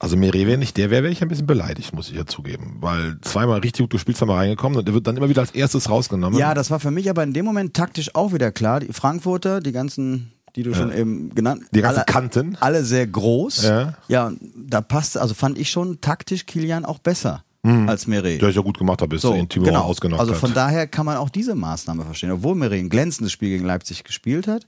Also 0.00 0.16
Meret 0.16 0.46
wäre 0.46 0.58
nicht 0.58 0.76
der, 0.76 0.90
wäre 0.90 1.02
wäre 1.02 1.12
ich 1.12 1.22
ein 1.22 1.28
bisschen 1.28 1.46
beleidigt, 1.48 1.92
muss 1.92 2.08
ich 2.10 2.16
ja 2.16 2.24
zugeben. 2.24 2.76
Weil 2.80 3.18
zweimal 3.22 3.58
richtig 3.60 3.82
gut 3.84 3.90
gespielt, 3.90 4.16
zweimal 4.16 4.36
reingekommen 4.36 4.78
und 4.78 4.86
der 4.86 4.94
wird 4.94 5.06
dann 5.08 5.16
immer 5.16 5.28
wieder 5.28 5.40
als 5.40 5.50
erstes 5.50 5.90
rausgenommen. 5.90 6.38
Ja, 6.38 6.54
das 6.54 6.70
war 6.70 6.78
für 6.78 6.92
mich 6.92 7.10
aber 7.10 7.24
in 7.24 7.32
dem 7.32 7.44
Moment 7.44 7.74
taktisch 7.74 8.14
auch 8.14 8.32
wieder 8.32 8.52
klar. 8.52 8.78
Die 8.78 8.92
Frankfurter, 8.92 9.60
die 9.60 9.72
ganzen, 9.72 10.30
die 10.54 10.62
du 10.62 10.72
schon 10.74 10.92
eben 10.92 11.34
genannt 11.34 11.64
Die 11.74 11.80
ganzen 11.80 11.98
alle, 11.98 12.04
Kanten. 12.06 12.56
alle 12.60 12.84
sehr 12.84 13.08
groß. 13.08 13.64
Ja. 13.64 13.94
ja, 14.06 14.32
da 14.54 14.80
passte, 14.80 15.20
also 15.20 15.34
fand 15.34 15.58
ich 15.58 15.68
schon 15.70 16.00
taktisch 16.00 16.46
Kilian 16.46 16.84
auch 16.84 17.00
besser 17.00 17.42
als 17.88 18.06
Meret. 18.06 18.40
Der 18.42 18.48
ich 18.48 18.56
ja 18.56 18.62
gut 18.62 18.78
gemacht 18.78 19.00
habe, 19.02 19.10
bis 19.10 19.22
So, 19.22 19.32
er 19.32 19.38
ihn 19.40 19.48
Timo 19.48 19.66
genau. 19.66 19.82
ausgenockt 19.82 20.20
Also 20.20 20.32
hat. 20.32 20.40
von 20.40 20.54
daher 20.54 20.86
kann 20.86 21.04
man 21.06 21.16
auch 21.16 21.30
diese 21.30 21.54
Maßnahme 21.54 22.04
verstehen, 22.04 22.30
obwohl 22.30 22.54
Meret 22.54 22.78
ein 22.80 22.88
glänzendes 22.88 23.32
Spiel 23.32 23.50
gegen 23.50 23.64
Leipzig 23.64 24.04
gespielt 24.04 24.46
hat, 24.46 24.66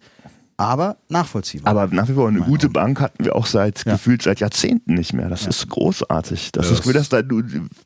aber 0.57 0.97
nachvollziehbar. 1.09 1.71
Aber 1.71 1.95
nach 1.95 2.09
wie 2.09 2.13
vor 2.13 2.29
eine 2.29 2.41
gute 2.41 2.69
Bank 2.69 3.01
hatten 3.01 3.25
wir 3.25 3.35
auch 3.35 3.47
seit 3.47 3.85
Ja. 3.87 3.93
gefühlt 3.93 4.23
seit 4.23 4.41
Jahrzehnten 4.41 4.95
nicht 4.95 5.13
mehr. 5.15 5.29
Das 5.31 5.47
ist 5.47 5.69
großartig. 5.69 6.53
Das 6.53 6.71
ist 6.71 6.83
gut, 6.83 6.95
dass 6.95 7.09
da 7.09 7.23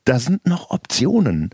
da 0.05 0.19
sind 0.19 0.47
noch 0.47 0.71
Optionen. 0.71 1.51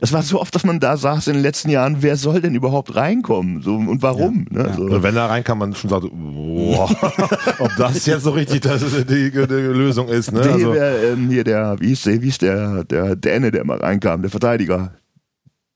Es 0.00 0.12
war 0.12 0.22
so 0.22 0.40
oft, 0.40 0.54
dass 0.54 0.64
man 0.64 0.80
da 0.80 0.96
saß 0.96 1.28
in 1.28 1.34
den 1.34 1.42
letzten 1.42 1.70
Jahren, 1.70 1.98
wer 2.00 2.16
soll 2.16 2.40
denn 2.40 2.54
überhaupt 2.54 2.94
reinkommen? 2.94 3.62
So, 3.62 3.76
und 3.76 4.02
warum? 4.02 4.46
Ne? 4.50 4.72
So. 4.76 4.82
und 4.82 5.02
wenn 5.02 5.14
da 5.14 5.26
rein 5.26 5.44
kann 5.44 5.58
man 5.58 5.74
schon 5.74 5.90
sagen, 5.90 6.10
boah, 6.12 6.90
ob 7.58 7.70
das 7.78 8.04
jetzt 8.06 8.24
so 8.24 8.30
richtig 8.30 8.62
das 8.62 8.82
die, 8.82 9.04
die, 9.04 9.30
die 9.30 9.54
Lösung 9.54 10.08
ist. 10.08 10.32
Ne? 10.32 10.40
Der 10.40 10.52
Also, 10.52 10.72
der, 10.72 11.12
ähm, 11.12 11.28
hier 11.28 11.44
der, 11.44 11.76
wie 11.80 11.92
ist 11.92 12.06
der, 12.06 12.22
wie 12.22 12.28
ist 12.28 12.42
der, 12.42 12.84
der 12.84 13.16
Däne, 13.16 13.50
der 13.50 13.64
mal 13.64 13.78
reinkam, 13.78 14.22
der 14.22 14.30
Verteidiger. 14.30 14.92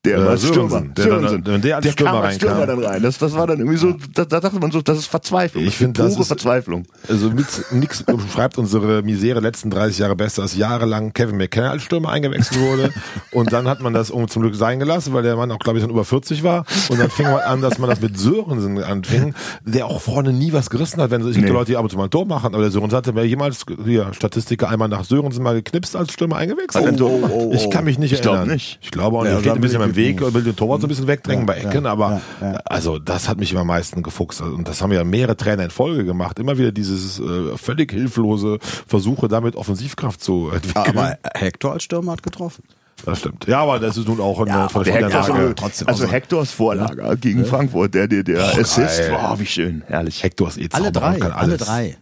Der 0.09 0.19
Äh, 0.19 0.23
war 0.25 0.31
als 0.31 0.43
Sörensen. 0.43 0.69
Stürmer. 0.69 0.95
Der 0.95 1.05
Sörensen. 1.05 1.43
wenn 1.47 1.61
der 1.63 1.77
als 1.77 1.93
Stürmer 1.93 2.13
kam 2.13 2.23
als 2.23 2.35
Stürmer 2.37 2.59
reinkam. 2.59 2.81
dann 2.83 2.85
rein. 2.93 3.03
Das, 3.03 3.19
das 3.19 3.33
war 3.35 3.47
dann 3.47 3.59
irgendwie 3.59 3.77
so, 3.79 3.95
da, 4.15 4.25
da 4.25 4.41
dachte 4.41 4.59
man 4.61 4.71
so, 4.71 4.81
das 4.83 4.99
ist 4.99 5.07
Verzweiflung. 5.07 5.65
Ich 5.65 5.77
finde, 5.77 6.03
das 6.03 6.19
ist- 6.19 6.27
Verzweiflung. 6.27 6.85
also 7.09 7.31
mit 7.31 7.47
nix 7.73 8.05
schreibt 8.35 8.59
unsere 8.59 9.03
Misere 9.03 9.41
letzten 9.41 9.71
30 9.71 9.99
Jahre 9.99 10.17
besser, 10.17 10.43
als 10.43 10.57
jahrelang 10.57 11.13
Kevin 11.13 11.37
McKenna 11.37 11.71
als 11.71 11.83
Stürmer 11.83 12.11
eingewechselt 12.11 12.61
wurde. 12.61 12.91
und 13.33 13.53
dann 13.53 13.69
hat 13.69 13.81
man 13.81 13.93
das 13.95 14.11
um 14.11 14.29
zum 14.29 14.43
Glück 14.43 14.55
sein 14.55 14.79
gelassen, 14.79 15.13
weil 15.15 15.23
der 15.23 15.37
Mann 15.37 15.51
auch, 15.51 15.59
glaube 15.59 15.79
ich, 15.79 15.83
schon 15.83 15.91
über 15.91 16.05
40 16.05 16.43
war. 16.43 16.65
Und 16.89 17.01
dann 17.01 17.11
fing 17.11 17.27
man 17.27 17.41
an, 17.41 17.61
dass 17.63 17.79
man 17.79 17.89
das 17.91 18.01
mit 18.01 18.19
Sörensen 18.19 18.83
anfing, 18.83 19.35
der 19.65 19.87
auch 19.87 20.01
vorne 20.01 20.33
nie 20.33 20.53
was 20.53 20.71
gerissen 20.71 21.01
hat. 21.01 21.11
Wenn 21.11 21.23
gibt 21.25 21.39
Nee. 21.47 21.51
Leute, 21.53 21.67
die 21.73 21.77
ab 21.77 21.85
und 21.85 21.91
zu 21.91 21.97
mal 21.97 22.05
ein 22.05 22.11
Tor 22.11 22.27
machen, 22.27 22.55
aber 22.55 22.63
der 22.63 22.71
Sörensen 22.71 22.97
hatte 22.97 23.15
wer 23.15 23.25
jemals, 23.27 23.65
hier, 23.85 24.13
Statistiker 24.13 24.69
einmal 24.69 24.89
nach 24.89 25.05
Sörensen 25.05 25.43
mal 25.43 25.55
geknipst 25.55 25.95
als 25.95 26.13
Stürmer 26.13 26.37
eingewechselt. 26.37 26.87
Ein 26.87 26.97
Tor 26.97 27.11
gemacht? 27.21 27.33
Ich 27.53 27.71
kann 27.71 27.85
mich 27.85 27.99
nicht 27.99 28.13
Ich 28.13 28.23
glaub 28.23 28.37
erinnern. 28.37 28.55
nicht. 28.55 28.79
Ich 28.83 28.91
glaube 28.91 29.17
auch 29.19 29.23
nicht. 29.23 29.33
Ja, 29.33 29.41
steht 29.41 29.53
ein 29.53 29.61
bisschen 29.61 29.81
Weg 29.99 30.23
und 30.23 30.33
will 30.35 30.43
den 30.43 30.57
Torwart 30.57 30.81
so 30.81 30.87
ein 30.87 30.89
bisschen 30.89 31.07
wegdrängen 31.07 31.45
bei 31.45 31.61
ja, 31.61 31.69
Ecken, 31.69 31.85
aber 31.87 32.23
ja, 32.41 32.53
ja. 32.53 32.61
also 32.65 32.99
das 32.99 33.29
hat 33.29 33.39
mich 33.39 33.51
immer 33.53 33.61
am 33.61 33.67
meisten 33.67 34.03
gefuchst. 34.03 34.41
Und 34.41 34.67
das 34.69 34.81
haben 34.81 34.93
ja 34.93 35.05
mehrere 35.05 35.37
Trainer 35.37 35.65
in 35.65 35.71
Folge 35.71 36.05
gemacht. 36.05 36.39
Immer 36.39 36.57
wieder 36.57 36.73
dieses 36.73 37.21
äh, 37.21 37.57
völlig 37.57 37.93
hilflose 37.93 38.59
Versuche, 38.61 39.29
damit 39.29 39.57
Offensivkraft 39.57 40.23
zu 40.23 40.51
entwickeln. 40.53 40.97
aber 40.97 41.19
Hector 41.35 41.73
als 41.73 41.83
Stürmer 41.83 42.13
hat 42.13 42.23
getroffen. 42.23 42.63
das 43.05 43.19
stimmt. 43.19 43.47
Ja, 43.47 43.61
aber 43.63 43.79
das 43.79 43.97
ist 43.97 44.09
nun 44.09 44.21
auch 44.21 44.41
eine 44.41 44.51
Ja, 44.51 44.69
von 44.69 44.85
Der 44.85 44.95
Hector, 44.95 45.11
Lage. 45.21 45.33
also, 45.35 45.53
trotzdem 45.55 45.89
also. 45.89 46.07
Hectors 46.09 46.51
Vorlage 46.53 47.17
gegen 47.21 47.45
Frankfurt, 47.45 47.95
der, 47.95 48.09
der, 48.09 48.23
der 48.23 48.39
Boah, 48.39 48.61
Assist, 48.61 49.01
geil. 49.01 49.19
wow, 49.21 49.39
wie 49.39 49.47
schön, 49.47 49.83
herrlich. 49.87 50.23
Hector 50.23 50.49
ist 50.49 50.59
eh 50.59 50.69
Alle 50.73 50.93
drei, 50.93 51.19
kann 51.19 51.33
alle 51.33 51.57
drei. 51.57 51.97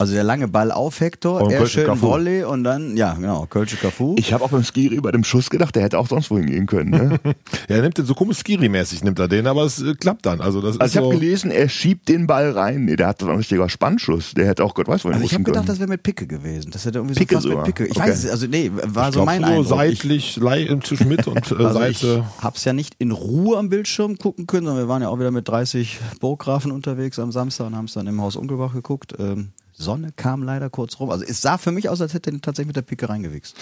Also 0.00 0.14
der 0.14 0.24
lange 0.24 0.48
Ball 0.48 0.72
auf 0.72 0.98
Hector, 1.00 1.40
Von 1.40 1.50
er 1.50 1.58
Kölsche 1.58 1.80
schön 1.80 1.86
Cafu. 1.86 2.06
Volley 2.06 2.42
und 2.42 2.64
dann, 2.64 2.96
ja 2.96 3.12
genau, 3.14 3.44
Kölsche 3.44 3.76
Cafu. 3.76 4.14
Ich 4.18 4.32
habe 4.32 4.42
auch 4.42 4.48
beim 4.50 4.64
Skiri 4.64 4.98
bei 5.00 5.10
dem 5.12 5.24
Schuss 5.24 5.50
gedacht, 5.50 5.76
der 5.76 5.82
hätte 5.82 5.98
auch 5.98 6.08
sonst 6.08 6.30
wohin 6.30 6.46
gehen 6.46 6.64
können. 6.66 6.90
Ne? 6.90 7.20
Ja, 7.68 7.76
er 7.76 7.82
nimmt 7.82 7.98
den 7.98 8.06
so 8.06 8.14
komisch 8.14 8.38
Skiri-mäßig, 8.38 9.04
nimmt 9.04 9.18
er 9.18 9.28
den, 9.28 9.46
aber 9.46 9.64
es 9.64 9.80
äh, 9.82 9.94
klappt 9.94 10.24
dann. 10.26 10.40
Also 10.40 10.60
das 10.62 10.80
Also 10.80 10.84
ist 10.84 10.90
ich 10.92 10.96
habe 10.96 11.12
so, 11.12 11.20
gelesen, 11.20 11.50
er 11.50 11.68
schiebt 11.68 12.08
den 12.08 12.26
Ball 12.26 12.50
rein. 12.52 12.86
Nee, 12.86 12.96
der 12.96 13.08
hat 13.08 13.20
so 13.20 13.28
ein 13.28 13.36
richtiger 13.36 13.68
Spannschuss. 13.68 14.32
Der 14.32 14.46
hätte 14.46 14.64
auch 14.64 14.74
Gott 14.74 14.88
weiß 14.88 15.04
wohin 15.04 15.16
Also 15.16 15.26
ich 15.26 15.34
habe 15.34 15.44
gedacht, 15.44 15.68
das 15.68 15.78
wäre 15.78 15.88
mit 15.90 16.02
Picke 16.02 16.26
gewesen. 16.26 16.70
Das 16.70 16.86
hätte 16.86 16.98
irgendwie 16.98 17.14
Picke 17.14 17.34
so 17.34 17.40
fast 17.40 17.48
sogar. 17.48 17.66
mit 17.66 17.74
Picke. 17.74 17.84
Ich 17.90 17.96
Okay. 17.96 18.08
weiß 18.08 18.24
es, 18.24 18.30
also 18.30 18.46
nee, 18.46 18.70
war 18.74 19.08
ich 19.10 19.14
so 19.14 19.24
mein 19.26 19.42
so 19.42 19.46
Eindruck. 19.48 19.66
seitlich, 19.66 20.36
lei- 20.36 20.78
zwischen 20.82 21.08
Mitte 21.08 21.28
und 21.28 21.38
äh, 21.50 21.54
Ich, 21.54 21.58
also 21.60 21.78
Seite. 21.78 22.24
ich 22.38 22.42
hab's 22.42 22.64
ja 22.64 22.72
nicht 22.72 22.94
in 22.98 23.10
Ruhe 23.10 23.58
am 23.58 23.68
Bildschirm 23.68 24.16
gucken 24.16 24.46
können, 24.46 24.64
sondern 24.66 24.84
wir 24.84 24.88
waren 24.88 25.02
ja 25.02 25.08
auch 25.10 25.18
wieder 25.18 25.30
mit 25.30 25.46
30 25.46 25.98
Burggrafen 26.20 26.72
unterwegs 26.72 27.18
am 27.18 27.30
Samstag 27.32 27.66
und 27.66 27.76
haben 27.76 27.84
es 27.84 27.92
dann 27.92 28.06
im 28.06 28.20
Haus 28.22 28.36
Unkelbach 28.36 28.72
geguckt. 28.72 29.14
Ähm, 29.18 29.50
Sonne 29.80 30.12
kam 30.14 30.42
leider 30.42 30.70
kurz 30.70 31.00
rum. 31.00 31.10
Also 31.10 31.24
es 31.26 31.40
sah 31.42 31.58
für 31.58 31.72
mich 31.72 31.88
aus, 31.88 32.00
als 32.00 32.14
hätte 32.14 32.30
er 32.30 32.40
tatsächlich 32.40 32.68
mit 32.68 32.76
der 32.76 32.82
Picke 32.82 33.08
reingewichst. 33.08 33.56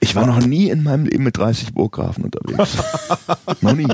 Ich 0.00 0.14
war 0.14 0.26
noch 0.26 0.38
nie 0.44 0.68
in 0.68 0.82
meinem 0.82 1.06
Leben 1.06 1.24
mit 1.24 1.36
30 1.38 1.72
Burggrafen 1.72 2.24
unterwegs. 2.24 2.76
noch 3.60 3.72
nie. 3.74 3.88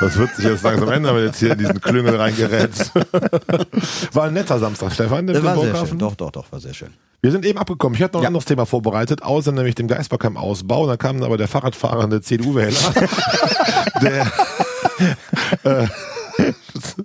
Das 0.00 0.16
wird 0.16 0.34
sich 0.36 0.44
jetzt 0.46 0.62
langsam 0.62 0.90
ändern, 0.90 1.14
wenn 1.16 1.24
jetzt 1.26 1.38
hier 1.38 1.52
in 1.52 1.58
diesen 1.58 1.80
Klüngel 1.80 2.16
reingerätst. 2.16 2.92
War 4.12 4.24
ein 4.24 4.34
netter 4.34 4.58
Samstag, 4.58 4.92
Stefan, 4.92 5.26
der 5.26 5.42
war 5.42 5.54
sehr 5.54 5.62
Burggrafen. 5.64 5.88
schön. 5.88 5.98
Doch, 5.98 6.14
doch, 6.14 6.30
doch, 6.30 6.50
war 6.52 6.60
sehr 6.60 6.74
schön. 6.74 6.88
Wir 7.20 7.32
sind 7.32 7.44
eben 7.44 7.58
abgekommen. 7.58 7.96
Ich 7.96 8.02
hatte 8.02 8.14
noch 8.14 8.20
ein 8.20 8.24
Ja. 8.24 8.28
anderes 8.28 8.44
Thema 8.44 8.64
vorbereitet, 8.64 9.22
außer 9.22 9.50
nämlich 9.52 9.74
dem 9.74 9.88
Geisbergheim-Ausbau. 9.88 10.86
Dann 10.86 10.98
kam 10.98 11.22
aber 11.22 11.36
der 11.36 11.48
Fahrradfahrende 11.48 12.20
CDU-Wähler, 12.20 12.94
der 14.02 14.30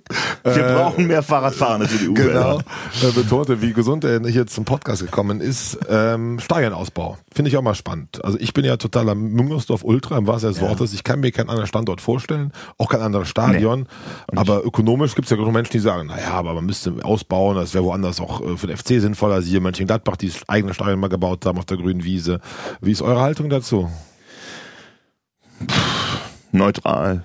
Wir 0.44 0.62
brauchen 0.62 1.06
mehr 1.06 1.22
Fahrradfahrende 1.22 1.88
für 1.88 1.98
die 1.98 2.08
U. 2.08 2.14
genau 2.14 2.58
äh, 2.58 3.12
betonte, 3.14 3.62
wie 3.62 3.72
gesund 3.72 4.04
er 4.04 4.20
hier 4.26 4.46
zum 4.46 4.64
Podcast 4.64 5.02
gekommen 5.02 5.40
ist. 5.40 5.78
Ähm, 5.88 6.38
Stadionausbau. 6.40 7.18
Finde 7.32 7.50
ich 7.50 7.56
auch 7.56 7.62
mal 7.62 7.74
spannend. 7.74 8.24
Also 8.24 8.38
ich 8.38 8.52
bin 8.52 8.64
ja 8.64 8.76
totaler 8.76 9.14
Müngersdorf-Ultra 9.14 10.18
im 10.18 10.26
wahrsten 10.26 10.52
Sinne 10.52 10.68
des 10.68 10.70
Wortes. 10.70 10.94
Ich 10.94 11.04
kann 11.04 11.20
mir 11.20 11.32
keinen 11.32 11.48
anderen 11.48 11.66
Standort 11.66 12.00
vorstellen, 12.00 12.52
auch 12.78 12.88
kein 12.88 13.00
anderes 13.00 13.28
Stadion. 13.28 13.86
aber 14.34 14.64
ökonomisch 14.64 15.14
gibt 15.14 15.26
es 15.26 15.30
ja 15.30 15.36
genug 15.36 15.52
Menschen, 15.52 15.72
die 15.72 15.78
sagen, 15.78 16.08
naja, 16.08 16.32
aber 16.32 16.54
man 16.54 16.66
müsste 16.66 16.94
ausbauen, 17.02 17.56
das 17.56 17.74
wäre 17.74 17.84
woanders 17.84 18.20
auch 18.20 18.40
äh, 18.40 18.56
für 18.56 18.66
den 18.66 18.76
FC 18.76 19.00
sinnvoller. 19.00 19.42
Sie 19.42 19.50
hier 19.50 19.58
in 19.58 19.62
Mönchengladbach, 19.62 20.16
die 20.16 20.28
das 20.28 20.48
eigene 20.48 20.74
Stadion 20.74 21.00
mal 21.00 21.08
gebaut 21.08 21.46
haben 21.46 21.58
auf 21.58 21.64
der 21.64 21.76
grünen 21.76 22.04
Wiese. 22.04 22.40
Wie 22.80 22.92
ist 22.92 23.02
eure 23.02 23.20
Haltung 23.20 23.48
dazu? 23.48 23.90
Neutral. 26.52 27.24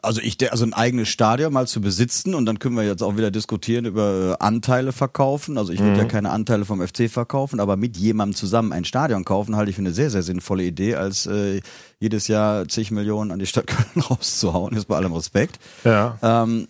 Also 0.00 0.20
ich, 0.20 0.38
der, 0.38 0.52
also 0.52 0.64
ein 0.64 0.74
eigenes 0.74 1.08
Stadion 1.08 1.52
mal 1.52 1.66
zu 1.66 1.80
besitzen 1.80 2.34
und 2.34 2.46
dann 2.46 2.60
können 2.60 2.76
wir 2.76 2.84
jetzt 2.84 3.02
auch 3.02 3.16
wieder 3.16 3.32
diskutieren 3.32 3.84
über 3.84 4.36
äh, 4.40 4.44
Anteile 4.44 4.92
verkaufen. 4.92 5.58
Also 5.58 5.72
ich 5.72 5.80
würde 5.80 5.98
ja 5.98 6.04
keine 6.04 6.30
Anteile 6.30 6.64
vom 6.64 6.86
FC 6.86 7.10
verkaufen, 7.10 7.58
aber 7.58 7.76
mit 7.76 7.96
jemandem 7.96 8.36
zusammen 8.36 8.72
ein 8.72 8.84
Stadion 8.84 9.24
kaufen, 9.24 9.56
halte 9.56 9.70
ich 9.70 9.76
für 9.76 9.82
eine 9.82 9.92
sehr, 9.92 10.10
sehr 10.10 10.22
sinnvolle 10.22 10.62
Idee, 10.62 10.94
als 10.94 11.26
äh, 11.26 11.60
jedes 11.98 12.28
Jahr 12.28 12.68
zig 12.68 12.92
Millionen 12.92 13.32
an 13.32 13.40
die 13.40 13.46
Stadt 13.46 13.66
Köln 13.66 14.04
rauszuhauen, 14.08 14.76
ist 14.76 14.86
bei 14.86 14.96
allem 14.96 15.12
Respekt. 15.12 15.58
Ja. 15.82 16.16
Ähm, 16.22 16.68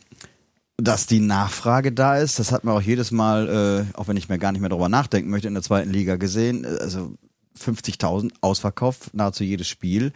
dass 0.79 1.07
die 1.07 1.21
Nachfrage 1.21 1.93
da 1.93 2.17
ist, 2.17 2.39
das 2.39 2.51
hat 2.51 2.65
man 2.65 2.75
auch 2.75 2.83
jedes 2.83 3.11
Mal, 3.11 3.87
äh, 3.93 3.99
auch 3.99 4.09
wenn 4.09 4.17
ich 4.17 4.31
mir 4.31 4.39
gar 4.39 4.53
nicht 4.53 4.63
mehr 4.63 4.71
darüber 4.71 4.89
nachdenken 4.89 5.31
möchte, 5.31 5.49
in 5.49 5.55
der 5.55 5.63
zweiten 5.63 5.91
Liga 5.91 6.17
gesehen. 6.17 6.65
Also 6.65 7.13
50.000 7.61 8.33
Ausverkauf, 8.41 9.11
nahezu 9.13 9.45
jedes 9.45 9.69
Spiel. 9.69 10.13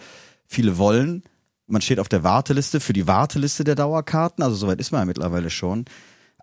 Viele 0.47 0.79
wollen. 0.79 1.23
Man 1.67 1.83
steht 1.83 1.99
auf 1.99 2.09
der 2.09 2.23
Warteliste 2.23 2.81
für 2.81 2.93
die 2.93 3.07
Warteliste 3.07 3.65
der 3.65 3.75
Dauerkarten. 3.75 4.43
Also 4.45 4.57
soweit 4.57 4.81
ist 4.81 4.93
man 4.93 5.01
ja 5.01 5.05
mittlerweile 5.05 5.51
schon. 5.51 5.85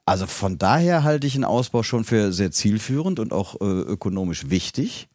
Also 0.06 0.28
von 0.28 0.58
daher 0.58 1.04
halte 1.04 1.28
ich 1.28 1.36
einen 1.36 1.46
Ausbau 1.46 1.82
schon 1.84 2.04
für 2.04 2.34
sehr 2.34 2.52
zielführend 2.52 3.20
und 3.20 3.32
auch 3.32 3.62
äh, 3.62 3.64
ökonomisch 3.66 4.50
wichtig. 4.50 5.08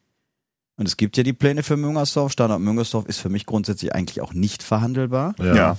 Und 0.77 0.87
es 0.88 0.97
gibt 0.97 1.16
ja 1.16 1.23
die 1.25 1.33
Pläne 1.35 1.62
für 1.62 1.77
Müngersdorf. 1.77 2.33
Standort 2.33 2.61
Müngersdorf 2.61 3.05
ist 3.07 3.18
für 3.18 3.29
mich 3.29 3.44
grundsätzlich 3.44 3.94
eigentlich 3.94 4.21
auch 4.23 4.33
nicht 4.33 4.62
verhandelbar. 4.62 5.35
Ja. 5.42 5.77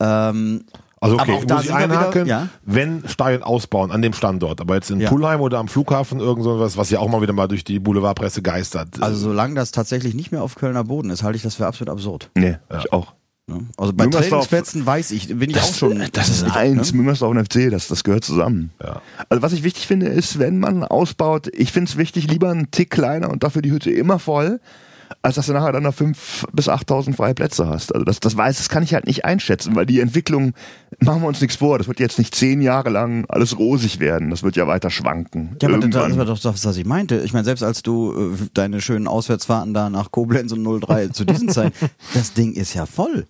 Ähm, 0.00 0.64
Also 0.98 1.18
Aber 1.18 1.24
okay, 1.34 1.42
auch 1.42 1.44
da 1.44 1.54
muss 1.56 1.64
ich 1.66 1.74
einhaken, 1.74 2.24
wieder- 2.24 2.26
ja. 2.26 2.48
wenn 2.64 3.06
Stadion 3.06 3.42
ausbauen 3.42 3.90
an 3.90 4.00
dem 4.00 4.14
Standort, 4.14 4.62
aber 4.62 4.76
jetzt 4.76 4.90
in 4.90 5.00
Ja. 5.00 5.10
Pulheim 5.10 5.42
oder 5.42 5.58
am 5.58 5.68
Flughafen 5.68 6.20
irgend 6.20 6.42
so 6.42 6.58
was, 6.58 6.78
was 6.78 6.88
ja 6.88 7.00
auch 7.00 7.08
mal 7.10 7.20
wieder 7.20 7.34
mal 7.34 7.48
durch 7.48 7.64
die 7.64 7.78
Boulevardpresse 7.78 8.40
geistert. 8.40 9.02
Also 9.02 9.18
solange 9.18 9.54
das 9.54 9.72
tatsächlich 9.72 10.14
nicht 10.14 10.32
mehr 10.32 10.42
auf 10.42 10.54
Kölner 10.54 10.84
Boden 10.84 11.10
ist, 11.10 11.22
halte 11.22 11.36
ich 11.36 11.42
das 11.42 11.56
für 11.56 11.66
absolut 11.66 11.90
absurd. 11.92 12.30
Nee, 12.34 12.56
ich 12.78 12.92
auch. 12.94 13.12
Ne? 13.48 13.60
Also 13.76 13.92
bei 13.92 14.04
Müngersdorf- 14.06 14.28
Trainingsplätzen 14.28 14.86
weiß 14.86 15.12
ich, 15.12 15.28
bin 15.38 15.50
ich 15.50 15.60
auch 15.60 15.72
schon. 15.74 16.02
Das 16.12 16.28
ist 16.28 16.42
eins, 16.44 16.92
Ne? 16.92 16.98
Müngersdorf 16.98 17.30
und 17.30 17.44
FC, 17.44 17.70
das, 17.70 17.86
das 17.86 18.02
gehört 18.02 18.24
zusammen. 18.24 18.70
Ja. 18.82 19.00
Also 19.28 19.40
was 19.42 19.52
ich 19.52 19.62
wichtig 19.62 19.86
finde, 19.86 20.06
ist, 20.06 20.38
wenn 20.40 20.58
man 20.58 20.82
ausbaut, 20.82 21.48
ich 21.54 21.70
finde 21.70 21.88
es 21.90 21.96
wichtig, 21.96 22.28
lieber 22.28 22.50
einen 22.50 22.70
Tick 22.72 22.90
kleiner 22.90 23.30
und 23.30 23.44
dafür 23.44 23.62
die 23.62 23.70
Hütte 23.70 23.90
immer 23.92 24.18
voll, 24.18 24.58
als 25.22 25.36
dass 25.36 25.46
du 25.46 25.52
nachher 25.52 25.70
dann 25.70 25.84
noch 25.84 25.94
5.000 25.94 26.16
bis 26.52 26.68
8.000 26.68 27.14
freie 27.14 27.34
Plätze 27.34 27.68
hast. 27.68 27.94
Also 27.94 28.04
das, 28.04 28.18
das 28.18 28.36
weiß, 28.36 28.56
das 28.56 28.68
kann 28.68 28.82
ich 28.82 28.94
halt 28.94 29.06
nicht 29.06 29.24
einschätzen, 29.24 29.76
weil 29.76 29.86
die 29.86 30.00
Entwicklung, 30.00 30.52
machen 30.98 31.22
wir 31.22 31.28
uns 31.28 31.40
nichts 31.40 31.54
vor, 31.56 31.78
das 31.78 31.86
wird 31.86 32.00
jetzt 32.00 32.18
nicht 32.18 32.34
zehn 32.34 32.60
Jahre 32.60 32.90
lang 32.90 33.24
alles 33.28 33.56
rosig 33.56 34.00
werden, 34.00 34.30
das 34.30 34.42
wird 34.42 34.56
ja 34.56 34.66
weiter 34.66 34.90
schwanken. 34.90 35.56
Ja, 35.62 35.68
aber 35.68 35.78
das 35.78 35.84
Irgendwann. 35.94 36.18
war 36.18 36.24
doch 36.24 36.40
das, 36.40 36.64
was 36.64 36.76
ich 36.76 36.84
meinte. 36.84 37.20
Ich 37.20 37.32
meine, 37.32 37.44
selbst 37.44 37.62
als 37.62 37.84
du 37.84 38.32
äh, 38.34 38.36
deine 38.54 38.80
schönen 38.80 39.06
Auswärtsfahrten 39.06 39.72
da 39.72 39.88
nach 39.90 40.10
Koblenz 40.10 40.50
und 40.50 40.64
03 40.82 41.08
zu 41.08 41.24
diesen 41.24 41.48
Zeiten, 41.50 41.76
das 42.14 42.32
Ding 42.32 42.54
ist 42.54 42.74
ja 42.74 42.84
voll. 42.86 43.28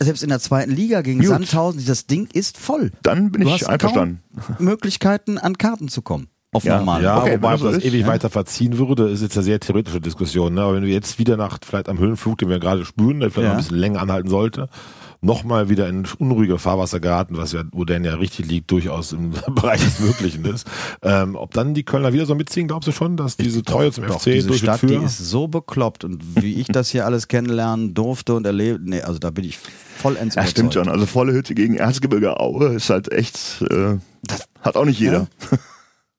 Selbst 0.00 0.22
in 0.22 0.28
der 0.28 0.40
zweiten 0.40 0.70
Liga 0.72 1.02
gegen 1.02 1.20
Gut. 1.20 1.28
Sandhausen, 1.28 1.84
das 1.86 2.06
Ding 2.06 2.28
ist 2.32 2.58
voll. 2.58 2.90
Dann 3.02 3.30
bin 3.30 3.42
Du 3.42 3.48
ich 3.48 3.54
hast 3.54 3.64
einverstanden. 3.68 4.20
kaum 4.46 4.56
Möglichkeiten, 4.58 5.38
an 5.38 5.56
Karten 5.58 5.88
zu 5.88 6.02
kommen. 6.02 6.28
Auf 6.52 6.64
Ja. 6.64 6.78
normal. 6.78 7.02
Ja, 7.02 7.18
Okay, 7.20 7.34
wobei 7.36 7.54
ob 7.54 7.60
das 7.62 7.76
ist, 7.78 7.84
ewig 7.84 8.02
ja. 8.02 8.06
weiter 8.06 8.30
verziehen 8.30 8.78
würde, 8.78 9.08
ist 9.08 9.22
jetzt 9.22 9.36
eine 9.36 9.44
sehr 9.44 9.58
theoretische 9.60 10.00
Diskussion. 10.00 10.54
Ne? 10.54 10.62
Aber 10.62 10.74
wenn 10.74 10.82
du 10.82 10.88
jetzt 10.88 11.18
wieder 11.18 11.36
nach 11.36 11.58
vielleicht 11.64 11.88
am 11.88 11.98
Höhenflug, 11.98 12.38
den 12.38 12.48
wir 12.48 12.60
gerade 12.60 12.84
spüren, 12.84 13.20
der 13.20 13.30
vielleicht 13.30 13.44
Ja. 13.44 13.48
noch 13.50 13.58
ein 13.58 13.64
bisschen 13.64 13.78
länger 13.78 14.00
anhalten 14.00 14.28
sollte, 14.28 14.68
nochmal 15.24 15.68
wieder 15.68 15.88
in 15.88 16.06
unruhige 16.18 16.58
Fahrwasser 16.58 17.00
geraten, 17.00 17.36
was 17.36 17.52
ja, 17.52 17.64
wo 17.72 17.84
der 17.84 18.00
ja 18.00 18.14
richtig 18.14 18.46
liegt, 18.46 18.70
durchaus 18.70 19.12
im 19.12 19.30
Bereich 19.54 19.82
des 19.82 19.98
Möglichen 19.98 20.44
ist. 20.44 20.66
Ähm, 21.02 21.34
ob 21.36 21.52
dann 21.52 21.74
die 21.74 21.84
Kölner 21.84 22.12
wieder 22.12 22.26
so 22.26 22.34
mitziehen, 22.34 22.68
glaubst 22.68 22.86
du 22.86 22.92
schon, 22.92 23.16
dass 23.16 23.36
diese 23.36 23.62
Treue 23.62 23.90
zum 23.90 24.06
Doch, 24.06 24.20
FC 24.20 24.32
diese 24.32 24.48
durch 24.48 24.60
Stadt, 24.60 24.82
die 24.82 24.94
ist 24.94 25.18
so 25.18 25.48
bekloppt 25.48 26.04
und 26.04 26.42
wie 26.42 26.54
ich 26.60 26.68
das 26.68 26.90
hier 26.90 27.06
alles 27.06 27.28
kennenlernen 27.28 27.94
durfte 27.94 28.34
und 28.34 28.46
erlebt, 28.46 28.80
nee, 28.84 29.00
also 29.00 29.18
da 29.18 29.30
bin 29.30 29.44
ich 29.44 29.58
vollends 29.58 30.34
Ja, 30.34 30.46
stimmt 30.46 30.74
schon. 30.74 30.88
Also 30.88 31.06
volle 31.06 31.32
Hütte 31.32 31.54
gegen 31.54 31.76
Erzgebirge 31.76 32.38
Aue 32.38 32.74
ist 32.74 32.90
halt 32.90 33.10
echt, 33.10 33.62
äh, 33.70 33.96
das 34.22 34.48
hat 34.60 34.76
auch 34.76 34.84
nicht 34.84 35.00
jeder. 35.00 35.28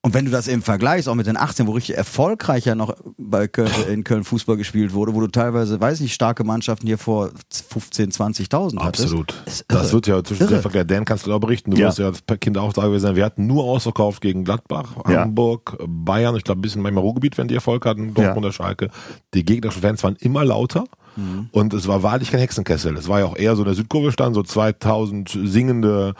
Und 0.06 0.14
wenn 0.14 0.24
du 0.24 0.30
das 0.30 0.46
eben 0.46 0.62
vergleichst, 0.62 1.08
auch 1.08 1.16
mit 1.16 1.26
den 1.26 1.36
18, 1.36 1.66
wo 1.66 1.72
richtig 1.72 1.96
erfolgreich 1.96 2.64
ja 2.64 2.76
noch 2.76 2.94
bei 3.28 3.48
Köln, 3.48 3.70
in 3.90 4.04
Köln 4.04 4.24
Fußball 4.24 4.56
gespielt 4.56 4.92
wurde, 4.92 5.14
wo 5.14 5.20
du 5.20 5.26
teilweise, 5.28 5.80
weiß 5.80 6.00
nicht, 6.00 6.14
starke 6.14 6.44
Mannschaften 6.44 6.86
hier 6.86 6.98
vor 6.98 7.30
15, 7.70 8.10
20.000 8.12 8.78
hattest. 8.80 9.04
Absolut. 9.04 9.34
Das 9.68 9.92
wird 9.92 10.06
ja 10.06 10.22
zwischen 10.24 10.44
Irre. 10.48 10.62
Verkehr 10.62 10.84
Dan 10.84 11.04
kannst 11.04 11.26
du 11.26 11.30
da 11.30 11.38
berichten. 11.38 11.70
Du 11.72 11.76
Ja. 11.76 11.88
wirst 11.88 11.98
ja 11.98 12.06
als 12.06 12.22
Kind 12.40 12.58
auch 12.58 12.72
da 12.72 12.82
gewesen 12.86 13.02
sein. 13.02 13.16
Wir 13.16 13.24
hatten 13.24 13.46
nur 13.46 13.64
ausverkauft 13.64 14.20
gegen 14.20 14.44
Gladbach, 14.44 14.94
Ja. 15.08 15.22
Hamburg, 15.22 15.76
Bayern, 15.86 16.36
ich 16.36 16.44
glaube 16.44 16.60
ein 16.60 16.62
bisschen 16.62 16.82
manchmal 16.82 17.02
Ruhrgebiet, 17.02 17.36
wenn 17.38 17.48
die 17.48 17.54
Erfolg 17.54 17.84
hatten, 17.86 18.14
Dortmunder 18.14 18.52
Schalke. 18.52 18.90
Die 19.34 19.44
gegnerischen 19.44 19.82
Fans 19.82 20.02
waren 20.02 20.16
immer 20.20 20.44
lauter. 20.44 20.84
Mhm. 21.18 21.48
Und 21.50 21.72
es 21.72 21.88
war 21.88 22.02
wahrlich 22.02 22.30
kein 22.30 22.40
Hexenkessel. 22.40 22.94
Es 22.98 23.08
war 23.08 23.20
ja 23.20 23.24
auch 23.24 23.36
eher 23.38 23.56
so 23.56 23.62
in 23.62 23.66
der 23.66 23.74
Südkurve 23.74 24.12
stand, 24.12 24.34
so 24.34 24.42
2000 24.42 25.30
singende, 25.44 26.12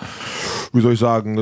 wie 0.73 0.81
soll 0.81 0.95
ich 0.95 0.99
sagen, 0.99 1.37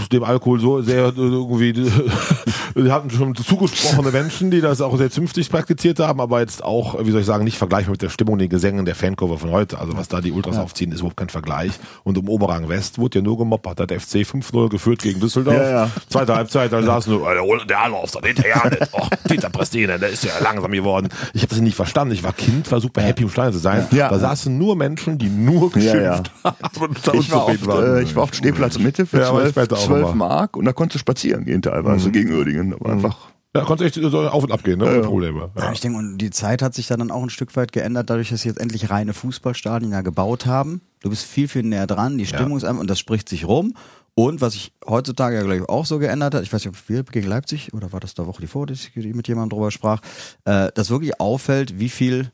äh, 0.00 0.08
dem 0.08 0.22
Alkohol 0.22 0.60
so 0.60 0.82
sehr 0.82 1.06
äh, 1.06 1.12
irgendwie, 1.16 1.72
die 2.74 2.92
hatten 2.92 3.10
schon 3.10 3.34
zugesprochene 3.34 4.10
Menschen, 4.10 4.50
die 4.50 4.60
das 4.60 4.80
auch 4.80 4.96
sehr 4.96 5.10
zünftig 5.10 5.50
praktiziert 5.50 5.98
haben, 5.98 6.20
aber 6.20 6.40
jetzt 6.40 6.64
auch, 6.64 7.04
wie 7.04 7.10
soll 7.10 7.20
ich 7.20 7.26
sagen, 7.26 7.44
nicht 7.44 7.58
vergleichbar 7.58 7.92
mit 7.92 8.02
der 8.02 8.08
Stimmung, 8.08 8.38
den 8.38 8.48
Gesängen 8.48 8.84
der 8.84 8.94
Fankurve 8.94 9.38
von 9.38 9.50
heute. 9.50 9.78
Also 9.78 9.96
was 9.96 10.08
da 10.08 10.20
die 10.20 10.32
Ultras 10.32 10.58
aufziehen, 10.58 10.92
ist 10.92 11.00
überhaupt 11.00 11.16
kein 11.16 11.28
Vergleich. 11.28 11.72
Und 12.04 12.18
im 12.18 12.28
Oberrang 12.28 12.68
West 12.68 12.98
wurde 12.98 13.18
ja 13.18 13.22
nur 13.22 13.38
gemoppert, 13.38 13.80
hat 13.80 13.90
der 13.90 14.00
FC 14.00 14.16
5-0 14.16 14.68
geführt 14.68 15.02
gegen 15.02 15.20
Düsseldorf. 15.20 15.56
Ja, 15.56 15.70
ja. 15.70 15.90
Zweite 16.08 16.34
Halbzeit, 16.34 16.72
da 16.72 16.82
saßen 16.82 17.12
nur, 17.12 17.28
der, 17.32 17.66
der 17.66 17.80
Anlauf, 17.80 18.10
der 18.10 18.22
hinterher 18.22 18.70
nicht. 18.70 18.90
Oh, 18.92 19.06
Dieter 19.28 19.50
Prestine, 19.50 19.98
der 19.98 20.10
ist 20.10 20.24
ja 20.24 20.32
langsam 20.42 20.72
geworden. 20.72 21.08
Ich 21.34 21.42
habe 21.42 21.50
das 21.50 21.60
nicht 21.60 21.76
verstanden. 21.76 22.14
Ich 22.14 22.22
war 22.22 22.32
Kind, 22.32 22.70
war 22.70 22.80
super 22.80 23.02
happy, 23.02 23.22
im 23.22 23.30
Stadion 23.30 23.52
zu 23.54 23.58
sein. 23.58 23.86
Ja. 23.92 24.08
Da 24.08 24.18
saßen 24.18 24.56
nur 24.56 24.76
Menschen, 24.76 25.18
die 25.18 25.28
nur 25.28 25.70
geschimpft 25.70 26.30
Ja, 26.44 26.52
ja. 26.52 26.56
haben 26.74 26.96
Ich 27.14 27.30
war, 27.32 27.46
oft, 27.46 27.68
äh, 27.68 28.02
ich 28.02 28.16
war 28.16 28.22
oft 28.24 28.36
Stehplatz 28.36 28.78
Mitte 28.78 29.06
für 29.06 29.20
Ja, 29.20 29.28
aber 29.28 29.46
ich 29.46 29.52
12, 29.52 29.66
später 29.66 29.76
auch 29.76 29.86
12 29.86 30.00
immer. 30.00 30.12
Mhm. 30.12 30.18
Mark 30.18 30.56
und 30.56 30.64
da 30.64 30.72
konntest 30.72 30.96
du 30.96 30.98
spazieren 31.00 31.44
gehen 31.44 31.62
teilweise 31.62 32.10
gegen 32.10 32.32
Uerdingen. 32.32 32.69
Aber 32.74 32.90
einfach 32.90 33.30
Ja, 33.54 33.64
konnte 33.64 33.84
echt 33.84 33.96
so 33.96 34.28
auf 34.28 34.44
und 34.44 34.52
ab 34.52 34.62
gehen, 34.62 34.78
ne? 34.78 34.86
Ohne 34.86 35.00
Probleme. 35.00 35.50
Ja. 35.56 35.64
Ja. 35.64 35.72
Ich 35.72 35.80
denke, 35.80 35.98
und 35.98 36.18
die 36.18 36.30
Zeit 36.30 36.62
hat 36.62 36.74
sich 36.74 36.86
dann 36.86 37.10
auch 37.10 37.22
ein 37.22 37.30
Stück 37.30 37.56
weit 37.56 37.72
geändert, 37.72 38.08
dadurch, 38.08 38.30
dass 38.30 38.42
sie 38.42 38.48
jetzt 38.48 38.60
endlich 38.60 38.90
reine 38.90 39.12
Fußballstadien 39.12 39.90
ja 39.90 40.02
gebaut 40.02 40.46
haben. 40.46 40.82
Du 41.02 41.10
bist 41.10 41.24
viel, 41.24 41.48
viel 41.48 41.64
näher 41.64 41.86
dran, 41.86 42.16
die 42.16 42.26
Stimmung 42.26 42.56
ist 42.56 42.64
einfach, 42.64 42.80
und 42.80 42.88
das 42.88 43.00
spricht 43.00 43.28
sich 43.28 43.46
rum. 43.46 43.74
Und 44.14 44.40
was 44.40 44.52
sich 44.52 44.72
heutzutage 44.86 45.36
ja, 45.36 45.42
glaube 45.42 45.56
ich, 45.56 45.68
auch 45.68 45.86
so 45.86 45.98
geändert 45.98 46.34
hat, 46.34 46.42
ich 46.42 46.52
weiß 46.52 46.64
nicht, 46.64 46.76
ob 46.76 46.88
wir 46.88 47.02
gegen 47.04 47.28
Leipzig, 47.28 47.72
oder 47.72 47.92
war 47.92 48.00
das 48.00 48.14
da 48.14 48.26
Woche 48.26 48.42
die 48.42 48.48
vor, 48.48 48.66
dass 48.66 48.86
ich 48.86 48.94
mit 48.94 49.26
jemandem 49.26 49.56
drüber 49.56 49.70
sprach, 49.70 50.00
äh, 50.44 50.70
dass 50.74 50.90
wirklich 50.90 51.20
auffällt, 51.20 51.80
wie 51.80 51.88
viel 51.88 52.30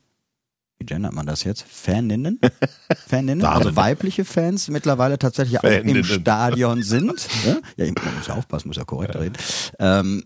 wie 0.79 0.85
gendert 0.85 1.13
man 1.13 1.25
das 1.25 1.43
jetzt? 1.43 1.63
Faninnen? 1.63 2.39
Faninnen? 3.07 3.43
Also 3.45 3.75
weibliche 3.75 4.25
Fans 4.25 4.67
mittlerweile 4.69 5.17
tatsächlich 5.17 5.59
auch 5.59 5.63
im. 5.63 6.03
Stadion 6.03 6.83
sind. 6.83 7.27
Ja, 7.45 7.57
ja 7.77 7.85
ich- 7.85 7.95
man 8.03 8.15
muss 8.15 8.27
ja 8.27 8.35
aufpassen, 8.35 8.67
muss 8.67 8.77
ja 8.77 8.85
korrekt 8.85 9.15
reden. 9.15 9.35
Ähm, 9.79 10.23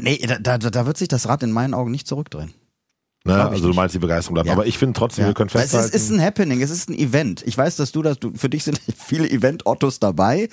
nee, 0.00 0.18
da, 0.26 0.38
da, 0.38 0.58
da 0.58 0.86
wird 0.86 0.96
sich 0.96 1.08
das 1.08 1.28
Rad 1.28 1.42
in 1.42 1.52
meinen 1.52 1.74
Augen 1.74 1.90
nicht 1.90 2.06
zurückdrehen. 2.06 2.52
Ne? 3.24 3.34
Also 3.48 3.68
du 3.68 3.74
meinst, 3.74 3.94
die 3.94 4.00
Begeisterung 4.00 4.34
bleibt. 4.34 4.48
Ja. 4.48 4.52
Aber 4.54 4.66
ich 4.66 4.78
finde 4.78 4.98
trotzdem, 4.98 5.26
wir 5.26 5.34
können 5.34 5.52
Weil 5.54 5.64
es 5.64 5.70
festhalten. 5.70 5.94
ist, 5.96 6.02
ist 6.04 6.10
ein 6.10 6.20
Happening, 6.20 6.60
es 6.60 6.70
ist 6.70 6.88
ein 6.90 6.94
Event. 6.94 7.42
Ich 7.46 7.56
weiß, 7.56 7.76
dass 7.76 7.92
du 7.92 8.02
das, 8.02 8.18
du, 8.18 8.32
für 8.34 8.48
dich 8.48 8.64
sind 8.64 8.80
viele 8.96 9.30
Event-Ottos 9.30 10.00
dabei, 10.00 10.48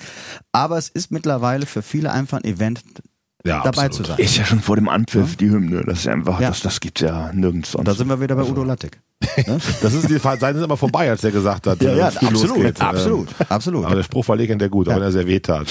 aber 0.52 0.78
es 0.78 0.88
ist 0.88 1.10
mittlerweile 1.10 1.66
für 1.66 1.82
viele 1.82 2.12
einfach 2.12 2.38
ein 2.38 2.44
Event, 2.44 2.82
Ja, 3.44 3.62
dabei 3.62 3.86
absolut. 3.86 3.94
zu 3.94 4.02
sein. 4.04 4.18
Ist 4.18 4.36
ja 4.36 4.44
schon 4.44 4.60
vor 4.60 4.76
dem 4.76 4.88
Anpfiff 4.88 5.36
die 5.36 5.50
Hymne. 5.50 5.82
Das 5.84 6.00
ist 6.00 6.08
einfach, 6.08 6.40
Ja. 6.40 6.48
das, 6.48 6.60
das 6.60 6.78
gibt's 6.80 7.00
ja 7.00 7.32
nirgends 7.32 7.72
sonst. 7.72 7.86
da 7.86 7.94
sind 7.94 8.08
wir 8.08 8.20
wieder 8.20 8.36
bei 8.36 8.42
Udo 8.42 8.64
Lattek. 8.64 9.00
Ne? 9.46 9.58
Das 9.82 9.92
ist 9.94 10.08
die 10.08 10.18
Zeiten 10.20 10.40
sind 10.56 10.64
immer 10.64 10.76
vorbei, 10.78 11.10
als 11.10 11.20
der 11.20 11.30
gesagt 11.30 11.66
hat, 11.66 11.82
Ja, 11.82 11.90
äh, 11.90 11.98
ja, 11.98 12.06
absolut, 12.08 12.32
losgeht. 12.56 12.80
absolut, 12.80 13.28
absolut. 13.48 13.84
Aber 13.84 13.94
der 13.94 14.02
Spruch 14.02 14.26
war 14.28 14.36
legendär 14.36 14.68
gut, 14.70 14.88
auch 14.88 14.96
wenn 14.96 15.02
er 15.02 15.12
sehr 15.12 15.26
weh 15.26 15.40
tat. 15.40 15.66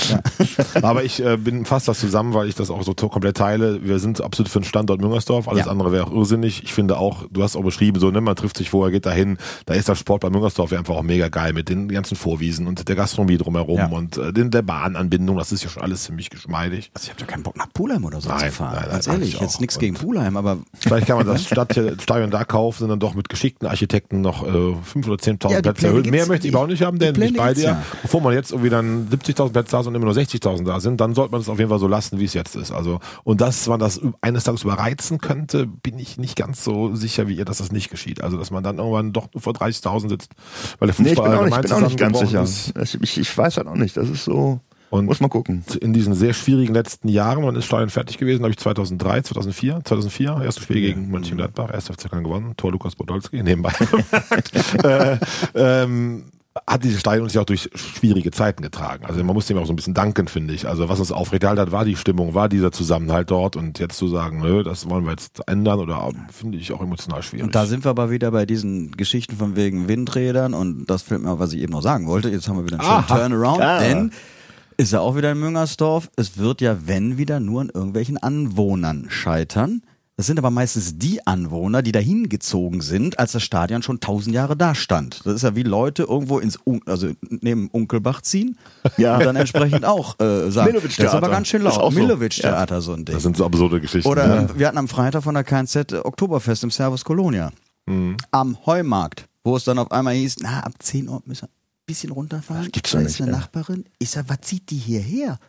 Aber 0.82 1.04
ich 1.04 1.24
äh, 1.24 1.36
bin 1.38 1.66
fast 1.66 1.88
das 1.88 2.00
zusammen, 2.00 2.34
weil 2.34 2.48
ich 2.48 2.56
das 2.56 2.70
auch 2.70 2.84
so 2.84 2.94
komplett 2.94 3.38
teile. 3.38 3.84
Wir 3.84 4.00
sind 4.00 4.22
absolut 4.22 4.50
für 4.52 4.60
den 4.60 4.66
Standort 4.66 5.02
Müngersdorf. 5.02 5.48
Alles 5.48 5.66
Ja. 5.66 5.72
andere 5.72 5.92
wäre 5.92 6.06
auch 6.08 6.12
irrsinnig. 6.12 6.64
Ich 6.64 6.74
finde 6.74 6.98
auch, 6.98 7.26
du 7.32 7.42
hast 7.44 7.56
auch 7.56 7.64
beschrieben, 7.64 8.00
so, 8.00 8.12
ne, 8.12 8.22
man 8.22 8.36
trifft 8.36 8.58
sich 8.58 8.70
vorher, 8.70 8.92
geht 8.92 9.06
dahin. 9.08 9.38
Da 9.66 9.74
ist 9.74 9.88
der 9.90 9.96
Sport 9.96 10.22
bei 10.22 10.30
Müngersdorf 10.30 10.72
ja 10.72 10.78
einfach 10.80 10.96
auch 10.96 11.04
mega 11.04 11.28
geil 11.30 11.54
mit 11.54 11.70
den 11.70 11.90
ganzen 11.90 12.16
Vorwiesen 12.16 12.68
und 12.68 12.88
der 12.88 12.96
Gastronomie 12.96 13.38
drumherum 13.38 13.78
Ja. 13.78 13.88
und 13.88 14.18
äh, 14.18 14.32
der 14.32 14.62
Bahnanbindung. 14.62 15.38
Das 15.38 15.52
ist 15.52 15.64
ja 15.64 15.70
schon 15.70 15.82
alles 15.84 16.04
ziemlich 16.04 16.30
geschmeidig. 16.30 16.92
Also 16.94 17.06
ich 17.06 17.10
habe 17.12 17.22
ja 17.22 17.26
keinen 17.28 17.44
Bock 17.44 17.58
nach 17.58 17.68
Pulheim 17.74 18.04
oder 18.06 18.22
so 18.22 18.30
Nein, 18.30 18.50
zu 18.52 18.52
fahren. 18.58 18.74
nein, 18.74 18.82
nein, 18.84 18.92
Ganz 18.92 19.08
ehrlich, 19.08 19.34
ich 19.34 19.42
jetzt 19.42 19.60
nichts 19.60 19.80
gegen 19.80 19.96
Pulheim, 19.96 20.38
aber 20.38 20.58
Vielleicht 20.80 21.08
kann 21.08 21.18
man 21.18 21.26
das 21.28 21.46
Stadion 21.46 22.30
da 22.32 22.44
kaufen 22.44 22.84
und 22.84 22.90
dann 22.90 23.00
doch 23.00 23.14
mit 23.16 23.28
geschickten 23.40 23.68
Architekten 23.70 24.20
noch 24.22 24.46
äh, 24.46 24.50
5.000 24.50 25.08
oder 25.08 25.16
10.000 25.16 25.52
Ja, 25.52 25.62
Plätze 25.62 25.88
erhöhen. 25.88 26.10
Mehr 26.10 26.28
möchte 26.28 26.48
ich 26.48 26.54
aber 26.54 26.64
auch 26.64 26.68
nicht 26.68 26.82
haben, 26.82 27.00
denn 27.00 27.14
Pläne 27.14 27.38
bei 27.38 27.54
dir. 27.54 27.64
ja. 27.64 27.84
Bevor 28.02 28.22
man 28.22 28.34
jetzt 28.34 28.52
irgendwie 28.52 28.70
dann 28.70 29.08
70.000 29.10 29.52
Plätze 29.52 29.78
hat 29.78 29.88
und 29.88 29.96
immer 29.96 30.06
nur 30.06 30.14
60.000 30.14 30.66
da 30.66 30.80
sind, 30.82 31.00
dann 31.00 31.16
sollte 31.16 31.32
man 31.32 31.40
es 31.40 31.48
auf 31.48 31.58
jeden 31.58 31.70
Fall 31.70 31.80
so 31.80 31.88
lassen, 31.88 32.20
wie 32.20 32.26
es 32.26 32.34
jetzt 32.34 32.56
ist. 32.56 32.72
Also 32.72 33.00
und 33.24 33.40
dass 33.40 33.68
man 33.68 33.80
das 33.80 34.02
eines 34.22 34.44
Tages 34.44 34.64
überreizen 34.64 35.20
könnte, 35.20 35.66
bin 35.66 35.98
ich 36.00 36.18
nicht 36.18 36.36
ganz 36.36 36.64
so 36.64 36.96
sicher 36.96 37.28
wie 37.30 37.36
ihr, 37.36 37.46
dass 37.46 37.60
das 37.60 37.72
nicht 37.72 37.90
geschieht. 37.90 38.22
Also 38.22 38.38
dass 38.38 38.52
man 38.52 38.64
dann 38.64 38.78
irgendwann 38.78 39.14
doch 39.14 39.30
nur 39.34 39.42
vor 39.42 39.54
30.000 39.54 40.10
sitzt, 40.10 40.32
weil 40.80 40.90
der 40.90 40.96
nee, 41.00 41.10
ich 41.12 41.16
Fußball 41.16 41.30
bin 41.30 41.40
auch 41.40 41.46
nicht, 41.46 41.62
bin 41.62 41.72
auch 41.72 41.82
nicht 41.82 41.98
ganz 41.98 42.20
sicher. 42.20 42.46
Ich, 42.84 43.02
ich, 43.02 43.18
ich 43.20 43.38
weiß 43.38 43.58
halt 43.58 43.68
auch 43.68 43.76
nicht. 43.76 43.96
Das 43.96 44.10
ist 44.10 44.26
so. 44.26 44.60
Und 44.90 45.06
muss 45.06 45.20
man 45.20 45.30
gucken. 45.30 45.64
in 45.82 45.94
diesen 45.94 46.14
sehr 46.16 46.34
schwierigen 46.34 46.74
letzten 46.74 47.10
Jahren, 47.10 47.44
wann 47.46 47.56
ist 47.56 47.66
Stadion 47.66 47.90
fertig 47.90 48.18
gewesen? 48.18 48.42
Habe 48.42 48.52
ich 48.52 48.58
2003, 48.58 49.22
2004, 49.22 49.82
2004, 49.84 50.42
erstes 50.44 50.64
Spiel 50.64 50.82
gegen 50.82 51.10
Mönchengladbach, 51.12 51.72
erster 51.74 51.94
FC 51.94 52.10
Köln 52.10 52.24
gewonnen, 52.24 52.54
Tor 52.58 52.72
Lukas 52.72 52.96
Podolski, 52.96 53.44
nebenbei 53.44 53.72
äh, 54.84 55.18
ähm, 55.56 56.26
hat 56.68 56.84
dieses 56.84 57.00
Stadion 57.00 57.30
sich 57.30 57.38
auch 57.40 57.46
durch 57.46 57.70
schwierige 57.76 58.32
Zeiten 58.32 58.62
getragen. 58.64 59.06
Also 59.06 59.24
man 59.24 59.34
muss 59.34 59.46
dem 59.46 59.58
auch 59.58 59.66
so 59.66 59.72
ein 59.72 59.76
bisschen 59.76 59.94
danken, 59.94 60.28
finde 60.28 60.54
ich. 60.54 60.68
Also 60.68 60.90
was 60.90 61.00
uns 61.00 61.12
aufrechterhalten 61.12 61.62
hat, 61.62 61.72
war 61.72 61.86
die 61.86 61.96
Stimmung, 61.96 62.34
war 62.34 62.50
dieser 62.50 62.72
Zusammenhalt 62.72 63.30
dort 63.32 63.56
und 63.56 63.80
jetzt 63.80 63.98
zu 63.98 64.08
sagen, 64.08 64.40
nö, 64.42 64.64
das 64.64 64.90
wollen 64.90 65.06
wir 65.06 65.12
jetzt 65.12 65.48
ändern 65.48 65.80
oder 65.80 66.12
finde 66.32 66.58
ich 66.58 66.74
auch 66.74 66.82
emotional 66.82 67.22
schwierig. 67.24 67.46
Und 67.46 67.56
da 67.56 67.66
sind 67.66 67.86
wir 67.86 67.92
aber 67.92 68.10
wieder 68.10 68.32
bei 68.32 68.46
diesen 68.46 68.92
Geschichten 68.92 69.38
von 69.38 69.56
wegen 69.56 69.88
Windrädern 69.88 70.54
und 70.54 70.88
das 70.88 71.04
fällt 71.04 71.22
mir, 71.22 71.32
auf, 71.32 71.40
was 71.40 71.54
ich 71.54 71.62
eben 71.62 71.72
noch 71.72 71.84
sagen 71.84 72.08
wollte. 72.08 72.30
Jetzt 72.30 72.50
haben 72.50 72.58
wir 72.58 72.66
wieder 72.66 72.80
einen 72.80 72.84
schönen 72.90 73.06
Aha. 73.06 73.18
Turnaround, 73.30 73.62
Ah. 73.62 73.80
denn 73.80 74.12
ist 74.80 74.94
ja 74.94 75.02
auch 75.02 75.18
wieder 75.18 75.34
in 75.34 75.40
Müngersdorf. 75.40 76.10
Es 76.16 76.38
wird 76.38 76.62
ja, 76.62 76.88
wenn 76.88 77.18
wieder, 77.18 77.42
nur 77.42 77.60
an 77.62 77.70
irgendwelchen 77.74 78.18
Anwohnern 78.18 79.08
scheitern. 79.10 79.82
Das 80.16 80.26
sind 80.26 80.38
aber 80.40 80.52
meistens 80.52 80.98
die 80.98 81.26
Anwohner, 81.28 81.82
die 81.82 81.92
dahin 81.92 82.30
gezogen 82.30 82.80
sind, 82.82 83.20
als 83.20 83.34
das 83.34 83.44
Stadion 83.44 83.84
schon 83.84 84.00
tausend 84.00 84.34
Jahre 84.34 84.56
da 84.56 84.76
stand. 84.76 85.22
Das 85.26 85.36
ist 85.36 85.42
ja 85.44 85.56
wie 85.56 85.64
Leute 85.64 86.04
irgendwo 86.04 86.40
ins, 86.40 86.58
Un 86.66 86.82
also 86.86 87.10
neben 87.30 87.68
Unkelbach 87.70 88.22
ziehen 88.22 88.58
Ja. 88.98 89.18
und 89.18 89.26
dann 89.26 89.36
entsprechend 89.36 89.84
auch 89.86 90.18
äh, 90.20 90.50
sagen, 90.50 90.74
das 90.74 90.98
ist 90.98 91.08
aber 91.08 91.30
ganz 91.30 91.50
schön 91.50 91.62
laut. 91.62 91.74
auch 91.78 91.92
so. 92.82 92.94
Ein 92.94 93.04
Ding. 93.04 93.16
das 93.16 93.24
sind 93.24 93.36
so 93.36 93.46
absurde 93.46 93.82
Geschichten. 93.82 94.10
Oder 94.10 94.28
ne? 94.28 94.50
äh, 94.50 94.60
wir 94.60 94.68
hatten 94.68 94.78
am 94.78 94.88
Freitag 94.88 95.24
von 95.24 95.36
der 95.36 95.44
KNZ 95.44 95.92
äh, 95.92 95.98
Oktoberfest 96.04 96.64
im 96.64 96.72
Servus 96.72 97.04
Colonia. 97.04 97.52
Mhm. 97.86 98.16
Am 98.32 98.58
Heumarkt, 98.66 99.26
wo 99.44 99.58
es 99.58 99.66
dann 99.66 99.78
auf 99.78 99.92
einmal 99.92 100.14
hieß, 100.16 100.38
na, 100.42 100.62
ab 100.62 100.74
10 100.80 101.10
Uhr 101.10 101.22
müssen 101.26 101.48
wir 101.48 101.59
bisschen 101.90 102.12
runterfahren. 102.12 102.70
gibt's 102.72 102.92
da 102.92 103.00
ist 103.00 103.22
eine 103.22 103.32
ja. 103.32 103.38
Nachbarin. 103.38 103.86
Ich 103.98 104.12
sag, 104.12 104.30
was 104.30 104.42
zieht 104.42 104.70
die 104.70 104.78
hierher? 104.78 105.40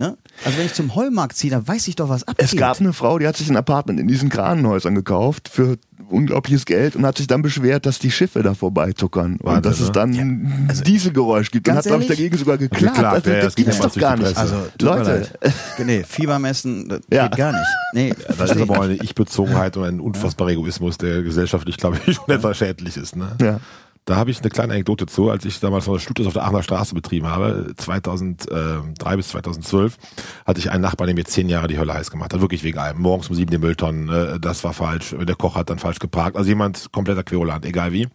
Ne? 0.00 0.18
Also 0.44 0.58
wenn 0.58 0.66
ich 0.66 0.74
zum 0.74 0.96
Heumarkt 0.96 1.36
ziehe, 1.36 1.52
dann 1.52 1.68
weiß 1.68 1.86
ich 1.86 1.94
doch, 1.94 2.08
was 2.08 2.26
abgeht. 2.26 2.44
Es 2.52 2.56
gab 2.56 2.80
eine 2.80 2.92
Frau, 2.92 3.18
die 3.20 3.28
hat 3.28 3.36
sich 3.36 3.48
ein 3.48 3.56
Apartment 3.56 4.00
in 4.00 4.08
diesen 4.08 4.28
Kranenhäusern 4.28 4.94
gekauft 4.96 5.48
für 5.48 5.78
unglaubliches 6.10 6.64
Geld 6.66 6.96
und 6.96 7.06
hat 7.06 7.16
sich 7.16 7.28
dann 7.28 7.42
beschwert, 7.42 7.86
dass 7.86 8.00
die 8.00 8.10
Schiffe 8.10 8.42
da 8.42 8.54
vorbeizuckern 8.54 9.34
und 9.36 9.44
Wahnsinn, 9.44 9.62
dass 9.62 9.78
es 9.80 9.86
ne? 9.86 9.92
dann 9.92 10.82
Dieselgeräusch 10.84 11.52
gibt. 11.52 11.68
Und 11.68 11.74
ganz 11.74 11.86
hat, 11.86 11.90
glaube 11.90 12.02
ich, 12.02 12.10
ehrlich, 12.10 12.18
dagegen 12.18 12.38
sogar 12.38 12.58
geklagt. 12.58 12.96
Geklagt, 12.96 13.14
also, 13.14 13.30
ja, 13.30 13.40
das 13.40 13.54
gibt's 13.54 13.78
ja 13.78 13.84
doch 13.84 13.94
gar 13.94 14.16
nicht. 14.16 14.36
Also, 14.36 14.56
Leute, 14.80 15.28
nee, 15.84 16.02
Fiebermessen, 16.02 16.88
das 16.88 17.00
Ja. 17.12 17.28
geht 17.28 17.38
gar 17.38 17.52
nicht. 17.52 17.68
Nee, 17.92 18.14
Das 18.36 18.50
ist 18.50 18.60
aber 18.60 18.82
eine 18.82 18.94
Ich-Bezogenheit 18.94 19.76
und 19.76 19.84
ein 19.84 20.00
unfassbarer 20.00 20.50
Egoismus, 20.50 20.98
der 20.98 21.22
gesellschaftlich, 21.22 21.76
glaube 21.76 22.00
ich, 22.04 22.16
schon 22.16 22.28
etwas 22.30 22.58
schädlich 22.58 22.96
ist. 22.96 23.14
Ne? 23.14 23.28
ja. 23.40 23.60
Da 24.06 24.16
habe 24.16 24.30
ich 24.30 24.40
eine 24.40 24.50
kleine 24.50 24.74
Anekdote 24.74 25.06
zu, 25.06 25.30
als 25.30 25.46
ich 25.46 25.60
damals 25.60 25.86
noch 25.86 25.98
Studios 25.98 26.26
auf 26.26 26.34
der 26.34 26.44
Aachener 26.44 26.62
Straße 26.62 26.94
betrieben 26.94 27.26
habe, 27.26 27.72
2003 27.74 29.16
bis 29.16 29.28
2012, 29.28 29.96
hatte 30.44 30.58
ich 30.58 30.70
einen 30.70 30.82
Nachbarn, 30.82 31.06
der 31.06 31.14
mir 31.14 31.24
zehn 31.24 31.48
Jahre 31.48 31.68
die 31.68 31.78
Hölle 31.78 31.94
heiß 31.94 32.10
gemacht 32.10 32.34
hat, 32.34 32.42
wirklich 32.42 32.64
wegen 32.64 32.78
allem. 32.78 33.00
Morgens 33.00 33.30
um 33.30 33.34
sieben 33.34 33.50
die 33.50 33.56
Mülltonnen, 33.56 34.10
äh, 34.10 34.38
das 34.38 34.62
war 34.62 34.74
falsch, 34.74 35.14
der 35.18 35.36
Koch 35.36 35.54
hat 35.54 35.70
dann 35.70 35.78
falsch 35.78 36.00
geparkt, 36.00 36.36
also 36.36 36.48
jemand 36.48 36.92
kompletter 36.92 37.22
Querulant, 37.22 37.64
egal 37.64 37.92
wie. 37.92 38.08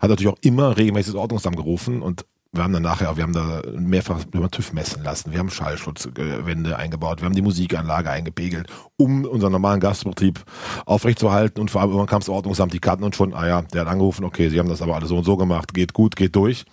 Hat 0.00 0.08
natürlich 0.08 0.32
auch 0.32 0.38
immer 0.40 0.78
regelmäßig 0.78 1.12
das 1.12 1.20
Ordnungsamt 1.20 1.56
gerufen 1.56 2.00
und 2.00 2.24
wir 2.54 2.62
haben 2.62 2.72
dann 2.72 2.82
nachher, 2.82 3.16
wir 3.16 3.24
haben 3.24 3.32
da 3.32 3.62
mehrfach 3.76 4.20
über 4.32 4.48
TÜV 4.48 4.72
messen 4.72 5.02
lassen. 5.02 5.32
Wir 5.32 5.40
haben 5.40 5.50
Schallschutzwände 5.50 6.76
eingebaut. 6.76 7.20
Wir 7.20 7.26
haben 7.26 7.34
die 7.34 7.42
Musikanlage 7.42 8.10
eingepegelt, 8.10 8.68
um 8.96 9.24
unseren 9.24 9.52
normalen 9.52 9.80
Gastbetrieb 9.80 10.44
aufrechtzuerhalten. 10.86 11.60
Und 11.60 11.70
vor 11.70 11.80
allem 11.80 11.90
irgendwann 11.90 12.08
kam 12.08 12.20
das 12.20 12.28
Ordnungsamt, 12.28 12.72
die 12.72 12.78
kannten 12.78 13.04
uns 13.04 13.16
schon, 13.16 13.34
ah 13.34 13.46
ja, 13.46 13.62
der 13.62 13.82
hat 13.82 13.88
angerufen, 13.88 14.24
okay, 14.24 14.48
sie 14.50 14.58
haben 14.60 14.68
das 14.68 14.82
aber 14.82 14.94
alles 14.94 15.08
so 15.08 15.16
und 15.16 15.24
so 15.24 15.36
gemacht, 15.36 15.74
geht 15.74 15.92
gut, 15.94 16.14
geht 16.14 16.36
durch. 16.36 16.64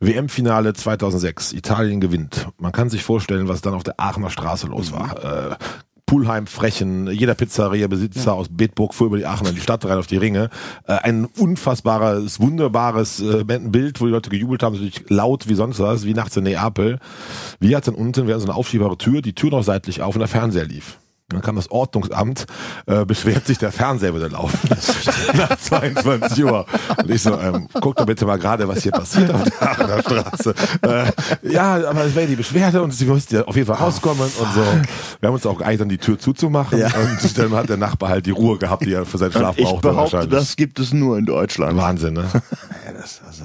WM-Finale 0.00 0.74
2006, 0.74 1.52
Italien 1.52 2.00
gewinnt. 2.00 2.48
Man 2.58 2.72
kann 2.72 2.90
sich 2.90 3.02
vorstellen, 3.02 3.48
was 3.48 3.62
dann 3.62 3.72
auf 3.72 3.82
der 3.82 3.98
Aachener 3.98 4.28
Straße 4.28 4.66
los 4.66 4.92
war. 4.92 5.52
Äh, 5.52 5.56
Pulheim 6.06 6.46
Frechen, 6.46 7.10
jeder 7.10 7.34
Pizzeria-Besitzer 7.34 8.34
aus 8.34 8.48
Bedburg 8.50 8.94
fuhr 8.94 9.06
über 9.06 9.16
die 9.16 9.26
Aachen 9.26 9.46
in 9.46 9.54
die 9.54 9.60
Stadt 9.60 9.84
rein 9.84 9.98
auf 9.98 10.06
die 10.06 10.16
Ringe. 10.16 10.50
Äh, 10.86 10.94
ein 10.94 11.24
unfassbares, 11.24 12.40
wunderbares 12.40 13.20
äh, 13.20 13.44
Bild, 13.44 14.00
wo 14.00 14.06
die 14.06 14.12
Leute 14.12 14.30
gejubelt 14.30 14.62
haben, 14.62 14.74
natürlich 14.74 15.08
laut 15.08 15.48
wie 15.48 15.54
sonst 15.54 15.80
was, 15.80 16.04
wie 16.04 16.14
nachts 16.14 16.36
in 16.36 16.44
Neapel. 16.44 16.98
Wir 17.58 17.76
hatten 17.76 17.94
unten, 17.94 18.26
wir 18.26 18.34
hatten 18.34 18.44
so 18.44 18.48
eine 18.48 18.56
aufschiebbare 18.56 18.98
Tür, 18.98 19.22
die 19.22 19.34
Tür 19.34 19.50
noch 19.50 19.64
seitlich 19.64 20.02
auf 20.02 20.14
und 20.14 20.20
der 20.20 20.28
Fernseher 20.28 20.66
lief. 20.66 20.98
Dann 21.34 21.42
kam 21.42 21.56
das 21.56 21.70
Ordnungsamt, 21.70 22.46
äh, 22.86 23.04
beschwert 23.04 23.46
sich, 23.46 23.58
der 23.58 23.72
Fernseher 23.72 24.12
würde 24.12 24.28
laufen. 24.28 24.58
Nach 25.34 25.56
22 25.58 26.44
Uhr. 26.44 26.66
Und 26.96 27.10
ich 27.10 27.22
so, 27.22 27.38
ähm, 27.38 27.68
guck 27.80 27.96
doch 27.96 28.06
bitte 28.06 28.24
mal 28.26 28.38
gerade, 28.38 28.66
was 28.68 28.82
hier 28.82 28.92
passiert 28.92 29.30
auf 29.32 29.44
der 29.44 29.62
Aachener 29.62 30.00
Straße. 30.00 30.54
Äh, 30.82 31.50
ja, 31.50 31.74
aber 31.88 32.04
es 32.04 32.14
wäre 32.14 32.26
die 32.26 32.36
Beschwerde 32.36 32.82
und 32.82 32.92
sie 32.92 33.06
musste 33.06 33.36
ja 33.36 33.44
auf 33.44 33.56
jeden 33.56 33.66
Fall 33.66 33.76
rauskommen 33.76 34.22
und 34.24 34.54
so. 34.54 34.62
Wir 35.20 35.26
haben 35.28 35.34
uns 35.34 35.46
auch 35.46 35.58
geeinigt, 35.58 35.80
dann 35.80 35.88
die 35.88 35.98
Tür 35.98 36.18
zuzumachen. 36.18 36.78
Ja. 36.78 36.86
Und 36.86 37.38
dann 37.38 37.52
hat 37.52 37.68
der 37.68 37.76
Nachbar 37.76 38.10
halt 38.10 38.26
die 38.26 38.30
Ruhe 38.30 38.58
gehabt, 38.58 38.84
die 38.84 38.92
er 38.92 39.04
für 39.04 39.18
seinen 39.18 39.32
Schlaf 39.32 39.56
Ich 39.58 39.64
brauchte 39.64 39.80
behaupte, 39.88 40.12
wahrscheinlich. 40.12 40.30
das 40.30 40.56
gibt 40.56 40.78
es 40.78 40.92
nur 40.92 41.18
in 41.18 41.26
Deutschland. 41.26 41.76
Wahnsinn, 41.76 42.14
ne? 42.14 42.24
Ja, 42.86 42.92
das, 42.92 43.20
also, 43.26 43.44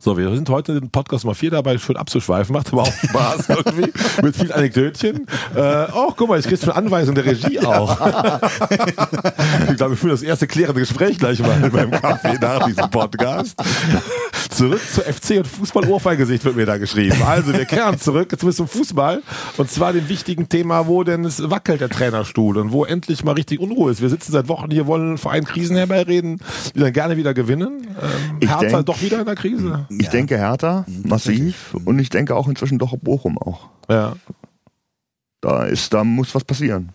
So, 0.00 0.16
wir 0.16 0.32
sind 0.32 0.48
heute 0.48 0.74
in 0.74 0.90
Podcast 0.90 1.24
Nummer 1.24 1.34
4 1.34 1.50
dabei, 1.50 1.76
schön 1.76 1.96
abzuschweifen, 1.96 2.52
macht 2.52 2.72
aber 2.72 2.82
auch 2.82 2.92
Spaß 2.92 3.48
irgendwie, 3.48 3.92
mit 4.22 4.36
vielen 4.36 4.52
Anekdötchen. 4.52 5.26
Äh, 5.56 5.86
oh, 5.92 6.12
guck 6.16 6.28
mal, 6.28 6.38
ich 6.38 6.46
kriegst 6.46 6.62
schon 6.64 6.72
Anweisung 6.72 7.16
der 7.16 7.24
Regie 7.24 7.58
auch. 7.58 7.90
ich 8.00 9.76
glaube, 9.76 9.90
wir 9.90 9.96
führen 9.96 10.10
das 10.12 10.22
erste 10.22 10.46
klärende 10.46 10.78
Gespräch 10.82 11.18
gleich 11.18 11.40
mal 11.40 11.68
beim 11.70 11.90
Kaffee 11.90 12.38
nach 12.40 12.64
diesem 12.66 12.88
Podcast. 12.90 13.56
Zurück 14.50 14.80
zu 14.88 15.00
FC 15.02 15.38
und 15.38 15.48
Fußball-Ohrfeigesicht 15.48 16.44
wird 16.44 16.54
mir 16.54 16.66
da 16.66 16.78
geschrieben. 16.78 17.20
Also, 17.26 17.52
wir 17.52 17.64
kehren 17.64 17.98
zurück, 17.98 18.28
jetzt 18.30 18.56
zum 18.56 18.68
Fußball. 18.68 19.22
Und 19.56 19.68
zwar 19.68 19.92
dem 19.92 20.08
wichtigen 20.08 20.48
Thema, 20.48 20.86
wo 20.86 21.02
denn 21.02 21.24
es 21.24 21.50
wackelt, 21.50 21.80
der 21.80 21.88
Trainerstuhl 21.88 22.56
und 22.58 22.70
wo 22.70 22.84
endlich 22.84 23.24
mal 23.24 23.32
richtig 23.32 23.58
Unruhe 23.58 23.90
ist. 23.90 24.00
Wir 24.00 24.08
sitzen 24.10 24.30
seit 24.30 24.46
Wochen 24.48 24.70
hier, 24.70 24.86
wollen 24.86 25.08
einen 25.08 25.18
Verein 25.18 25.44
Krisen 25.44 25.76
herbeireden, 25.76 26.40
die 26.76 26.80
dann 26.80 26.92
gerne 26.92 27.16
wieder 27.16 27.34
gewinnen. 27.34 27.82
Ähm, 28.00 28.36
Ich 28.40 28.48
Hertha 28.48 28.60
denk- 28.68 28.86
doch 28.86 29.02
wieder 29.02 29.18
in 29.18 29.26
der 29.26 29.34
Krise. 29.34 29.86
Ich 29.88 30.06
Ja. 30.06 30.10
denke 30.10 30.36
Hertha, 30.38 30.84
massiv. 31.04 31.74
Und 31.84 31.98
ich 31.98 32.10
denke 32.10 32.34
auch 32.36 32.48
inzwischen 32.48 32.78
doch 32.78 32.96
Bochum 32.98 33.38
auch. 33.38 33.68
Ja. 33.88 34.16
Da 35.40 35.64
ist, 35.64 35.92
da 35.94 36.04
muss 36.04 36.34
was 36.34 36.44
passieren. 36.44 36.90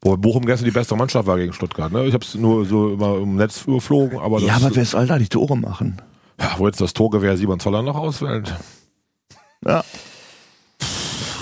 Wo 0.00 0.16
Bochum 0.16 0.44
gestern 0.44 0.66
die 0.66 0.70
beste 0.70 0.94
Mannschaft 0.96 1.26
war 1.26 1.36
gegen 1.38 1.52
Stuttgart. 1.52 1.90
Ne? 1.90 2.04
Ich 2.04 2.12
habe 2.14 2.24
es 2.24 2.34
nur 2.34 2.66
so 2.66 2.92
immer 2.92 3.16
im 3.18 3.36
Netz 3.36 3.62
überflogen, 3.66 4.18
aber, 4.18 4.38
das, 4.38 4.48
ja, 4.48 4.56
aber 4.56 4.74
wer 4.76 4.84
soll 4.84 5.06
da 5.06 5.18
die 5.18 5.28
Tore 5.28 5.56
machen? 5.56 6.00
ja, 6.40 6.52
wo 6.58 6.66
jetzt 6.66 6.80
das 6.80 6.92
Torgewehr 6.92 7.36
Simon 7.36 7.60
Zoller 7.60 7.80
noch 7.82 7.94
ausfällt. 7.96 8.52
Ja. 9.64 9.82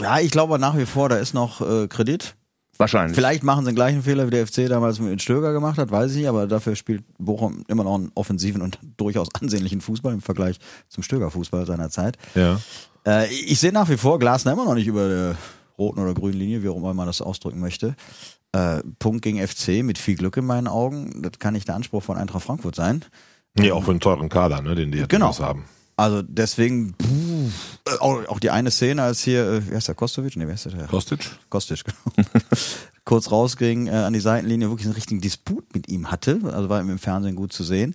ja, 0.01 0.19
ich 0.21 0.31
glaube 0.31 0.59
nach 0.59 0.77
wie 0.77 0.87
vor, 0.87 1.09
da 1.09 1.17
ist 1.17 1.35
noch 1.35 1.61
äh, 1.61 1.89
Kredit. 1.89 2.35
Wahrscheinlich. 2.83 3.15
Vielleicht 3.15 3.43
machen 3.43 3.65
sie 3.65 3.71
den 3.71 3.77
gleichen 3.77 4.03
Fehler, 4.03 4.27
wie 4.27 4.31
der 4.31 4.47
FC 4.47 4.69
damals 4.69 4.99
mit 4.99 5.23
Stöger 5.23 5.53
gemacht 5.53 5.79
hat, 5.79 5.91
weiß 5.91 6.11
ich 6.13 6.19
nicht, 6.19 6.29
aber 6.29 6.47
dafür 6.47 6.77
spielt 6.77 7.05
Bochum 7.19 7.65
immer 7.69 7.85
noch 7.85 7.95
einen 7.95 8.13
offensiven 8.15 8.61
und 8.63 8.79
durchaus 8.97 9.29
ansehnlichen 9.41 9.81
Fußball 9.81 10.13
im 10.13 10.21
Vergleich 10.21 10.59
zum 10.89 11.03
Stöger-Fußball 11.03 11.67
seiner 11.67 11.91
Zeit. 11.91 12.17
Ja. 12.35 12.61
Äh, 13.07 13.33
ich 13.33 13.59
sehe 13.59 13.73
nach 13.73 13.89
wie 13.89 13.97
vor 13.97 14.19
Glasner 14.19 14.53
immer 14.53 14.65
noch 14.65 14.75
nicht 14.75 14.87
über 14.87 15.09
der 15.09 15.37
roten 15.79 16.01
oder 16.01 16.15
grünen 16.15 16.39
Linie, 16.39 16.63
wie 16.63 16.69
auch 16.69 16.77
immer 16.77 16.93
man 16.95 17.07
das 17.07 17.23
ausdrücken 17.23 17.61
möchte. 17.61 17.95
Äh, 18.53 18.83
Punkt 18.99 19.23
gegen 19.23 19.39
FC 19.47 19.83
mit 19.83 19.97
viel 19.97 20.17
Glück 20.17 20.37
in 20.37 20.45
meinen 20.45 20.69
Augen. 20.69 21.23
Das 21.23 21.39
kann 21.39 21.55
nicht 21.55 21.69
der 21.69 21.75
Anspruch 21.75 22.03
von 22.03 22.19
Eintracht 22.19 22.45
Frankfurt 22.45 22.75
sein. 22.75 23.05
Nee, 23.55 23.73
auch 23.73 23.85
für 23.85 23.91
einen 23.91 24.01
teuren 24.01 24.29
Kader, 24.29 24.61
ne, 24.63 24.75
den 24.75 24.93
die 24.93 24.99
jetzt 24.99 25.09
Genau. 25.09 25.37
haben. 25.39 25.65
Also 25.97 26.23
deswegen 26.23 26.95
puh, 26.95 27.51
äh, 27.87 27.99
auch, 27.99 28.27
auch 28.29 28.41
die 28.41 28.51
eine 28.51 28.71
Szene, 28.71 29.03
als 29.03 29.23
hier, 29.23 29.47
äh, 29.47 29.71
wie 29.71 29.75
heißt 29.75 29.89
der, 29.89 29.95
Kostovic? 29.95 30.37
Nee, 30.37 30.47
wer 30.47 30.55
ist 30.55 30.67
der? 30.67 30.87
Kostic? 30.87 31.31
Kostic, 31.51 31.85
genau. 31.85 32.29
Kurz 33.05 33.31
rausging 33.31 33.89
äh, 33.89 33.91
an 33.91 34.13
die 34.13 34.21
Seitenlinie, 34.21 34.69
wirklich 34.69 34.87
einen 34.87 34.95
richtigen 34.95 35.21
Disput 35.21 35.75
mit 35.75 35.89
ihm 35.89 36.11
hatte. 36.11 36.41
Also 36.45 36.69
war 36.69 36.81
ihm 36.81 36.91
im 36.91 36.99
Fernsehen 36.99 37.37
gut 37.37 37.53
zu 37.53 37.65
sehen. 37.65 37.95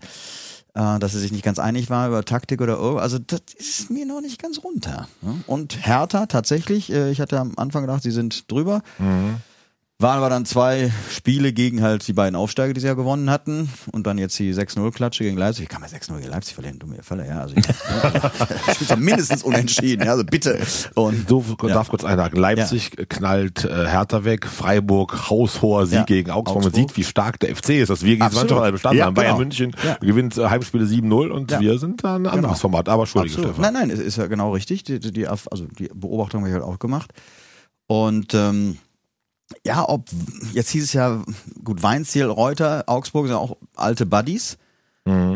Äh, 0.76 1.00
dass 1.00 1.16
er 1.16 1.20
sich 1.20 1.32
nicht 1.32 1.44
ganz 1.44 1.58
einig 1.58 1.90
war 1.90 2.08
über 2.08 2.24
Taktik 2.24 2.62
oder 2.62 2.80
oh, 2.80 2.98
also 2.98 3.18
das 3.18 3.42
ist 3.58 3.90
mir 3.90 4.06
noch 4.06 4.22
nicht 4.22 4.40
ganz 4.40 4.64
runter. 4.64 5.08
ne? 5.22 5.42
Und 5.48 5.88
Hertha 5.88 6.28
tatsächlich, 6.28 6.92
äh, 6.92 7.10
ich 7.10 7.20
hatte 7.20 7.40
am 7.40 7.54
Anfang 7.58 7.82
gedacht, 7.82 8.04
sie 8.04 8.12
sind 8.12 8.52
drüber. 8.52 8.84
Waren 10.00 10.22
wir 10.22 10.30
dann 10.30 10.46
zwei 10.46 10.92
Spiele 11.10 11.52
gegen 11.54 11.82
halt 11.82 12.08
die 12.08 12.14
beiden 12.14 12.36
Aufsteiger, 12.36 12.72
die 12.72 12.80
sie 12.82 12.86
ja 12.86 12.94
gewonnen 12.94 13.32
hatten. 13.32 13.68
Und 13.92 14.06
dann 14.06 14.20
jetzt 14.20 14.38
die 14.38 14.54
6-0-Klatsche 14.54 15.24
gegen 15.24 15.38
Leipzig. 15.38 15.64
Wie 15.64 15.68
kann 15.68 15.82
man 15.82 15.90
6-0 15.90 16.18
gegen 16.20 16.30
Leipzig 16.30 16.54
verlieren? 16.54 16.78
Dumme 16.78 16.98
Falle, 17.02 17.28
ja. 17.28 17.40
Also 17.40 17.56
ich, 17.58 17.66
spielt 18.76 18.90
ja 18.92 18.96
mindestens 18.96 19.42
unentschieden, 19.42 20.06
ja, 20.06 20.12
also 20.12 20.24
bitte. 20.24 20.60
Und 20.94 21.28
So 21.28 21.44
Ja. 21.64 21.70
darf 21.70 21.90
kurz 21.90 22.04
einhaken. 22.04 22.40
Leipzig 22.40 22.92
knallt 23.10 23.66
äh, 23.66 23.88
Hertha 23.88 24.24
weg, 24.24 24.46
Freiburg 24.46 25.32
haushoher 25.32 25.88
Sieg 25.88 25.96
Ja. 25.98 26.04
gegen 26.04 26.30
Augsburg. 26.30 26.58
Man 26.62 26.66
Augsburg. 26.68 26.90
sieht, 26.92 26.98
wie 26.98 27.04
stark 27.04 27.40
der 27.40 27.56
FC 27.56 27.70
ist, 27.82 27.90
dass 27.90 28.04
wir 28.04 28.10
gegen. 28.10 28.20
Mannschaft 28.20 28.52
alle 28.52 28.72
bestanden 28.74 29.00
Ja, 29.00 29.06
haben. 29.06 29.16
Bayern 29.16 29.30
genau. 29.30 29.40
München 29.40 29.76
Ja. 29.84 29.96
gewinnt 29.96 30.38
äh, 30.38 30.48
Heimspiele 30.48 30.86
7-0 30.86 31.32
und 31.32 31.50
Ja. 31.50 31.60
wir 31.60 31.80
sind 31.80 32.04
da 32.04 32.18
ein 32.18 32.28
anderes 32.28 32.42
Genau. 32.42 32.54
Format. 32.54 32.88
Aber 32.88 33.02
Entschuldige, 33.04 33.34
Absolut. 33.34 33.56
Stefan. 33.56 33.74
Nein, 33.74 33.88
nein, 33.88 33.98
es 33.98 34.00
ist 34.00 34.18
ja 34.20 34.28
genau 34.28 34.52
richtig. 34.54 34.84
Die, 34.84 35.00
die, 35.00 35.12
die, 35.12 35.28
also 35.28 35.66
die 35.80 35.90
Beobachtung 35.92 36.42
habe 36.42 36.50
ich 36.50 36.54
halt 36.54 36.64
auch 36.64 36.78
gemacht. 36.78 37.12
Und 37.88 38.36
ähm, 38.36 38.78
ja, 39.66 39.88
ob 39.88 40.10
jetzt 40.54 40.70
hieß 40.72 40.84
es 40.84 40.94
ja, 40.94 41.24
gut, 41.64 41.84
Weinziel, 41.84 42.26
Reuter, 42.26 42.84
Augsburg 42.88 43.28
sind 43.28 43.36
auch 43.36 43.58
alte 43.76 44.06
Buddies, 44.06 44.58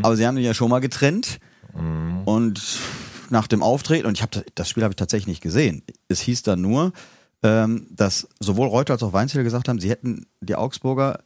aber 0.04 0.16
sie 0.18 0.28
haben 0.28 0.36
die 0.36 0.42
ja 0.42 0.54
schon 0.54 0.70
mal 0.70 0.80
getrennt. 0.80 1.40
Und 2.26 2.62
nach 3.30 3.48
dem 3.48 3.64
Auftreten, 3.64 4.06
und 4.06 4.18
ich 4.18 4.22
habe 4.22 4.32
das, 4.32 4.44
das 4.56 4.70
Spiel 4.70 4.84
habe 4.84 4.92
ich 4.92 4.98
tatsächlich 4.98 5.28
nicht 5.28 5.42
gesehen. 5.42 5.84
Es 6.10 6.20
hieß 6.20 6.44
dann 6.44 6.62
nur, 6.62 6.92
ähm, 7.44 7.88
dass 7.90 8.28
sowohl 8.40 8.68
Reuter 8.68 8.94
als 8.94 9.04
auch 9.04 9.14
Weinziel 9.14 9.44
gesagt 9.44 9.70
haben, 9.70 9.80
sie 9.80 9.90
hätten 9.90 10.28
die 10.42 10.56
Augsburger 10.56 11.24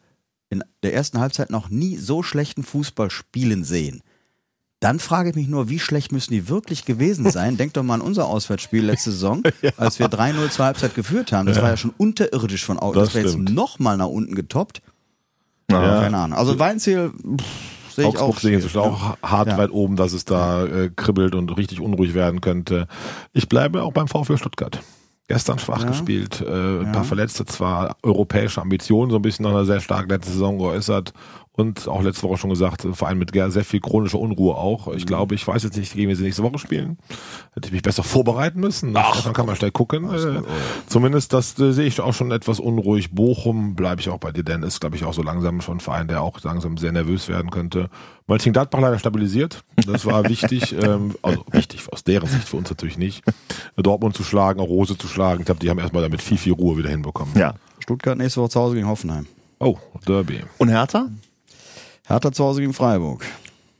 in 0.49 0.63
der 0.83 0.93
ersten 0.93 1.19
Halbzeit 1.19 1.49
noch 1.49 1.69
nie 1.69 1.97
so 1.97 2.21
schlechten 2.23 2.63
Fußball 2.63 3.09
spielen 3.09 3.63
sehen. 3.63 4.01
Dann 4.81 4.99
frage 4.99 5.29
ich 5.29 5.35
mich 5.35 5.47
nur, 5.47 5.69
wie 5.69 5.79
schlecht 5.79 6.11
müssen 6.11 6.31
die 6.33 6.49
wirklich 6.49 6.85
gewesen 6.85 7.29
sein? 7.31 7.57
Denk 7.57 7.73
doch 7.73 7.83
mal 7.83 7.95
an 7.95 8.01
unser 8.01 8.25
Auswärtsspiel 8.27 8.85
letzte 8.85 9.11
Saison, 9.11 9.41
als 9.77 9.99
wir 9.99 10.07
3-0 10.07 10.49
zur 10.49 10.65
Halbzeit 10.65 10.93
geführt 10.95 11.31
haben. 11.31 11.47
Das 11.47 11.61
war 11.61 11.69
ja 11.69 11.77
schon 11.77 11.93
unterirdisch 11.97 12.65
von 12.65 12.77
Augsburg. 12.77 13.05
Das 13.05 13.13
Das, 13.13 13.15
wäre 13.23 13.27
jetzt 13.27 13.37
nochmal 13.53 13.97
nach 13.97 14.07
unten 14.07 14.35
getoppt. 14.35 14.81
Ja. 15.71 16.01
Keine 16.01 16.17
Ahnung. 16.17 16.37
Also 16.37 16.59
Weinziel 16.59 17.11
sehe 17.95 18.03
ich 18.09 18.17
Augsburg 18.19 18.21
auch. 18.29 18.39
sehe 18.39 18.57
ich 18.59 18.77
auch 18.77 19.17
hart 19.23 19.47
Ja. 19.47 19.57
weit 19.57 19.71
oben, 19.71 19.95
dass 19.95 20.13
es 20.13 20.25
da 20.25 20.65
äh, 20.65 20.91
kribbelt 20.95 21.33
und 21.33 21.55
richtig 21.57 21.79
unruhig 21.79 22.13
werden 22.13 22.41
könnte. 22.41 22.87
Ich 23.33 23.49
bleibe 23.49 23.81
auch 23.81 23.93
beim 23.93 24.07
VfL 24.07 24.37
Stuttgart. 24.37 24.79
Gestern 25.27 25.57
schwach 25.57 25.81
Ja. 25.81 25.87
gespielt, 25.87 26.41
äh, 26.47 26.81
ein 26.81 26.91
paar 26.91 27.03
Verletzte, 27.03 27.45
zwar 27.45 27.95
europäische 28.03 28.61
Ambitionen, 28.61 29.09
so 29.09 29.15
ein 29.17 29.23
bisschen 29.23 29.47
einer 29.47 29.65
sehr 29.65 29.79
starken 29.79 30.09
letzten 30.09 30.33
Saison 30.33 30.59
geäußert 30.59 31.13
und 31.55 31.87
auch 31.87 32.01
letzte 32.03 32.23
Woche 32.23 32.37
schon 32.37 32.49
gesagt, 32.49 32.85
äh, 32.85 32.93
vor 32.93 33.07
allem 33.07 33.19
mit 33.19 33.31
sehr 33.33 33.63
viel 33.63 33.79
chronischer 33.79 34.19
Unruhe 34.19 34.55
auch. 34.55 34.87
Mhm. 34.87 34.97
Ich 34.97 35.05
glaube, 35.05 35.35
ich 35.35 35.47
weiß 35.47 35.63
jetzt 35.63 35.77
nicht, 35.77 35.93
gegen 35.93 36.09
wen 36.09 36.15
sie 36.15 36.23
nächste 36.23 36.43
Woche 36.43 36.57
spielen. 36.59 36.97
Hätte 37.53 37.67
ich 37.67 37.73
mich 37.73 37.81
besser 37.81 38.03
vorbereiten 38.03 38.59
müssen. 38.59 38.91
Ach, 38.95 39.23
dann 39.23 39.33
kann 39.33 39.45
man 39.45 39.55
schnell 39.55 39.71
gucken. 39.71 40.13
Äh, 40.13 40.41
zumindest 40.87 41.33
das 41.33 41.57
äh, 41.59 41.71
sehe 41.71 41.85
ich 41.85 41.99
auch 42.01 42.13
schon 42.13 42.31
etwas 42.31 42.59
unruhig. 42.59 43.11
Bochum 43.11 43.75
bleibe 43.75 44.01
ich 44.01 44.09
auch 44.09 44.17
bei 44.17 44.31
dir, 44.31 44.43
denn 44.43 44.63
ist, 44.63 44.81
glaube 44.81 44.95
ich, 44.95 45.05
auch 45.05 45.13
so 45.13 45.23
langsam 45.23 45.61
schon 45.61 45.77
ein 45.77 45.79
Verein, 45.79 46.07
der 46.07 46.21
auch 46.21 46.41
langsam 46.43 46.77
sehr 46.77 46.91
nervös 46.91 47.29
werden 47.29 47.51
könnte. 47.51 47.89
Mönchengladbach 48.27 48.79
leider 48.79 48.99
stabilisiert. 48.99 49.63
Das 49.85 50.05
war 50.05 50.23
wichtig. 50.29 50.73
ähm, 50.73 51.15
also 51.21 51.45
wichtig 51.51 51.81
aus 51.91 52.03
deren 52.03 52.27
Sicht, 52.27 52.49
für 52.49 52.57
uns 52.57 52.69
natürlich 52.69 52.97
nicht. 52.97 53.23
Dortmund 53.77 54.15
zu 54.15 54.23
schlagen, 54.23 54.59
auch 54.59 54.67
Rose 54.67 54.97
zu 54.97 55.07
schlagen. 55.07 55.41
Ich 55.41 55.45
glaube, 55.45 55.59
die 55.61 55.69
haben 55.69 55.79
erstmal 55.79 56.03
damit 56.03 56.21
viel, 56.21 56.37
viel 56.37 56.53
Ruhe 56.53 56.77
wieder 56.77 56.89
hinbekommen. 56.89 57.33
Ja. 57.37 57.53
Stuttgart 57.79 58.17
nächste 58.17 58.41
Woche 58.41 58.49
zu 58.49 58.59
Hause 58.59 58.75
gegen 58.75 58.87
Hoffenheim. 58.87 59.27
Oh, 59.59 59.77
Derby. 60.07 60.41
Und 60.57 60.69
Hertha? 60.69 61.07
Hertha 62.07 62.31
zu 62.31 62.43
Hause 62.43 62.61
gegen 62.61 62.73
Freiburg. 62.73 63.25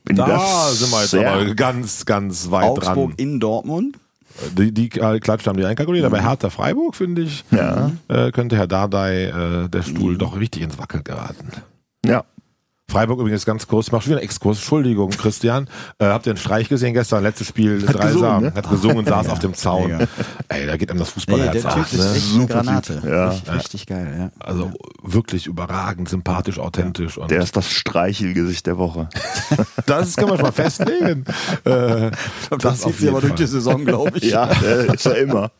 Die 0.08 0.14
Da 0.14 0.26
das 0.26 0.78
sind 0.78 0.90
wir 0.92 1.00
jetzt 1.02 1.14
aber 1.14 1.54
ganz, 1.54 2.04
ganz 2.06 2.50
weit 2.50 2.64
Augsburg 2.64 3.10
dran. 3.10 3.14
in 3.18 3.40
Dortmund. 3.40 3.96
Die, 4.56 4.70
die 4.72 4.90
äh, 5.00 5.18
Klatsch 5.18 5.46
haben 5.46 5.56
die 5.56 5.64
einkalkuliert, 5.64 6.04
aber 6.04 6.20
Hertha 6.22 6.50
Freiburg, 6.50 6.94
finde 6.94 7.22
ich, 7.22 7.44
Ja. 7.50 7.90
äh, 8.08 8.30
könnte 8.32 8.56
Herr 8.56 8.66
Dardai 8.66 9.24
äh, 9.64 9.68
der 9.68 9.82
Stuhl 9.82 10.18
doch 10.18 10.38
richtig 10.38 10.62
ins 10.62 10.78
Wackeln 10.78 11.04
geraten. 11.04 11.50
Ja. 12.88 12.92
Freiburg 12.92 13.18
übrigens 13.20 13.44
ganz 13.44 13.66
kurz, 13.66 13.86
ich 13.88 13.92
wieder 14.06 14.16
einen 14.16 14.24
Exkurs, 14.24 14.58
Entschuldigung, 14.58 15.10
Christian. 15.10 15.68
Äh, 15.98 16.06
habt 16.06 16.26
ihr 16.26 16.30
einen 16.32 16.38
Streich 16.38 16.68
gesehen 16.68 16.94
gestern, 16.94 17.22
letztes 17.22 17.48
Spiel, 17.48 17.86
Hat 17.86 17.96
drei 17.96 18.06
gesungen, 18.06 18.20
Samen, 18.20 18.46
ne? 18.46 18.54
hat 18.54 18.70
gesungen, 18.70 19.04
saß 19.06 19.28
auf 19.30 19.38
dem 19.40 19.54
Zaun. 19.54 19.90
mega. 19.92 20.06
Ey, 20.48 20.66
da 20.66 20.76
geht 20.76 20.90
einem 20.90 21.00
das 21.00 21.08
Nee, 21.08 21.14
Fußballerherz 21.14 21.62
der 21.62 21.72
Typ 21.74 21.92
ist 21.92 21.98
Ne? 21.98 22.14
echt 22.14 22.34
eine 22.34 22.46
Granate. 22.46 23.02
Ja. 23.04 23.28
Richtig, 23.28 23.52
richtig 23.54 23.86
geil, 23.86 24.16
ja. 24.18 24.30
Also 24.44 24.70
wirklich 25.02 25.46
überragend, 25.46 26.08
sympathisch, 26.08 26.58
authentisch. 26.58 27.18
Und 27.18 27.30
Der 27.30 27.42
ist 27.42 27.56
das 27.56 27.70
Streichelgesicht 27.70 28.66
der 28.66 28.78
Woche. 28.78 29.08
das 29.86 30.16
kann 30.16 30.28
man 30.28 30.38
schon 30.38 30.46
mal 30.46 30.52
festlegen. 30.52 31.24
äh, 31.64 32.10
Das, 32.58 32.82
auf 32.84 32.92
zieht 32.92 33.00
sie 33.00 33.08
aber 33.08 33.20
durch 33.20 33.34
die 33.34 33.46
Saison, 33.46 33.84
glaube 33.84 34.18
ich. 34.18 34.30
Ja, 34.30 34.46
der 34.46 34.94
ist 34.94 35.06
er 35.06 35.16
immer. 35.18 35.50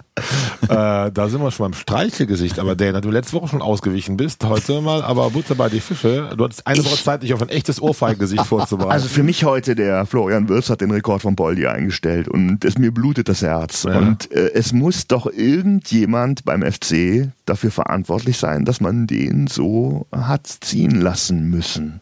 Äh, 0.63 1.13
da 1.13 1.29
sind 1.29 1.41
wir 1.43 1.51
schon 1.51 1.71
beim 1.71 1.75
Streichelgesicht. 1.75 2.59
Aber 2.59 2.75
Dana, 2.75 3.01
du 3.01 3.11
letzte 3.11 3.35
Woche 3.35 3.49
schon 3.49 3.63
ausgewichen 3.63 4.17
bist, 4.17 4.45
heute 4.45 4.81
mal, 4.81 5.03
aber 5.03 5.31
Butter 5.31 5.55
bei 5.55 5.69
die 5.69 5.81
Fische. 5.81 6.31
Du 6.37 6.45
hattest 6.45 6.67
eine 6.67 6.85
Woche 6.85 6.97
Zeit, 6.97 7.23
dich 7.23 7.35
auf 7.35 7.43
ein 7.43 7.49
echtes 7.49 7.81
Ohrfeigengesicht 7.81 8.45
vorzubereiten. 8.45 8.93
Also 8.93 9.09
für 9.09 9.23
mich 9.23 9.45
heute, 9.45 9.75
der 9.75 10.07
Florian 10.07 10.49
Wirz 10.49 10.71
hat 10.71 10.81
den 10.81 10.91
Rekord 10.91 11.23
von 11.23 11.37
Boldi 11.37 11.67
eingestellt 11.67 12.29
und 12.29 12.65
es 12.65 12.79
mir 12.79 12.93
blutet 12.93 13.29
das 13.29 13.43
Herz. 13.43 13.85
Ja. 13.85 13.99
Und 13.99 14.33
äh, 14.33 14.53
es 14.55 14.73
muss 14.73 15.07
doch 15.07 15.27
irgendjemand 15.27 16.45
beim 16.45 16.63
FC 16.63 17.31
dafür 17.45 17.71
verantwortlich 17.71 18.39
sein, 18.39 18.65
dass 18.65 18.81
man 18.81 19.07
den 19.07 19.47
so 19.47 20.07
hat 20.13 20.47
ziehen 20.47 21.01
lassen 21.01 21.49
müssen. 21.51 22.01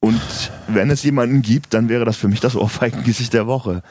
Und 0.00 0.20
wenn 0.66 0.90
es 0.90 1.02
jemanden 1.02 1.42
gibt, 1.42 1.74
dann 1.74 1.90
wäre 1.90 2.06
das 2.06 2.16
für 2.16 2.28
mich 2.28 2.40
das 2.40 2.56
Ohrfeigengesicht 2.56 3.34
der 3.34 3.46
Woche. 3.46 3.82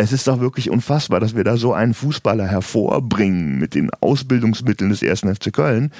Es 0.00 0.12
ist 0.12 0.28
doch 0.28 0.38
wirklich 0.38 0.70
unfassbar, 0.70 1.18
dass 1.18 1.34
wir 1.34 1.42
da 1.42 1.56
so 1.56 1.72
einen 1.74 1.92
Fußballer 1.92 2.46
hervorbringen 2.46 3.58
mit 3.58 3.74
den 3.74 3.90
Ausbildungsmitteln 4.00 4.90
des 4.90 5.02
ersten 5.02 5.34
FC 5.34 5.52
Köln 5.52 5.90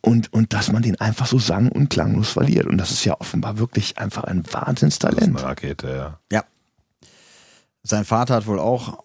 und, 0.00 0.32
und 0.32 0.52
dass 0.52 0.72
man 0.72 0.82
den 0.82 1.00
einfach 1.00 1.26
so 1.26 1.38
sang- 1.38 1.68
und 1.70 1.88
klanglos 1.88 2.30
verliert. 2.30 2.66
Und 2.66 2.78
das 2.78 2.90
ist 2.90 3.04
ja 3.04 3.14
offenbar 3.20 3.56
wirklich 3.58 3.96
einfach 3.96 4.24
ein 4.24 4.42
das 4.42 4.48
ist 4.52 4.54
Wahnsinnstalent. 4.54 5.36
eine 5.38 5.42
Rakete, 5.42 5.88
ja. 5.88 6.18
Ja. 6.32 6.44
Sein 7.84 8.04
Vater 8.04 8.34
hat 8.34 8.46
wohl 8.48 8.58
auch 8.58 9.04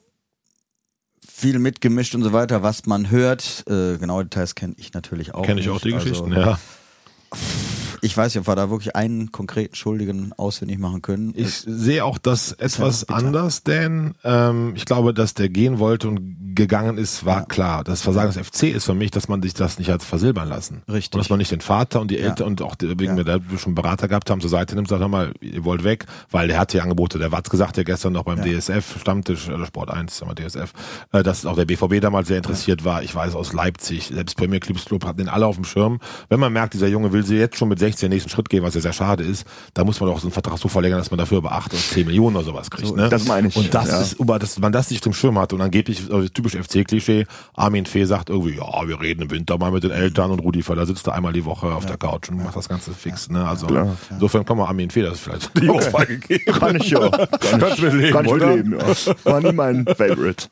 viel 1.32 1.60
mitgemischt 1.60 2.16
und 2.16 2.24
so 2.24 2.34
weiter, 2.34 2.64
was 2.64 2.88
man 2.88 3.12
hört. 3.12 3.64
Äh, 3.70 3.98
genaue 4.00 4.24
Details 4.24 4.56
kenne 4.56 4.74
ich 4.78 4.94
natürlich 4.94 5.36
auch. 5.36 5.44
Kenne 5.46 5.60
ich 5.62 5.68
nicht. 5.68 5.76
auch 5.76 5.82
die 5.82 5.94
Also, 5.94 6.08
Geschichten, 6.10 6.34
ja. 6.34 6.58
Ich 8.02 8.16
weiß 8.16 8.34
nicht, 8.36 8.42
ob 8.42 8.48
wir 8.48 8.56
da 8.56 8.70
wirklich 8.70 8.96
einen 8.96 9.32
konkreten 9.32 9.76
Schuldigen 9.76 10.32
ausfindig 10.38 10.80
machen 10.80 11.02
können. 11.02 11.34
Ich 11.36 11.64
sehe 11.68 12.04
auch 12.06 12.18
das 12.18 12.52
etwas 12.54 13.06
bitter. 13.06 13.18
anders, 13.18 13.64
denn 13.64 14.16
ähm, 14.24 14.74
ich 14.76 14.86
glaube, 14.86 15.14
dass 15.14 15.34
der 15.34 15.50
gehen 15.50 15.80
wollte 15.80 16.08
und 16.08 16.56
gegangen 16.56 16.98
ist, 16.98 17.26
war 17.26 17.40
Ja. 17.42 17.46
klar. 17.46 17.84
Das 17.84 18.02
Versagen 18.02 18.32
des 18.34 18.38
FC 18.48 18.64
ist 18.64 18.86
für 18.86 18.94
mich, 18.94 19.12
dass 19.12 19.28
man 19.28 19.42
sich 19.42 19.54
das 19.54 19.80
nicht 19.80 19.90
hat 19.90 20.04
versilbern 20.04 20.50
lassen. 20.50 20.82
Richtig. 20.92 21.14
Und 21.14 21.20
dass 21.20 21.30
man 21.30 21.40
nicht 21.40 21.52
den 21.52 21.62
Vater 21.62 22.02
und 22.02 22.12
die 22.12 22.16
Ja. 22.18 22.28
Eltern 22.30 22.48
und 22.48 22.62
auch 22.62 22.76
die, 22.76 22.90
wegen 22.90 23.04
Ja. 23.06 23.14
mir, 23.16 23.24
da 23.24 23.40
wir 23.50 23.58
schon 23.58 23.76
Berater 23.76 24.08
gehabt 24.08 24.30
haben, 24.30 24.42
zur 24.42 24.50
Seite 24.50 24.76
nimmt, 24.76 24.88
sagt, 24.88 25.08
mal, 25.10 25.34
ihr 25.42 25.64
wollt 25.64 25.84
weg, 25.84 26.06
weil 26.32 26.48
der 26.48 26.60
hat 26.60 26.72
hier 26.72 26.84
Angebote. 26.84 27.18
Der 27.20 27.32
Watz 27.32 27.50
gesagt 27.50 27.78
ja 27.78 27.84
gestern 27.84 28.14
noch 28.14 28.24
beim 28.24 28.38
Ja. 28.40 28.44
DSF, 28.60 29.00
Stammtisch, 29.00 29.50
oder 29.50 29.66
Sport 29.66 29.90
1, 29.90 30.18
sagen 30.18 30.32
wir 30.32 30.36
DSF, 30.36 30.74
äh, 31.12 31.24
dass 31.24 31.46
auch 31.46 31.56
der 31.56 31.66
BVB 31.66 32.00
damals 32.02 32.28
sehr 32.28 32.38
interessiert 32.38 32.84
war. 32.86 33.04
Ich 33.04 33.16
weiß 33.16 33.36
aus 33.36 33.54
Leipzig, 33.54 34.08
selbst 34.14 34.36
Premier 34.38 34.60
Clubs 34.60 34.86
Club 34.86 35.06
hatten 35.06 35.18
den 35.20 35.30
alle 35.30 35.46
auf 35.46 35.56
dem 35.56 35.64
Schirm. 35.66 36.00
Wenn 36.30 36.40
man 36.40 36.52
merkt, 36.54 36.74
dieser 36.74 36.88
Junge 36.88 37.12
will 37.14 37.26
sie 37.26 37.38
jetzt 37.38 37.58
schon 37.58 37.70
mit 37.70 37.80
16 37.80 37.89
den 37.96 38.10
nächsten 38.10 38.30
Schritt 38.30 38.50
gehen, 38.50 38.64
was 38.64 38.76
ja 38.76 38.82
sehr 38.82 38.94
schade 38.94 39.24
ist, 39.24 39.46
da 39.74 39.84
muss 39.84 40.00
man 40.00 40.10
auch 40.10 40.20
so 40.20 40.28
einen 40.28 40.32
Vertrag 40.32 40.58
so 40.58 40.68
verlängern, 40.68 41.00
dass 41.00 41.12
man 41.12 41.18
dafür 41.18 41.40
über 41.40 41.52
8 41.52 41.74
oder 41.74 41.82
10 41.82 42.06
Millionen 42.06 42.36
oder 42.36 42.46
sowas 42.46 42.70
kriegt. 42.70 42.88
So, 42.88 42.96
ne? 42.96 43.10
das 43.10 43.26
meine 43.26 43.48
ich, 43.48 43.56
Und 43.56 43.74
das 43.74 43.90
ja. 43.90 44.02
ist, 44.02 44.20
aber 44.20 44.40
dass 44.40 44.60
man 44.60 44.72
das 44.72 44.90
nicht 44.90 45.06
im 45.06 45.14
Schirm 45.14 45.38
hat 45.40 45.54
und 45.54 45.62
angeblich, 45.62 46.04
also 46.12 46.28
typisch 46.28 46.56
FC-Klischee, 46.56 47.26
Armin 47.56 47.86
Fee 47.86 48.06
sagt 48.06 48.30
irgendwie, 48.30 48.58
ja, 48.58 48.88
wir 48.88 49.00
reden 49.00 49.24
im 49.24 49.32
Winter 49.32 49.58
mal 49.58 49.72
mit 49.72 49.84
den 49.84 49.92
Eltern 49.92 50.32
und 50.32 50.40
Rudi 50.40 50.62
Völler 50.62 50.86
sitzt 50.86 51.08
da 51.08 51.12
einmal 51.12 51.34
die 51.34 51.46
Woche 51.46 51.68
auf 51.68 51.86
der 51.86 51.98
Couch 51.98 52.30
und 52.30 52.44
macht 52.44 52.56
das 52.56 52.70
Ganze 52.70 52.92
fix. 52.94 53.30
Ne? 53.30 53.48
Also 53.48 53.68
Klar. 53.68 53.98
insofern 54.10 54.46
kann 54.46 54.58
man 54.58 54.68
Armin 54.68 54.90
Fee 54.90 55.02
das 55.02 55.20
vielleicht 55.20 55.52
die 55.60 55.70
Ohrfeige 55.70 56.18
geben. 56.20 56.54
Kann 56.54 56.76
ich 56.76 56.90
ja. 56.90 57.10
Kann 57.10 57.60
Kannst 57.60 57.80
ich, 57.80 57.94
leben, 57.94 58.12
kann 58.12 58.26
ich 58.26 58.34
leben, 58.34 58.78
ja. 58.80 59.16
War 59.24 59.42
nie 59.42 59.54
mein 59.54 59.86
Favorite. 59.86 60.48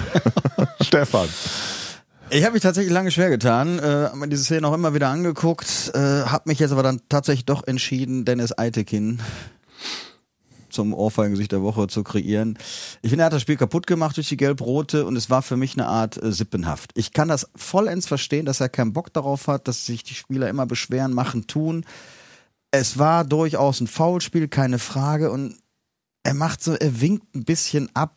Stefan. 0.80 1.28
Ich 2.34 2.44
habe 2.44 2.54
mich 2.54 2.62
tatsächlich 2.62 2.94
lange 2.94 3.10
schwer 3.10 3.28
getan, 3.28 3.78
äh, 3.78 3.82
habe 3.82 4.16
mir 4.16 4.28
diese 4.28 4.44
Szene 4.44 4.66
auch 4.66 4.72
immer 4.72 4.94
wieder 4.94 5.10
angeguckt, 5.10 5.90
äh, 5.92 5.98
habe 5.98 6.44
mich 6.46 6.60
jetzt 6.60 6.72
aber 6.72 6.82
dann 6.82 7.02
tatsächlich 7.10 7.44
doch 7.44 7.66
entschieden, 7.66 8.24
Dennis 8.24 8.56
Eitekin 8.56 9.20
zum 10.70 10.94
Ohrfeigengesicht 10.94 11.52
der 11.52 11.60
Woche 11.60 11.88
zu 11.88 12.02
kreieren. 12.02 12.58
Ich 13.02 13.10
finde, 13.10 13.24
er 13.24 13.26
hat 13.26 13.34
das 13.34 13.42
Spiel 13.42 13.58
kaputt 13.58 13.86
gemacht 13.86 14.16
durch 14.16 14.30
die 14.30 14.38
Gelb-Rote 14.38 15.04
und 15.04 15.14
es 15.16 15.28
war 15.28 15.42
für 15.42 15.58
mich 15.58 15.74
eine 15.74 15.86
Art 15.86 16.22
äh, 16.22 16.32
Sippenhaft. 16.32 16.92
Ich 16.94 17.12
kann 17.12 17.28
das 17.28 17.50
vollends 17.54 18.06
verstehen, 18.06 18.46
dass 18.46 18.62
er 18.62 18.70
keinen 18.70 18.94
Bock 18.94 19.12
darauf 19.12 19.46
hat, 19.46 19.68
dass 19.68 19.84
sich 19.84 20.02
die 20.02 20.14
Spieler 20.14 20.48
immer 20.48 20.64
beschweren, 20.64 21.12
machen, 21.12 21.46
tun. 21.46 21.84
Es 22.70 22.96
war 22.96 23.26
durchaus 23.26 23.82
ein 23.82 23.88
Foulspiel, 23.88 24.48
keine 24.48 24.78
Frage 24.78 25.30
und 25.30 25.58
er 26.22 26.32
macht 26.32 26.62
so, 26.62 26.72
er 26.72 26.98
winkt 27.02 27.34
ein 27.34 27.44
bisschen 27.44 27.90
ab. 27.92 28.16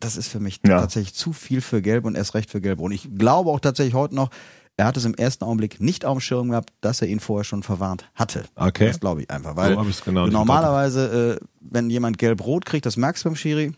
Das 0.00 0.16
ist 0.16 0.28
für 0.28 0.40
mich 0.40 0.60
Ja. 0.66 0.80
tatsächlich 0.80 1.14
zu 1.14 1.32
viel 1.32 1.60
für 1.60 1.82
Gelb 1.82 2.04
und 2.04 2.16
erst 2.16 2.34
recht 2.34 2.50
für 2.50 2.60
Gelb. 2.60 2.80
Und 2.80 2.92
ich 2.92 3.08
glaube 3.16 3.50
auch 3.50 3.60
tatsächlich 3.60 3.94
heute 3.94 4.14
noch, 4.14 4.30
er 4.76 4.86
hat 4.86 4.96
es 4.96 5.04
im 5.04 5.14
ersten 5.14 5.44
Augenblick 5.44 5.80
nicht 5.80 6.04
auf 6.04 6.16
dem 6.18 6.20
Schirm 6.20 6.50
gehabt, 6.50 6.72
dass 6.80 7.00
er 7.00 7.06
ihn 7.08 7.20
vorher 7.20 7.44
schon 7.44 7.62
verwarnt 7.62 8.10
hatte. 8.14 8.44
Okay. 8.56 8.88
Das 8.88 8.98
glaube 8.98 9.22
ich 9.22 9.30
einfach, 9.30 9.54
weil 9.56 9.74
So 9.76 10.04
genau 10.04 10.26
normalerweise, 10.26 11.38
äh, 11.40 11.46
wenn 11.60 11.90
jemand 11.90 12.18
gelb-rot 12.18 12.66
kriegt, 12.66 12.84
das 12.86 12.96
merkst 12.96 13.24
du 13.24 13.28
beim 13.28 13.36
Schiri, 13.36 13.72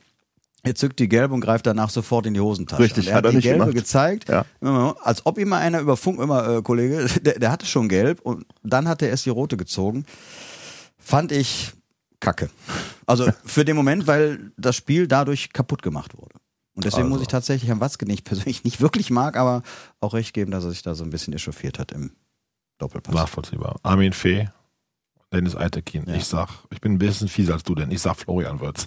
er 0.62 0.75
zückt 0.75 0.99
die 0.99 1.09
gelbe 1.09 1.35
und 1.35 1.43
greift 1.43 1.67
danach 1.67 1.91
sofort 1.91 2.27
in 2.27 2.35
die 2.35 2.41
Hosentasche. 2.41 2.83
Richtig, 2.83 3.05
und 3.07 3.11
er 3.11 3.14
hat 3.17 3.19
hat, 3.19 3.25
er 3.27 3.31
die 3.31 3.37
nicht 3.37 3.45
gelbe 3.45 3.59
gemacht. 3.67 3.77
gezeigt, 3.77 4.29
Ja. 4.31 4.45
als 5.03 5.25
ob 5.27 5.39
immer 5.39 5.59
einer 5.59 5.81
über 5.81 5.97
Funk 5.97 6.19
immer, 6.19 6.49
äh, 6.49 6.62
Kollege, 6.62 7.07
der, 7.23 7.39
der 7.39 7.53
hatte 7.53 7.67
schon 7.67 7.89
gelb 7.89 8.21
und 8.23 8.47
dann 8.64 8.89
hat 8.89 9.03
er 9.03 9.11
erst 9.11 9.27
die 9.27 9.31
rote 9.31 9.57
gezogen. 9.57 10.07
Fand 10.99 11.31
ich 11.31 11.73
kacke. 12.21 12.51
Also 13.07 13.31
für 13.45 13.64
den 13.64 13.77
Moment, 13.77 14.07
weil 14.07 14.53
das 14.57 14.77
Spiel 14.77 15.07
dadurch 15.07 15.53
kaputt 15.53 15.83
gemacht 15.83 16.17
wurde. 16.17 16.35
Und 16.75 16.85
deswegen 16.85 17.05
Also. 17.05 17.14
muss 17.14 17.23
ich 17.23 17.29
tatsächlich 17.29 17.69
Herrn 17.69 17.81
Watzke, 17.81 18.05
den 18.05 18.14
ich 18.14 18.25
persönlich 18.25 18.64
nicht 18.64 18.81
wirklich 18.81 19.11
mag, 19.11 19.37
aber 19.37 19.62
auch 20.01 20.14
recht 20.14 20.35
geben, 20.35 20.51
dass 20.51 20.64
er 20.64 20.71
sich 20.71 20.83
da 20.83 20.95
so 20.95 21.05
ein 21.05 21.11
bisschen 21.11 21.33
echauffiert 21.33 21.79
hat 21.79 21.93
im 21.93 22.12
Doppelpass. 22.79 23.14
Nachvollziehbar. 23.14 23.77
Armin 23.83 24.12
Fee, 24.12 24.49
Dennis 25.37 25.57
Eitekin. 25.57 26.05
Ja. 26.07 26.14
Ich 26.14 26.24
sag, 26.24 26.49
ich 26.70 26.80
bin 26.80 26.93
ein 26.95 26.99
bisschen 26.99 27.28
fieser 27.28 27.55
als 27.55 27.62
du, 27.62 27.74
denn 27.74 27.91
ich 27.91 28.01
sag 28.01 28.16
Florian 28.16 28.61
Wirtz. 28.61 28.87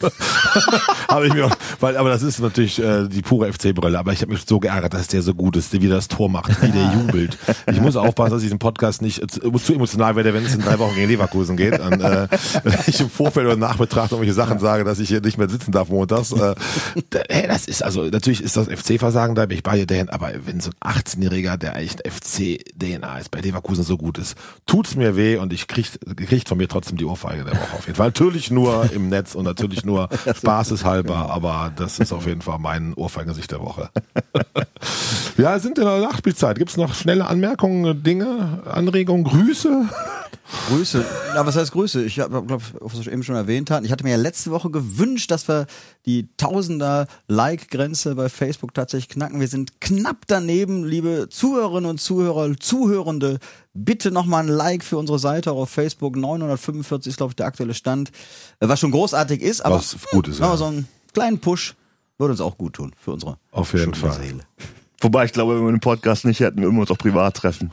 habe 1.07 1.27
ich 1.27 1.33
mir, 1.33 1.45
auch- 1.45 1.55
weil, 1.79 1.95
aber 1.97 2.09
das 2.09 2.21
ist 2.23 2.39
natürlich 2.39 2.79
äh, 2.81 3.07
die 3.07 3.21
pure 3.21 3.51
FC-Brille. 3.53 3.97
Aber 3.97 4.11
ich 4.13 4.21
habe 4.21 4.31
mich 4.31 4.43
so 4.47 4.59
geärgert, 4.59 4.93
dass 4.93 5.07
der 5.07 5.21
so 5.21 5.33
gut 5.33 5.55
ist, 5.55 5.71
wie 5.73 5.79
der 5.79 5.89
das 5.91 6.07
Tor 6.07 6.29
macht, 6.29 6.61
wie 6.61 6.71
der 6.71 6.93
jubelt. 6.93 7.37
Ich 7.71 7.79
muss 7.79 7.95
aufpassen, 7.95 8.33
dass 8.33 8.43
ich 8.43 8.49
den 8.49 8.59
Podcast 8.59 9.01
nicht 9.01 9.21
äh, 9.21 9.27
zu, 9.27 9.73
emotional 9.73 10.15
werde, 10.15 10.33
wenn 10.33 10.45
es 10.45 10.55
in 10.55 10.61
drei 10.61 10.79
Wochen 10.79 10.95
gegen 10.95 11.07
Leverkusen 11.09 11.55
geht. 11.57 11.79
Und, 11.79 12.01
äh, 12.01 12.27
wenn 12.63 12.79
ich 12.87 12.99
im 12.99 13.09
Vorfeld 13.09 13.45
oder 13.45 13.55
Nachbetracht 13.55 14.11
irgendwelche 14.11 14.33
Sachen 14.33 14.59
sage, 14.59 14.83
dass 14.83 14.99
ich 14.99 15.09
hier 15.09 15.21
nicht 15.21 15.37
mehr 15.37 15.49
sitzen 15.49 15.71
darf 15.71 15.89
montags. 15.89 16.31
Äh, 16.31 16.55
hey, 17.29 17.47
das 17.47 17.65
ist 17.67 17.83
also 17.83 18.03
natürlich 18.05 18.41
ist 18.43 18.57
das 18.57 18.67
FC-Versagen, 18.67 19.35
da 19.35 19.45
bin 19.45 19.57
ich 19.57 19.63
bei 19.63 19.77
dir, 19.77 19.85
Dan, 19.85 20.09
aber 20.09 20.31
wenn 20.45 20.59
so 20.59 20.71
ein 20.79 20.93
18-Jähriger, 20.93 21.57
der 21.57 21.75
eigentlich 21.75 21.97
FC-DNA 22.11 23.19
ist, 23.19 23.31
bei 23.31 23.41
Leverkusen 23.41 23.83
so 23.83 23.97
gut 23.97 24.17
ist, 24.17 24.35
tut's 24.65 24.95
mir 24.95 25.15
weh 25.15 25.37
und 25.37 25.53
ich 25.53 25.67
krieg, 25.67 25.87
kriegt 26.39 26.47
von 26.47 26.57
mir 26.57 26.69
trotzdem 26.69 26.97
die 26.97 27.03
Ohrfeige 27.03 27.43
der 27.43 27.53
Woche 27.53 27.73
auf 27.77 27.85
jeden 27.85 27.97
Fall. 27.97 28.07
Natürlich 28.07 28.49
nur 28.49 28.89
im 28.93 29.09
Netz 29.09 29.35
und 29.35 29.43
natürlich 29.43 29.83
nur 29.83 30.07
spaßeshalber, 30.37 31.29
aber 31.29 31.73
das 31.75 31.99
ist 31.99 32.13
auf 32.13 32.25
jeden 32.25 32.41
Fall 32.41 32.59
mein 32.59 32.93
Ohrfeigengesicht 32.93 33.51
der 33.51 33.59
Woche. 33.59 33.89
ja, 35.37 35.59
sind 35.59 35.77
in 35.77 35.83
der 35.83 35.99
Nachspielzeit. 35.99 36.57
Gibt's 36.57 36.77
noch 36.77 36.93
schnelle 36.93 37.25
Anmerkungen, 37.25 38.03
Dinge, 38.03 38.63
Anregungen, 38.65 39.25
Grüße? 39.25 39.89
Grüße. 40.69 41.05
Na, 41.35 41.45
was 41.45 41.57
heißt 41.57 41.73
Grüße? 41.73 42.03
Ich 42.05 42.19
habe, 42.19 42.41
glaube 42.43 42.63
was 42.79 42.99
ich 42.99 43.11
eben 43.11 43.23
schon 43.23 43.35
erwähnt 43.35 43.69
hat. 43.69 43.83
Ich 43.83 43.91
hatte 43.91 44.05
mir 44.05 44.11
ja 44.11 44.17
letzte 44.17 44.51
Woche 44.51 44.71
gewünscht, 44.71 45.29
dass 45.31 45.47
wir 45.47 45.67
die 46.10 46.30
Tausender 46.38 47.07
Like-Grenze 47.28 48.16
bei 48.16 48.30
Facebook 48.30 48.74
tatsächlich 48.74 49.10
knacken. 49.10 49.39
Wir 49.39 49.47
sind 49.47 49.80
knapp 49.80 50.26
daneben, 50.26 50.84
liebe 50.84 51.28
Zuhörerinnen 51.30 51.89
und 51.89 52.01
Zuhörer, 52.01 52.51
Zuhörende. 52.60 53.38
Bitte 53.76 54.10
nochmal 54.10 54.43
ein 54.43 54.49
Like 54.49 54.84
für 54.84 54.97
unsere 54.97 55.20
Seite 55.20 55.51
auch 55.51 55.62
auf 55.62 55.70
Facebook. 55.70 56.16
945 56.16 57.12
ist, 57.12 57.18
glaube 57.18 57.32
ich, 57.32 57.36
der 57.36 57.45
aktuelle 57.45 57.76
Stand. 57.76 58.12
Was 58.60 58.80
schon 58.80 58.91
großartig 58.91 59.41
ist, 59.41 59.62
aber 59.62 59.76
Was 59.76 59.95
gut 60.12 60.28
ist, 60.28 60.39
hm, 60.39 60.45
ja. 60.45 60.57
so 60.57 60.66
einen 60.66 60.88
kleinen 61.14 61.39
Push 61.39 61.76
würde 62.18 62.32
uns 62.32 62.41
auch 62.41 62.57
gut 62.57 62.74
tun 62.74 62.91
für 62.99 63.12
unsere 63.12 63.38
Auf 63.51 63.74
jeden 63.74 63.93
Fall. 63.93 64.14
Seele. 64.14 64.43
Wobei 65.01 65.25
ich 65.25 65.33
glaube, 65.33 65.55
wenn 65.55 65.65
wir 65.65 65.71
den 65.71 65.79
Podcast 65.79 66.25
nicht 66.25 66.41
hätten, 66.41 66.61
würden 66.61 66.75
wir 66.75 66.81
uns 66.81 66.91
auch 66.91 66.97
privat 66.97 67.35
treffen. 67.35 67.71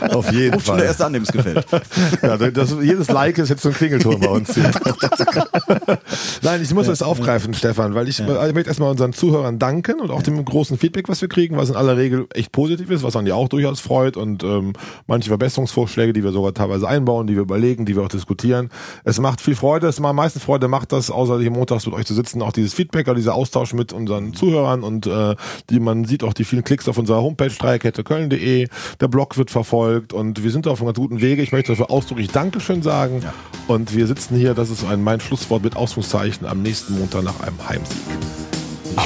Auf 0.10 0.30
jeden 0.30 0.54
Ruft 0.54 0.66
schon 0.66 0.74
Fall. 0.74 0.78
der 0.78 0.86
erste 0.88 1.06
an, 1.06 1.12
dem 1.12 1.22
es 1.22 1.32
gefällt. 1.32 1.66
Ja, 2.22 2.36
das, 2.36 2.74
jedes 2.82 3.08
Like 3.08 3.38
ist 3.38 3.48
jetzt 3.48 3.62
so 3.62 3.68
ein 3.68 3.74
Klingelton 3.74 4.20
bei 4.20 4.28
uns. 4.28 4.54
Hier. 4.54 4.70
Nein, 6.42 6.62
ich 6.62 6.72
muss 6.74 6.86
das 6.86 7.02
aufgreifen, 7.02 7.54
Stefan, 7.54 7.94
weil 7.94 8.08
ich, 8.08 8.20
ich 8.20 8.26
möchte 8.26 8.68
erstmal 8.68 8.90
unseren 8.90 9.12
Zuhörern 9.12 9.58
danken 9.58 10.00
und 10.00 10.10
auch 10.10 10.22
dem 10.22 10.42
großen 10.44 10.78
Feedback, 10.78 11.08
was 11.08 11.20
wir 11.20 11.28
kriegen, 11.28 11.56
was 11.56 11.70
in 11.70 11.76
aller 11.76 11.96
Regel 11.96 12.26
echt 12.34 12.52
positiv 12.52 12.90
ist, 12.90 13.02
was 13.02 13.16
an 13.16 13.26
ja 13.26 13.34
auch 13.34 13.48
durchaus 13.48 13.80
freut 13.80 14.16
und 14.16 14.42
ähm, 14.42 14.72
manche 15.06 15.28
Verbesserungsvorschläge, 15.28 16.12
die 16.12 16.24
wir 16.24 16.32
sogar 16.32 16.54
teilweise 16.54 16.88
einbauen, 16.88 17.26
die 17.26 17.34
wir 17.34 17.42
überlegen, 17.42 17.86
die 17.86 17.96
wir 17.96 18.02
auch 18.02 18.08
diskutieren. 18.08 18.70
Es 19.04 19.18
macht 19.20 19.40
viel 19.40 19.54
Freude, 19.54 19.86
es 19.86 20.00
macht 20.00 20.10
am 20.10 20.16
meisten 20.16 20.40
Freude 20.40 20.68
macht 20.68 20.92
das, 20.92 21.10
außer 21.10 21.38
hier 21.40 21.50
montags 21.50 21.86
mit 21.86 21.94
euch 21.94 22.06
zu 22.06 22.14
sitzen, 22.14 22.42
auch 22.42 22.52
dieses 22.52 22.74
Feedback, 22.74 23.06
oder 23.06 23.16
dieser 23.16 23.34
Austausch 23.34 23.72
mit 23.72 23.92
unseren 23.92 24.34
Zuhörern 24.34 24.82
und 24.82 25.06
äh, 25.06 25.36
die 25.70 25.80
man 25.86 26.04
sieht 26.04 26.22
auch 26.22 26.34
die 26.34 26.44
vielen 26.44 26.64
Klicks 26.64 26.86
auf 26.88 26.98
unserer 26.98 27.22
Homepage 27.22 27.48
dreierketteköln.de. 27.48 28.68
Der 29.00 29.08
Blog 29.08 29.38
wird 29.38 29.50
verfolgt 29.50 30.12
und 30.12 30.42
wir 30.42 30.50
sind 30.50 30.66
auf 30.66 30.80
einem 30.80 30.88
ganz 30.88 30.98
guten 30.98 31.22
Wege. 31.22 31.40
Ich 31.40 31.52
möchte 31.52 31.72
dafür 31.72 31.90
ausdrücklich 31.90 32.28
Dankeschön 32.28 32.82
sagen. 32.82 33.22
Und 33.68 33.94
wir 33.94 34.06
sitzen 34.06 34.36
hier, 34.36 34.52
das 34.52 34.68
ist 34.68 34.84
ein, 34.84 35.02
mein 35.02 35.20
Schlusswort 35.20 35.62
mit 35.62 35.76
Ausrufungszeichen 35.76 36.46
am 36.46 36.60
nächsten 36.60 36.98
Montag 36.98 37.22
nach 37.22 37.40
einem 37.40 37.56
Heimsieg. 37.66 37.96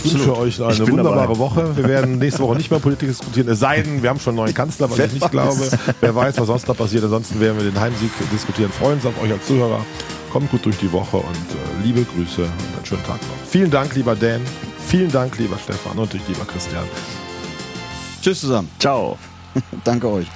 Ich 0.05 0.15
wünsche 0.15 0.37
euch 0.37 0.63
eine 0.63 0.89
wunderbare 0.89 1.23
dabei. 1.23 1.39
Woche. 1.39 1.77
Wir 1.77 1.89
werden 1.89 2.19
nächste 2.19 2.43
Woche 2.43 2.57
nicht 2.57 2.71
mehr 2.71 2.81
Politik 2.81 3.09
diskutieren, 3.09 3.49
es 3.49 3.59
sei 3.59 3.83
denn, 3.83 4.03
wir 4.03 4.11
haben 4.11 4.21
schon 4.21 4.33
einen 4.33 4.45
neuen 4.45 4.55
Kanzler, 4.55 4.91
was 4.91 4.99
ich 4.99 5.13
nicht 5.15 5.31
glaube. 5.31 5.69
Wer 6.01 6.15
weiß, 6.15 6.39
was 6.39 6.47
sonst 6.47 6.69
noch 6.69 6.77
passiert. 6.77 7.05
Ansonsten 7.05 7.41
werden 7.41 7.59
wir 7.59 7.71
den 7.71 7.79
Heimsieg 7.81 8.11
diskutieren. 8.33 8.71
Freuen 8.71 8.95
uns 8.95 9.07
auf 9.07 9.21
euch 9.23 9.33
als 9.33 9.47
Zuhörer. 9.47 9.85
Kommt 10.33 10.51
gut 10.51 10.65
durch 10.65 10.79
die 10.79 10.93
Woche 10.93 11.17
und 11.17 11.25
äh, 11.27 11.85
liebe 11.85 12.05
Grüße 12.05 12.43
und 12.43 12.49
einen 12.49 12.87
schönen 12.87 13.03
Tag 13.03 13.17
noch. 13.17 13.49
Vielen 13.49 13.71
Dank, 13.71 13.95
lieber 13.97 14.15
Dan. 14.15 14.41
Vielen 14.91 15.13
Dank, 15.13 15.39
lieber 15.39 15.57
Stefan 15.57 15.97
und 15.97 16.13
dich, 16.13 16.27
lieber 16.27 16.45
Christian. 16.45 16.85
Tschüss 18.21 18.41
zusammen. 18.41 18.69
Ciao. 18.81 19.17
Danke 19.85 20.09
euch. 20.09 20.27